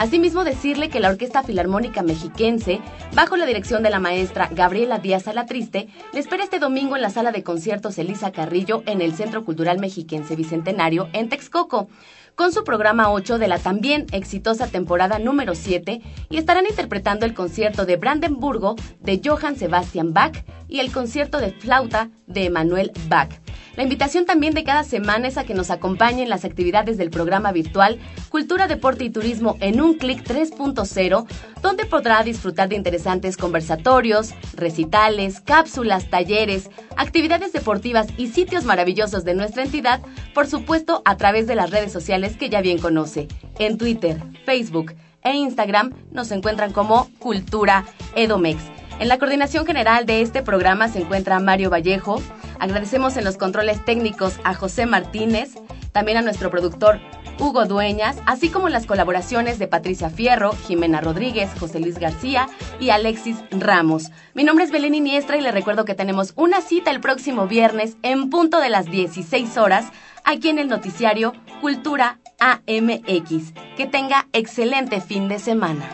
Asimismo, 0.00 0.44
decirle 0.44 0.88
que 0.88 0.98
la 0.98 1.10
Orquesta 1.10 1.42
Filarmónica 1.42 2.02
Mexiquense, 2.02 2.80
bajo 3.14 3.36
la 3.36 3.44
dirección 3.44 3.82
de 3.82 3.90
la 3.90 4.00
maestra 4.00 4.48
Gabriela 4.50 4.98
Díaz 4.98 5.28
Alatriste, 5.28 5.88
le 6.14 6.20
espera 6.20 6.42
este 6.42 6.58
domingo 6.58 6.96
en 6.96 7.02
la 7.02 7.10
sala 7.10 7.32
de 7.32 7.42
conciertos 7.42 7.98
Elisa 7.98 8.32
Carrillo 8.32 8.82
en 8.86 9.02
el 9.02 9.12
Centro 9.12 9.44
Cultural 9.44 9.78
Mexiquense 9.78 10.36
Bicentenario 10.36 11.10
en 11.12 11.28
Texcoco 11.28 11.90
con 12.34 12.50
su 12.50 12.64
programa 12.64 13.12
8 13.12 13.38
de 13.38 13.48
la 13.48 13.58
también 13.58 14.06
exitosa 14.12 14.68
temporada 14.68 15.18
número 15.18 15.54
7 15.54 16.00
y 16.30 16.36
estarán 16.38 16.64
interpretando 16.64 17.26
el 17.26 17.34
concierto 17.34 17.84
de 17.84 17.96
Brandenburgo 17.96 18.76
de 19.00 19.20
Johann 19.22 19.56
Sebastian 19.56 20.14
Bach 20.14 20.46
y 20.66 20.80
el 20.80 20.92
concierto 20.92 21.40
de 21.40 21.52
flauta 21.52 22.08
de 22.26 22.46
Emanuel 22.46 22.92
Bach. 23.08 23.28
La 23.76 23.84
invitación 23.84 24.26
también 24.26 24.52
de 24.52 24.64
cada 24.64 24.82
semana 24.82 25.28
es 25.28 25.38
a 25.38 25.44
que 25.44 25.54
nos 25.54 25.70
acompañen 25.70 26.28
las 26.28 26.44
actividades 26.44 26.98
del 26.98 27.10
programa 27.10 27.52
virtual 27.52 27.98
Cultura, 28.28 28.66
Deporte 28.66 29.04
y 29.04 29.10
Turismo 29.10 29.56
en 29.60 29.80
un 29.80 29.94
clic 29.94 30.24
3.0, 30.24 31.26
donde 31.62 31.86
podrá 31.86 32.22
disfrutar 32.22 32.68
de 32.68 32.76
interesantes 32.76 33.36
conversatorios, 33.36 34.34
recitales, 34.54 35.40
cápsulas, 35.40 36.10
talleres, 36.10 36.68
actividades 36.96 37.52
deportivas 37.52 38.08
y 38.16 38.28
sitios 38.28 38.64
maravillosos 38.64 39.24
de 39.24 39.34
nuestra 39.34 39.62
entidad, 39.62 40.00
por 40.34 40.46
supuesto 40.46 41.02
a 41.04 41.16
través 41.16 41.46
de 41.46 41.54
las 41.54 41.70
redes 41.70 41.92
sociales 41.92 42.36
que 42.36 42.50
ya 42.50 42.60
bien 42.60 42.78
conoce. 42.78 43.28
En 43.58 43.78
Twitter, 43.78 44.20
Facebook 44.44 44.94
e 45.22 45.32
Instagram 45.34 45.94
nos 46.10 46.30
encuentran 46.32 46.72
como 46.72 47.08
Cultura 47.18 47.84
Edomex. 48.14 48.60
En 48.98 49.08
la 49.08 49.18
coordinación 49.18 49.64
general 49.64 50.04
de 50.04 50.20
este 50.20 50.42
programa 50.42 50.88
se 50.88 51.00
encuentra 51.00 51.38
Mario 51.40 51.70
Vallejo. 51.70 52.20
Agradecemos 52.60 53.16
en 53.16 53.24
los 53.24 53.38
controles 53.38 53.84
técnicos 53.84 54.38
a 54.44 54.54
José 54.54 54.86
Martínez, 54.86 55.54
también 55.92 56.18
a 56.18 56.22
nuestro 56.22 56.50
productor 56.50 57.00
Hugo 57.38 57.64
Dueñas, 57.64 58.18
así 58.26 58.50
como 58.50 58.68
las 58.68 58.84
colaboraciones 58.84 59.58
de 59.58 59.66
Patricia 59.66 60.10
Fierro, 60.10 60.52
Jimena 60.52 61.00
Rodríguez, 61.00 61.50
José 61.58 61.80
Luis 61.80 61.98
García 61.98 62.48
y 62.78 62.90
Alexis 62.90 63.38
Ramos. 63.50 64.10
Mi 64.34 64.44
nombre 64.44 64.64
es 64.64 64.70
Belén 64.70 64.94
Iniestra 64.94 65.38
y 65.38 65.40
le 65.40 65.52
recuerdo 65.52 65.86
que 65.86 65.94
tenemos 65.94 66.34
una 66.36 66.60
cita 66.60 66.90
el 66.90 67.00
próximo 67.00 67.46
viernes 67.46 67.96
en 68.02 68.28
punto 68.28 68.60
de 68.60 68.68
las 68.68 68.86
16 68.86 69.56
horas 69.56 69.86
aquí 70.24 70.50
en 70.50 70.58
el 70.58 70.68
noticiario 70.68 71.32
Cultura 71.62 72.18
AMX. 72.40 73.54
Que 73.76 73.86
tenga 73.86 74.28
excelente 74.32 75.00
fin 75.00 75.28
de 75.28 75.38
semana. 75.38 75.88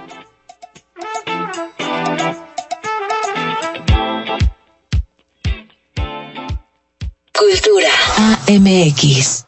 Cultura 7.56 7.88
AMX. 8.48 9.45